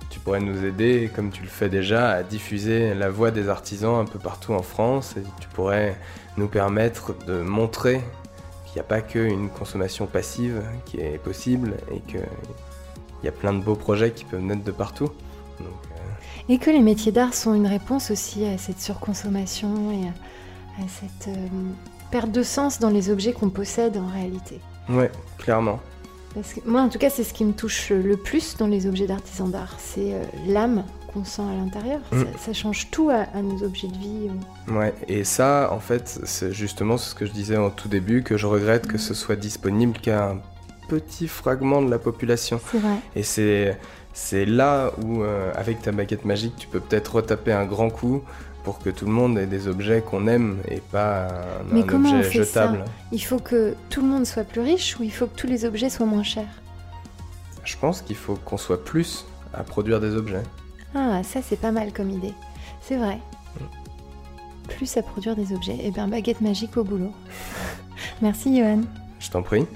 tu 0.10 0.20
pourrais 0.20 0.40
nous 0.40 0.66
aider, 0.66 1.12
comme 1.16 1.32
tu 1.32 1.42
le 1.42 1.50
fais 1.50 1.70
déjà, 1.70 2.12
à 2.12 2.24
diffuser 2.24 2.94
la 2.94 3.10
voix 3.10 3.32
des 3.32 3.50
artisans 3.50 4.00
un 4.00 4.06
peu 4.06 4.20
partout 4.20 4.54
en 4.54 4.64
France. 4.64 5.16
Et 5.18 5.24
tu 5.40 5.48
pourrais 5.50 5.96
nous 6.38 6.48
permettre 6.48 7.16
de 7.26 7.42
montrer 7.42 8.02
qu'il 8.78 8.84
n'y 8.84 8.96
a 8.96 9.02
pas 9.02 9.02
qu'une 9.02 9.50
consommation 9.50 10.06
passive 10.06 10.62
qui 10.86 11.00
est 11.00 11.18
possible 11.18 11.78
et 11.92 12.00
qu'il 12.02 12.22
y 13.24 13.28
a 13.28 13.32
plein 13.32 13.54
de 13.54 13.64
beaux 13.64 13.76
projets 13.76 14.12
qui 14.12 14.24
peuvent 14.24 14.42
naître 14.42 14.64
de 14.64 14.72
partout. 14.72 15.10
Donc, 15.60 15.68
euh, 15.92 16.50
Et 16.54 16.60
que 16.60 16.70
les 16.70 16.82
métiers 16.82 17.12
d'art 17.12 17.34
sont 17.34 17.56
une 17.56 17.66
réponse 17.66 18.12
aussi 18.12 18.46
à 18.46 18.58
cette 18.60 18.80
surconsommation 18.80 19.92
et 19.92 20.08
à, 20.08 20.84
à 20.84 20.88
cette 20.88 21.30
euh, 21.30 21.48
perte 22.12 22.32
de 22.32 22.44
sens 22.44 22.80
dans 22.80 22.92
les 22.92 23.10
objets 23.10 23.34
qu'on 23.34 23.50
possède 23.50 23.98
en 23.98 24.08
réalité. 24.08 24.60
ouais, 24.90 25.10
clairement. 25.40 25.80
Parce 26.36 26.54
que 26.54 26.60
moi, 26.68 26.82
en 26.82 26.90
tout 26.90 27.00
cas, 27.00 27.10
c'est 27.10 27.24
ce 27.24 27.34
qui 27.34 27.46
me 27.46 27.54
touche 27.54 27.90
le 27.90 28.16
plus 28.16 28.58
dans 28.58 28.68
les 28.68 28.86
objets 28.86 29.08
d'artisans 29.08 29.50
d'art. 29.50 29.76
C'est 29.80 30.14
euh, 30.14 30.22
l'âme 30.46 30.84
qu'on 31.18 31.26
sent 31.26 31.42
à 31.42 31.56
l'intérieur. 31.56 32.00
Mm. 32.12 32.20
Ça, 32.20 32.26
ça 32.38 32.54
change 32.54 32.90
tout 32.92 33.10
à, 33.10 33.26
à 33.36 33.42
nos 33.42 33.64
objets 33.64 33.88
de 33.88 33.98
vie. 33.98 34.30
Ouais, 34.70 34.94
et 35.08 35.24
ça, 35.24 35.70
en 35.72 35.80
fait, 35.80 36.20
c'est 36.24 36.54
justement 36.54 36.98
ce 36.98 37.16
que 37.16 37.26
je 37.26 37.32
disais 37.32 37.58
en 37.58 37.70
tout 37.70 37.88
début, 37.88 38.24
que 38.24 38.38
je 38.38 38.46
regrette 38.46 38.88
que 38.88 38.98
ce 38.98 39.14
soit 39.14 39.36
disponible 39.36 39.98
qu'à 40.00 40.30
un 40.30 40.42
petit 40.88 41.28
fragment 41.28 41.82
de 41.82 41.90
la 41.90 42.00
population. 42.00 42.60
C'est 42.72 42.80
vrai. 42.80 42.96
Et 43.16 43.24
c'est 43.24 43.78
c'est 44.14 44.46
là 44.46 44.94
où, 45.04 45.22
euh, 45.22 45.52
avec 45.54 45.82
ta 45.84 45.92
baguette 45.92 46.26
magique, 46.26 46.56
tu 46.58 46.68
peux 46.68 46.80
peut-être 46.80 47.16
retaper 47.18 47.52
un 47.52 47.66
grand 47.66 47.92
coup 47.92 48.24
pour 48.64 48.80
que 48.80 48.90
tout 48.90 49.06
le 49.06 49.12
monde 49.12 49.38
ait 49.38 49.46
des 49.46 49.68
objets 49.68 50.02
qu'on 50.02 50.28
aime 50.28 50.58
et 50.68 50.82
pas 50.92 51.28
un, 51.28 51.64
Mais 51.72 51.82
un 51.82 51.84
comment 51.84 52.10
on 52.10 52.18
objet 52.18 52.40
fait 52.40 52.44
ça. 52.44 52.74
Il 53.12 53.24
faut 53.24 53.38
que 53.38 53.76
tout 53.92 54.02
le 54.02 54.08
monde 54.08 54.26
soit 54.26 54.44
plus 54.44 54.62
riche 54.62 55.00
ou 55.00 55.04
il 55.04 55.12
faut 55.12 55.28
que 55.28 55.36
tous 55.36 55.46
les 55.46 55.66
objets 55.66 55.90
soient 55.90 56.08
moins 56.08 56.24
chers? 56.24 56.50
Je 57.64 57.78
pense 57.78 58.02
qu'il 58.02 58.16
faut 58.16 58.36
qu'on 58.44 58.58
soit 58.58 58.84
plus 58.84 59.26
à 59.54 59.64
produire 59.64 60.00
des 60.00 60.16
objets. 60.16 60.44
Ah, 61.00 61.22
ça, 61.22 61.42
c'est 61.44 61.62
pas 61.62 61.72
mal 61.72 61.94
comme 61.94 62.10
idée. 62.10 62.34
C'est 62.82 62.98
vrai. 62.98 63.20
Plus 64.68 64.98
à 64.98 65.04
produire 65.04 65.36
des 65.36 65.54
objets. 65.54 65.78
Et 65.84 65.92
bien, 65.92 66.08
baguette 66.08 66.42
magique 66.42 66.76
au 66.76 66.84
boulot. 66.84 67.12
Merci, 68.22 68.58
Johan. 68.58 68.82
Je 69.20 69.30
t'en 69.30 69.44
prie. 69.44 69.68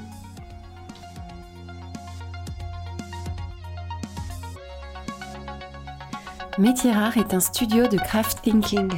Métier 6.58 6.92
Rare 6.92 7.18
est 7.18 7.36
un 7.36 7.40
studio 7.40 7.88
de 7.88 7.98
craft 7.98 8.42
thinking. 8.42 8.90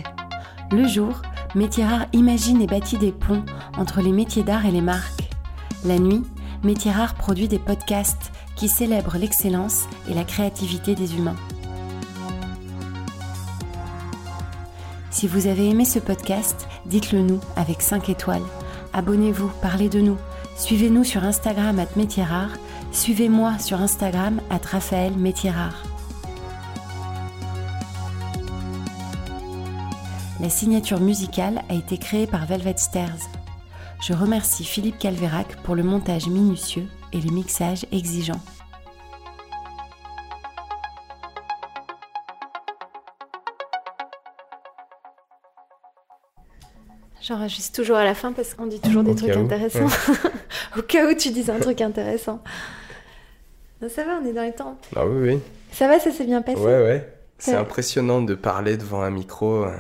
Le 0.72 0.88
jour, 0.88 1.22
Métier 1.56 1.86
Rare 1.86 2.06
imagine 2.14 2.62
et 2.62 2.68
bâtit 2.68 2.98
des 2.98 3.12
ponts 3.12 3.44
entre 3.78 4.02
les 4.02 4.14
métiers 4.14 4.44
d'art 4.44 4.66
et 4.66 4.72
les 4.72 4.82
marques. 4.82 5.30
La 5.84 6.00
nuit, 6.00 6.24
Métier 6.64 6.92
Rare 6.92 7.16
produit 7.16 7.50
des 7.50 7.60
podcasts 7.60 8.32
qui 8.56 8.70
célèbrent 8.70 9.18
l'excellence 9.18 9.88
et 10.10 10.14
la 10.14 10.24
créativité 10.24 10.96
des 10.96 11.16
humains. 11.16 11.36
Si 15.24 15.30
vous 15.30 15.48
avez 15.48 15.70
aimé 15.70 15.86
ce 15.86 16.00
podcast, 16.00 16.68
dites-le 16.86 17.22
nous 17.22 17.40
avec 17.56 17.82
5 17.82 18.10
étoiles. 18.10 18.44
Abonnez-vous, 18.92 19.50
parlez 19.62 19.88
de 19.88 20.02
nous. 20.02 20.18
Suivez-nous 20.58 21.06
sur 21.06 21.24
Instagram 21.24 21.80
at 21.80 21.88
Métier 21.96 22.26
Rare. 22.26 22.58
Suivez-moi 22.92 23.58
sur 23.58 23.80
Instagram 23.80 24.42
at 24.50 24.60
Raphaël 24.70 25.16
Métier 25.16 25.50
Rare. 25.50 25.82
La 30.42 30.50
signature 30.50 31.00
musicale 31.00 31.62
a 31.70 31.74
été 31.74 31.98
créée 31.98 32.28
par 32.28 32.46
Velvet 32.46 32.76
Stairs. 32.76 33.30
Je 34.02 34.12
remercie 34.12 34.66
Philippe 34.66 35.00
Calvérac 35.00 35.56
pour 35.64 35.76
le 35.76 35.84
montage 35.84 36.28
minutieux 36.28 36.90
et 37.14 37.22
le 37.22 37.32
mixage 37.32 37.86
exigeant. 37.94 38.42
J'enregistre 47.26 47.74
toujours 47.74 47.96
à 47.96 48.04
la 48.04 48.14
fin 48.16 48.34
parce 48.34 48.54
qu'on 48.54 48.66
dit 48.66 48.82
toujours 48.82 49.02
des 49.04 49.12
Au 49.12 49.16
trucs 49.16 49.32
intéressants. 49.36 49.88
Au 50.78 50.82
cas 50.82 51.10
où 51.10 51.14
tu 51.16 51.30
dises 51.32 51.50
un 51.50 51.60
truc 51.60 51.80
intéressant. 51.80 52.44
Non, 53.82 53.88
ça 53.88 54.04
va, 54.04 54.20
on 54.22 54.26
est 54.26 54.34
dans 54.34 54.44
les 54.44 54.52
temps. 54.52 54.78
Ah 54.96 55.08
oui, 55.08 55.30
oui. 55.32 55.40
Ça 55.72 55.88
va, 55.88 56.00
ça 56.00 56.12
s'est 56.12 56.26
bien 56.26 56.42
passé? 56.42 56.60
Ouais, 56.60 56.84
ouais. 56.84 57.14
C'est 57.38 57.52
Ouais. 57.52 57.58
impressionnant 57.58 58.22
de 58.22 58.36
parler 58.36 58.76
devant 58.76 59.02
un 59.02 59.10
micro 59.10 59.64
euh, 59.64 59.72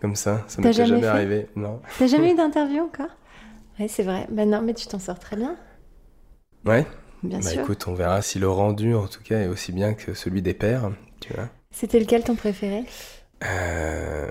comme 0.00 0.16
ça. 0.16 0.42
Ça 0.48 0.62
m'était 0.62 0.72
jamais 0.72 0.88
jamais 1.02 1.06
arrivé. 1.06 1.46
Non. 1.54 1.80
T'as 1.98 2.06
jamais 2.06 2.32
eu 2.32 2.36
d'interview 2.36 2.80
encore? 2.82 3.14
Ouais, 3.78 3.88
c'est 3.88 4.02
vrai. 4.02 4.26
Ben 4.30 4.48
non, 4.48 4.62
mais 4.62 4.72
tu 4.74 4.86
t'en 4.86 4.98
sors 4.98 5.18
très 5.18 5.36
bien. 5.36 5.56
Ouais. 6.64 6.86
Bien 7.22 7.40
bah 7.40 7.50
sûr. 7.50 7.60
écoute, 7.60 7.86
on 7.88 7.94
verra 7.94 8.22
si 8.22 8.38
le 8.38 8.48
rendu, 8.48 8.94
en 8.94 9.06
tout 9.06 9.22
cas, 9.22 9.38
est 9.40 9.46
aussi 9.48 9.72
bien 9.72 9.92
que 9.92 10.14
celui 10.14 10.40
des 10.40 10.54
pères. 10.54 10.90
Tu 11.20 11.32
vois. 11.34 11.48
C'était 11.72 12.00
lequel 12.00 12.24
ton 12.24 12.34
préféré? 12.36 12.84
Euh, 13.44 14.28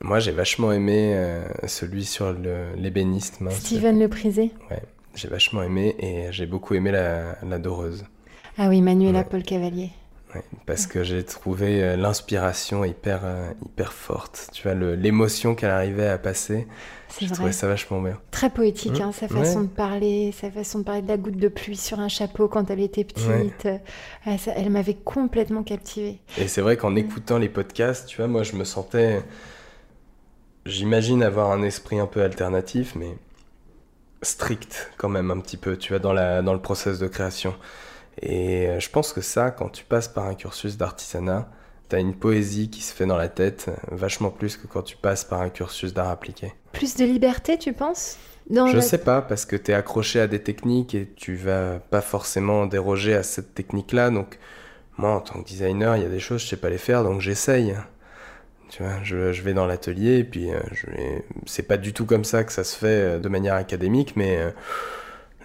moi, 0.00 0.18
j'ai 0.20 0.32
vachement 0.32 0.72
aimé 0.72 1.12
euh, 1.14 1.44
celui 1.66 2.04
sur 2.04 2.34
l'ébéniste. 2.76 3.38
Steven 3.50 3.98
Le 3.98 4.08
Prisé. 4.08 4.50
J'ai 5.14 5.28
vachement 5.28 5.62
aimé 5.62 5.94
et 6.00 6.32
j'ai 6.32 6.46
beaucoup 6.46 6.74
aimé 6.74 6.90
la, 6.90 7.36
la 7.46 7.58
doreuse. 7.58 8.04
Ah 8.58 8.68
oui, 8.68 8.80
Manuela 8.82 9.20
Ouais. 9.20 9.24
Paul 9.30 9.42
Cavalier. 9.44 9.90
Ouais, 10.34 10.42
parce 10.66 10.88
que 10.88 11.04
j'ai 11.04 11.22
trouvé 11.24 11.80
euh, 11.84 11.96
l'inspiration 11.96 12.84
hyper, 12.84 13.20
euh, 13.24 13.52
hyper 13.64 13.92
forte. 13.92 14.48
Tu 14.52 14.64
vois, 14.64 14.74
l'émotion 14.74 15.54
qu'elle 15.54 15.70
arrivait 15.70 16.08
à 16.08 16.18
passer, 16.18 16.66
C'est 17.08 17.26
j'ai 17.28 17.32
trouvé 17.32 17.52
ça 17.52 17.68
vachement 17.68 18.00
bien. 18.02 18.18
Très 18.32 18.50
poétique, 18.50 18.98
Mmh. 18.98 19.02
hein, 19.02 19.12
sa 19.12 19.28
façon 19.28 19.60
Ouais. 19.60 19.66
de 19.66 19.70
parler, 19.70 20.32
sa 20.32 20.50
façon 20.50 20.80
de 20.80 20.84
parler 20.84 21.02
de 21.02 21.08
la 21.08 21.16
goutte 21.16 21.36
de 21.36 21.46
pluie 21.46 21.76
sur 21.76 22.00
un 22.00 22.08
chapeau 22.08 22.48
quand 22.48 22.68
elle 22.70 22.80
était 22.80 23.04
petite. 23.04 23.68
Elle 24.24 24.70
m'avait 24.70 24.94
complètement 24.94 25.62
captivée. 25.62 26.18
Et 26.36 26.48
c'est 26.48 26.62
vrai 26.62 26.76
qu'en 26.76 26.96
écoutant 26.96 27.38
les 27.38 27.48
podcasts, 27.48 28.08
tu 28.08 28.16
vois, 28.16 28.26
moi 28.26 28.42
je 28.42 28.56
me 28.56 28.64
sentais. 28.64 29.22
J'imagine 30.66 31.22
avoir 31.22 31.52
un 31.52 31.62
esprit 31.62 31.98
un 31.98 32.06
peu 32.06 32.22
alternatif, 32.22 32.94
mais 32.94 33.16
strict 34.22 34.90
quand 34.96 35.08
même 35.08 35.30
un 35.30 35.40
petit 35.40 35.56
peu, 35.56 35.76
tu 35.76 35.90
vois, 35.92 35.98
dans, 35.98 36.12
la, 36.12 36.42
dans 36.42 36.54
le 36.54 36.60
process 36.60 36.98
de 36.98 37.06
création. 37.06 37.54
Et 38.22 38.68
euh, 38.68 38.80
je 38.80 38.88
pense 38.88 39.12
que 39.12 39.20
ça, 39.20 39.50
quand 39.50 39.68
tu 39.68 39.84
passes 39.84 40.08
par 40.08 40.24
un 40.26 40.34
cursus 40.34 40.76
d'artisanat, 40.78 41.50
t'as 41.88 42.00
une 42.00 42.14
poésie 42.14 42.70
qui 42.70 42.80
se 42.80 42.94
fait 42.94 43.06
dans 43.06 43.16
la 43.18 43.28
tête, 43.28 43.66
euh, 43.68 43.74
vachement 43.90 44.30
plus 44.30 44.56
que 44.56 44.66
quand 44.66 44.82
tu 44.82 44.96
passes 44.96 45.24
par 45.24 45.42
un 45.42 45.50
cursus 45.50 45.92
d'art 45.92 46.08
appliqué. 46.08 46.54
Plus 46.72 46.96
de 46.96 47.04
liberté, 47.04 47.58
tu 47.58 47.72
penses? 47.72 48.16
Dans 48.48 48.66
Je 48.66 48.76
la- 48.76 48.82
sais 48.82 48.98
pas, 48.98 49.20
parce 49.20 49.44
que 49.46 49.56
t'es 49.56 49.74
accroché 49.74 50.20
à 50.20 50.26
des 50.26 50.42
techniques 50.42 50.94
et 50.94 51.10
tu 51.16 51.34
vas 51.34 51.78
pas 51.90 52.00
forcément 52.00 52.66
déroger 52.66 53.14
à 53.14 53.22
cette 53.22 53.54
technique-là. 53.54 54.10
Donc, 54.10 54.38
moi, 54.96 55.10
en 55.10 55.20
tant 55.20 55.42
que 55.42 55.46
designer, 55.48 55.96
il 55.96 56.02
y 56.02 56.06
a 56.06 56.10
des 56.10 56.20
choses, 56.20 56.42
je 56.42 56.46
sais 56.46 56.56
pas 56.56 56.70
les 56.70 56.78
faire, 56.78 57.02
donc 57.04 57.20
j'essaye. 57.20 57.74
Je, 59.02 59.42
vais 59.42 59.54
dans 59.54 59.66
l'atelier 59.66 60.18
et 60.18 60.24
puis 60.24 60.50
euh, 60.50 60.60
c'est 61.46 61.62
pas 61.62 61.76
du 61.76 61.92
tout 61.92 62.06
comme 62.06 62.24
ça 62.24 62.44
que 62.44 62.52
ça 62.52 62.64
se 62.64 62.76
fait 62.76 62.86
euh, 62.86 63.18
de 63.18 63.28
manière 63.28 63.54
académique, 63.54 64.14
mais 64.16 64.36
euh, 64.38 64.50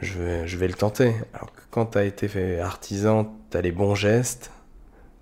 je, 0.01 0.19
vais, 0.19 0.47
je 0.47 0.57
vais 0.57 0.67
le 0.67 0.73
tenter. 0.73 1.13
Alors 1.33 1.53
que 1.53 1.61
quand 1.69 1.85
t'as 1.85 2.05
été 2.05 2.27
fait 2.27 2.59
artisan, 2.59 3.35
t'as 3.49 3.61
les 3.61 3.71
bons 3.71 3.95
gestes. 3.95 4.51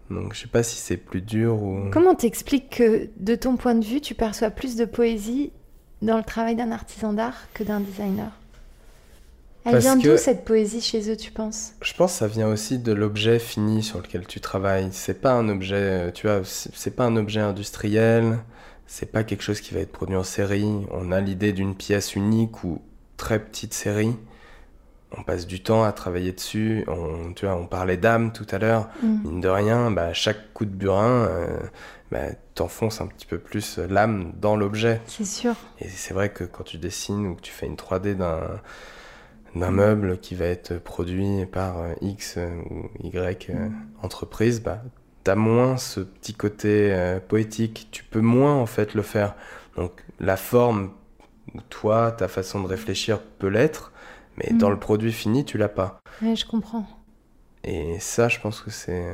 Donc, 0.09 0.33
je 0.33 0.41
sais 0.41 0.47
pas 0.47 0.63
si 0.63 0.77
c'est 0.77 0.95
plus 0.95 1.21
dur 1.21 1.61
ou. 1.61 1.89
Comment 1.91 2.15
t'expliques 2.15 2.77
que, 2.77 3.09
de 3.17 3.35
ton 3.35 3.57
point 3.57 3.75
de 3.75 3.83
vue, 3.83 3.99
tu 3.99 4.15
perçois 4.15 4.51
plus 4.51 4.77
de 4.77 4.85
poésie 4.85 5.51
dans 6.01 6.17
le 6.17 6.23
travail 6.23 6.55
d'un 6.55 6.71
artisan 6.71 7.11
d'art 7.11 7.47
que 7.53 7.63
d'un 7.63 7.81
designer? 7.81 8.31
Elle 9.67 9.79
vient 9.79 9.95
d'où 9.95 10.17
cette 10.17 10.45
poésie 10.45 10.81
chez 10.81 11.11
eux, 11.11 11.17
tu 11.17 11.31
penses? 11.31 11.73
Je 11.81 11.93
pense 11.93 12.13
que 12.13 12.19
ça 12.19 12.27
vient 12.27 12.47
aussi 12.47 12.79
de 12.79 12.93
l'objet 12.93 13.39
fini 13.39 13.83
sur 13.83 13.99
lequel 13.99 14.25
tu 14.25 14.39
travailles. 14.39 14.89
C'est 14.91 15.21
pas 15.21 15.33
un 15.33 15.49
objet, 15.49 15.75
euh, 15.75 16.11
tu 16.11 16.27
vois, 16.27 16.41
c'est 16.43 16.95
pas 16.95 17.05
un 17.05 17.15
objet 17.17 17.41
industriel. 17.41 18.39
C'est 18.85 19.11
pas 19.11 19.23
quelque 19.23 19.43
chose 19.43 19.59
qui 19.59 19.73
va 19.73 19.81
être 19.81 19.91
produit 19.91 20.15
en 20.15 20.23
série. 20.23 20.85
On 20.91 21.11
a 21.11 21.19
l'idée 21.19 21.51
d'une 21.51 21.75
pièce 21.75 22.15
unique 22.15 22.63
ou 22.63 22.81
très 23.17 23.39
petite 23.39 23.73
série. 23.73 24.15
On 25.17 25.23
passe 25.23 25.45
du 25.47 25.61
temps 25.61 25.83
à 25.83 25.91
travailler 25.91 26.31
dessus. 26.31 26.85
On, 26.87 27.33
tu 27.33 27.45
vois, 27.45 27.55
on 27.55 27.65
parlait 27.65 27.97
d'âme 27.97 28.31
tout 28.31 28.47
à 28.49 28.57
l'heure. 28.57 28.89
Mm. 29.03 29.27
Mine 29.27 29.41
de 29.41 29.49
rien, 29.49 29.91
bah, 29.91 30.13
chaque 30.13 30.53
coup 30.53 30.65
de 30.65 30.71
burin, 30.71 31.27
euh, 31.27 31.59
bah, 32.11 32.27
t'enfonces 32.55 33.01
un 33.01 33.07
petit 33.07 33.25
peu 33.25 33.37
plus 33.37 33.77
l'âme 33.77 34.31
dans 34.39 34.55
l'objet. 34.55 35.01
C'est 35.07 35.25
sûr. 35.25 35.55
Et 35.79 35.89
c'est 35.89 36.13
vrai 36.13 36.29
que 36.29 36.45
quand 36.45 36.63
tu 36.63 36.77
dessines 36.77 37.27
ou 37.27 37.35
que 37.35 37.41
tu 37.41 37.51
fais 37.51 37.65
une 37.65 37.75
3D 37.75 38.15
d'un 38.15 38.39
d'un 39.55 39.71
meuble 39.71 40.19
qui 40.19 40.35
va 40.35 40.45
être 40.45 40.77
produit 40.77 41.45
par 41.45 41.79
euh, 41.79 41.93
X 42.01 42.35
euh, 42.37 42.49
ou 42.69 42.89
Y 43.03 43.49
euh, 43.49 43.69
entreprise, 44.01 44.61
bah, 44.61 44.81
tu 45.23 45.31
as 45.31 45.35
moins 45.35 45.77
ce 45.77 45.99
petit 45.99 46.33
côté 46.33 47.17
poétique. 47.27 47.87
Tu 47.91 48.03
peux 48.03 48.21
moins 48.21 48.55
en 48.55 48.65
fait 48.65 48.93
le 48.93 49.01
faire. 49.01 49.35
Donc 49.75 50.03
la 50.19 50.37
forme, 50.37 50.91
toi, 51.69 52.11
ta 52.11 52.27
façon 52.27 52.61
de 52.61 52.67
réfléchir 52.67 53.21
peut 53.21 53.47
l'être, 53.47 53.91
mais 54.37 54.53
dans 54.53 54.69
mm. 54.69 54.73
le 54.73 54.79
produit 54.79 55.11
fini, 55.11 55.45
tu 55.45 55.57
l'as 55.57 55.69
pas. 55.69 55.99
Oui, 56.21 56.35
je 56.35 56.45
comprends. 56.45 56.85
Et 57.63 57.99
ça, 57.99 58.29
je 58.29 58.39
pense 58.39 58.61
que 58.61 58.71
c'est. 58.71 59.05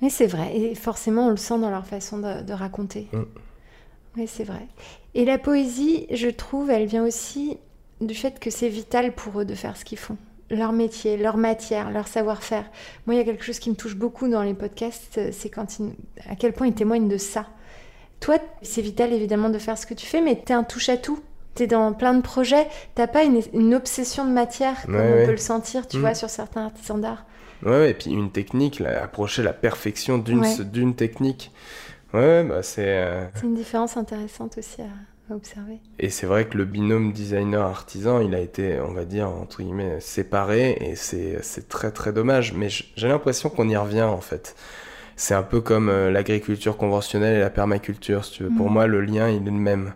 Oui, 0.00 0.10
c'est 0.10 0.26
vrai. 0.26 0.56
Et 0.56 0.74
forcément, 0.74 1.26
on 1.26 1.30
le 1.30 1.36
sent 1.36 1.58
dans 1.58 1.70
leur 1.70 1.86
façon 1.86 2.18
de, 2.18 2.52
raconter. 2.52 3.08
Mm. 3.12 3.22
Oui, 4.16 4.26
c'est 4.28 4.44
vrai. 4.44 4.68
Et 5.14 5.24
la 5.24 5.38
poésie, 5.38 6.06
je 6.12 6.28
trouve, 6.28 6.70
elle 6.70 6.86
vient 6.86 7.04
aussi 7.04 7.58
du 8.06 8.14
fait 8.14 8.38
que 8.38 8.50
c'est 8.50 8.68
vital 8.68 9.12
pour 9.12 9.40
eux 9.40 9.44
de 9.44 9.54
faire 9.54 9.76
ce 9.76 9.84
qu'ils 9.84 9.98
font. 9.98 10.16
Leur 10.50 10.72
métier, 10.72 11.16
leur 11.16 11.36
matière, 11.36 11.90
leur 11.90 12.06
savoir-faire. 12.06 12.64
Moi, 13.06 13.14
il 13.14 13.18
y 13.18 13.20
a 13.20 13.24
quelque 13.24 13.44
chose 13.44 13.58
qui 13.58 13.70
me 13.70 13.74
touche 13.74 13.96
beaucoup 13.96 14.28
dans 14.28 14.42
les 14.42 14.54
podcasts, 14.54 15.20
c'est 15.32 15.50
quand 15.50 15.66
à 16.28 16.36
quel 16.36 16.52
point 16.52 16.66
ils 16.66 16.74
témoignent 16.74 17.08
de 17.08 17.16
ça. 17.16 17.46
Toi, 18.20 18.38
c'est 18.62 18.82
vital 18.82 19.12
évidemment 19.12 19.50
de 19.50 19.58
faire 19.58 19.76
ce 19.76 19.86
que 19.86 19.94
tu 19.94 20.06
fais, 20.06 20.20
mais 20.20 20.40
tu 20.44 20.52
es 20.52 20.54
un 20.54 20.64
touche-à-tout. 20.64 21.20
Tu 21.54 21.64
es 21.64 21.66
dans 21.66 21.92
plein 21.92 22.14
de 22.14 22.22
projets. 22.22 22.66
T'as 22.94 23.06
pas 23.06 23.22
une, 23.24 23.74
obsession 23.74 24.24
de 24.24 24.30
matière, 24.30 24.82
comme 24.84 24.96
on 24.96 25.24
peut 25.24 25.30
le 25.30 25.36
sentir, 25.36 25.86
tu 25.86 25.98
mm. 25.98 26.00
vois, 26.00 26.14
sur 26.14 26.30
certains 26.30 26.66
artisans 26.66 27.00
d'art. 27.00 27.24
Ouais, 27.64 27.90
et 27.90 27.94
puis 27.94 28.10
une 28.10 28.30
technique, 28.30 28.80
approcher 28.80 29.42
la 29.42 29.52
perfection 29.52 30.18
d'une 30.18 30.94
technique. 30.94 31.52
Ouais, 32.14 32.44
bah 32.44 32.62
c'est. 32.62 32.86
Euh, 32.86 33.26
c'est 33.34 33.42
une 33.42 33.56
différence 33.56 33.96
intéressante 33.96 34.56
aussi 34.56 34.82
à 34.82 34.86
observer. 35.30 35.80
Et 35.98 36.10
c'est 36.10 36.26
vrai 36.26 36.46
que 36.46 36.58
le 36.58 36.64
binôme 36.64 37.12
designer-artisan, 37.12 38.20
il 38.20 38.34
a 38.34 38.40
été, 38.40 38.80
on 38.80 38.92
va 38.92 39.04
dire, 39.04 39.28
entre 39.28 39.62
guillemets, 39.62 40.00
séparé, 40.00 40.76
et 40.80 40.96
c'est 40.96 41.68
très 41.68 41.90
très 41.90 42.12
dommage. 42.12 42.52
Mais 42.52 42.68
j'ai 42.68 43.08
l'impression 43.08 43.48
qu'on 43.48 43.68
y 43.68 43.76
revient 43.76 44.02
en 44.02 44.20
fait. 44.20 44.54
C'est 45.16 45.34
un 45.34 45.42
peu 45.42 45.60
comme 45.60 45.88
euh, 45.88 46.10
l'agriculture 46.10 46.76
conventionnelle 46.76 47.36
et 47.36 47.40
la 47.40 47.50
permaculture, 47.50 48.24
si 48.24 48.32
tu 48.32 48.42
veux. 48.42 48.50
Pour 48.56 48.68
mm. 48.68 48.72
moi, 48.72 48.86
le 48.86 49.00
lien, 49.00 49.28
il 49.30 49.42
est 49.42 49.44
le 49.44 49.52
même. 49.52 49.94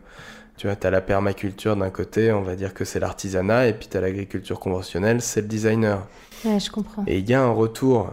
Tu 0.56 0.66
vois, 0.66 0.76
tu 0.76 0.86
as 0.86 0.90
la 0.90 1.00
permaculture 1.00 1.76
d'un 1.76 1.90
côté, 1.90 2.32
on 2.32 2.42
va 2.42 2.56
dire 2.56 2.74
que 2.74 2.84
c'est 2.84 3.00
l'artisanat, 3.00 3.68
et 3.68 3.72
puis 3.72 3.88
tu 3.88 3.96
as 3.96 4.00
l'agriculture 4.00 4.58
conventionnelle, 4.58 5.20
c'est 5.20 5.42
le 5.42 5.48
designer. 5.48 6.06
Ouais, 6.44 6.58
je 6.58 6.70
comprends. 6.70 7.04
Et 7.06 7.18
il 7.18 7.28
y 7.28 7.34
a 7.34 7.42
un 7.42 7.50
retour, 7.50 8.10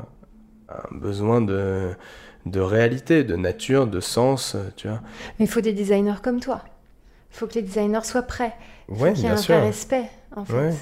un 0.70 0.96
besoin 0.96 1.42
de, 1.42 1.90
de 2.46 2.60
réalité, 2.60 3.24
de 3.24 3.36
nature, 3.36 3.88
de 3.88 4.00
sens, 4.00 4.56
tu 4.76 4.88
vois. 4.88 5.02
Mais 5.40 5.46
il 5.46 5.48
faut 5.48 5.62
des 5.62 5.74
designers 5.74 6.22
comme 6.24 6.40
toi. 6.40 6.62
Il 7.36 7.40
faut 7.40 7.48
que 7.48 7.56
les 7.56 7.64
designers 7.64 8.04
soient 8.04 8.22
prêts. 8.22 8.54
Ouais, 8.88 9.12
qu'il 9.12 9.26
y 9.26 9.28
ait 9.28 9.32
un 9.32 9.36
vrai 9.36 9.60
respect, 9.60 10.10
en 10.36 10.46
fait, 10.46 10.74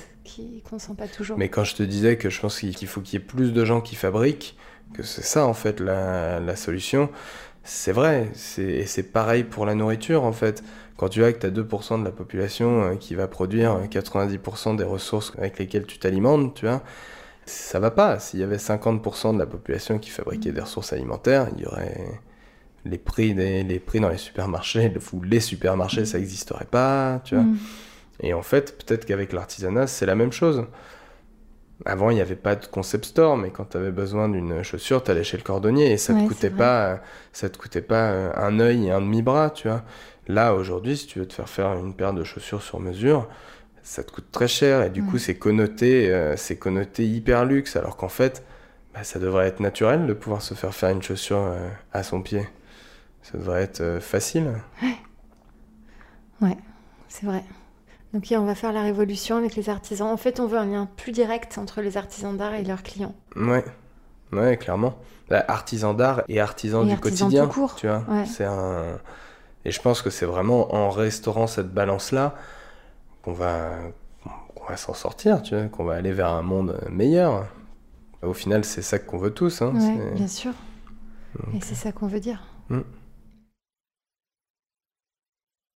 qu'on 0.69 0.75
ne 0.75 0.79
sent 0.79 0.93
pas 0.95 1.07
toujours. 1.07 1.35
Mais 1.35 1.49
quand 1.49 1.63
je 1.63 1.73
te 1.73 1.81
disais 1.81 2.15
que 2.15 2.29
je 2.29 2.39
pense 2.39 2.59
qu'il 2.59 2.87
faut 2.87 3.01
qu'il 3.01 3.19
y 3.19 3.23
ait 3.23 3.25
plus 3.25 3.53
de 3.53 3.65
gens 3.65 3.81
qui 3.81 3.95
fabriquent, 3.95 4.55
que 4.93 5.01
c'est 5.01 5.23
ça, 5.23 5.47
en 5.47 5.55
fait, 5.55 5.79
la, 5.79 6.39
la 6.39 6.55
solution, 6.55 7.09
c'est 7.63 7.91
vrai. 7.91 8.29
Et 8.59 8.85
c'est 8.85 9.11
pareil 9.11 9.43
pour 9.43 9.65
la 9.65 9.73
nourriture, 9.73 10.25
en 10.25 10.31
fait. 10.31 10.63
Quand 10.95 11.09
tu 11.09 11.21
vois 11.21 11.33
que 11.33 11.39
tu 11.39 11.47
as 11.47 11.49
2% 11.49 11.99
de 11.99 12.05
la 12.05 12.11
population 12.11 12.83
euh, 12.83 12.95
qui 12.95 13.15
va 13.15 13.27
produire 13.27 13.79
90% 13.89 14.75
des 14.75 14.83
ressources 14.83 15.33
avec 15.39 15.57
lesquelles 15.57 15.87
tu 15.87 15.97
t'alimentes, 15.97 16.53
tu 16.53 16.67
vois, 16.67 16.83
ça 17.45 17.79
va 17.79 17.89
pas. 17.89 18.19
S'il 18.19 18.41
y 18.41 18.43
avait 18.43 18.57
50% 18.57 19.33
de 19.33 19.39
la 19.39 19.47
population 19.47 19.97
qui 19.97 20.11
fabriquait 20.11 20.51
des 20.51 20.61
ressources 20.61 20.93
alimentaires, 20.93 21.47
il 21.57 21.63
y 21.63 21.65
aurait 21.65 22.21
les 22.85 22.97
prix, 22.97 23.33
des, 23.33 23.63
les 23.63 23.79
prix 23.79 23.99
dans 23.99 24.09
les 24.09 24.17
supermarchés, 24.17 24.91
les 25.23 25.39
supermarchés, 25.39 26.05
ça 26.05 26.19
n'existerait 26.19 26.67
pas, 26.69 27.21
tu 27.23 27.35
vois. 27.35 27.43
Mm. 27.43 27.57
Et 28.21 28.33
en 28.33 28.41
fait, 28.41 28.77
peut-être 28.77 29.05
qu'avec 29.05 29.33
l'artisanat, 29.33 29.87
c'est 29.87 30.05
la 30.05 30.15
même 30.15 30.31
chose. 30.31 30.65
Avant, 31.85 32.09
il 32.11 32.15
n'y 32.15 32.21
avait 32.21 32.35
pas 32.35 32.55
de 32.55 32.65
concept 32.65 33.05
store, 33.05 33.35
mais 33.35 33.49
quand 33.49 33.71
tu 33.71 33.77
avais 33.77 33.91
besoin 33.91 34.29
d'une 34.29 34.63
chaussure, 34.63 35.03
tu 35.03 35.11
allais 35.11 35.23
chez 35.23 35.37
le 35.37 35.43
cordonnier 35.43 35.91
et 35.91 35.97
ça 35.97 36.13
ne 36.13 36.23
te 36.23 36.27
coûtait 36.27 36.49
pas, 36.49 37.01
ça 37.33 37.49
te 37.49 37.57
coûtait 37.57 37.81
pas 37.81 38.11
euh, 38.11 38.31
un 38.35 38.59
œil 38.59 38.87
et 38.87 38.91
un 38.91 39.01
demi-bras, 39.01 39.49
tu 39.49 39.67
vois. 39.67 39.83
Là, 40.27 40.53
aujourd'hui, 40.53 40.95
si 40.95 41.07
tu 41.07 41.19
veux 41.19 41.27
te 41.27 41.33
faire 41.33 41.49
faire 41.49 41.73
une 41.73 41.93
paire 41.93 42.13
de 42.13 42.23
chaussures 42.23 42.61
sur 42.61 42.79
mesure, 42.79 43.27
ça 43.81 44.03
te 44.03 44.11
coûte 44.11 44.31
très 44.31 44.47
cher 44.47 44.83
et 44.83 44.89
du 44.89 45.03
coup, 45.03 45.17
c'est 45.17 45.35
connoté, 45.35 46.09
euh, 46.09 46.37
c'est 46.37 46.55
connoté 46.55 47.05
hyper 47.05 47.43
luxe, 47.43 47.75
alors 47.75 47.97
qu'en 47.97 48.07
fait, 48.07 48.45
bah, 48.93 49.03
ça 49.03 49.19
devrait 49.19 49.47
être 49.47 49.59
naturel 49.59 50.07
de 50.07 50.13
pouvoir 50.13 50.41
se 50.41 50.53
faire 50.53 50.73
faire 50.73 50.89
une 50.89 51.01
chaussure 51.01 51.39
euh, 51.39 51.67
à 51.91 52.03
son 52.03 52.21
pied. 52.21 52.47
Ça 53.23 53.37
devrait 53.37 53.63
être 53.63 53.81
euh, 53.81 53.99
facile. 53.99 54.53
Ouais, 54.81 54.97
ouais 56.41 56.57
c'est 57.07 57.25
vrai. 57.25 57.43
Donc 58.13 58.27
on 58.31 58.45
va 58.45 58.53
faire 58.53 58.73
la 58.73 58.83
révolution 58.83 59.37
avec 59.37 59.55
les 59.55 59.69
artisans. 59.69 60.07
En 60.07 60.17
fait, 60.17 60.39
on 60.39 60.45
veut 60.45 60.59
un 60.59 60.65
lien 60.65 60.87
plus 60.97 61.11
direct 61.11 61.57
entre 61.57 61.81
les 61.81 61.97
artisans 61.97 62.37
d'art 62.37 62.53
et 62.53 62.63
leurs 62.63 62.83
clients. 62.83 63.15
Ouais, 63.35 63.65
ouais, 64.31 64.57
clairement. 64.57 64.99
Bah, 65.29 65.43
artisan 65.47 65.95
d'art 65.95 66.21
et 66.27 66.39
artisan 66.39 66.83
du 66.83 66.95
quotidien. 66.97 67.47
court. 67.47 67.75
Tu 67.75 67.87
vois, 67.87 68.03
c'est 68.25 68.45
un. 68.45 68.99
Et 69.65 69.71
je 69.71 69.81
pense 69.81 70.01
que 70.01 70.09
c'est 70.09 70.25
vraiment 70.25 70.75
en 70.75 70.89
restaurant 70.89 71.47
cette 71.47 71.73
balance-là 71.73 72.35
qu'on 73.23 73.31
va, 73.31 73.71
qu'on 74.53 74.65
va 74.65 74.77
s'en 74.77 74.93
sortir, 74.93 75.41
tu 75.41 75.55
vois, 75.55 75.67
qu'on 75.67 75.85
va 75.85 75.95
aller 75.95 76.11
vers 76.11 76.29
un 76.29 76.41
monde 76.41 76.77
meilleur. 76.91 77.47
Au 78.21 78.33
final, 78.33 78.63
c'est 78.65 78.81
ça 78.81 78.99
qu'on 78.99 79.17
veut 79.17 79.33
tous. 79.33 79.61
Hein, 79.61 79.73
bien 80.13 80.27
sûr. 80.27 80.51
Et 81.55 81.61
c'est 81.61 81.75
ça 81.75 81.91
qu'on 81.91 82.07
veut 82.07 82.19
dire. 82.19 82.43
Hmm. 82.69 82.81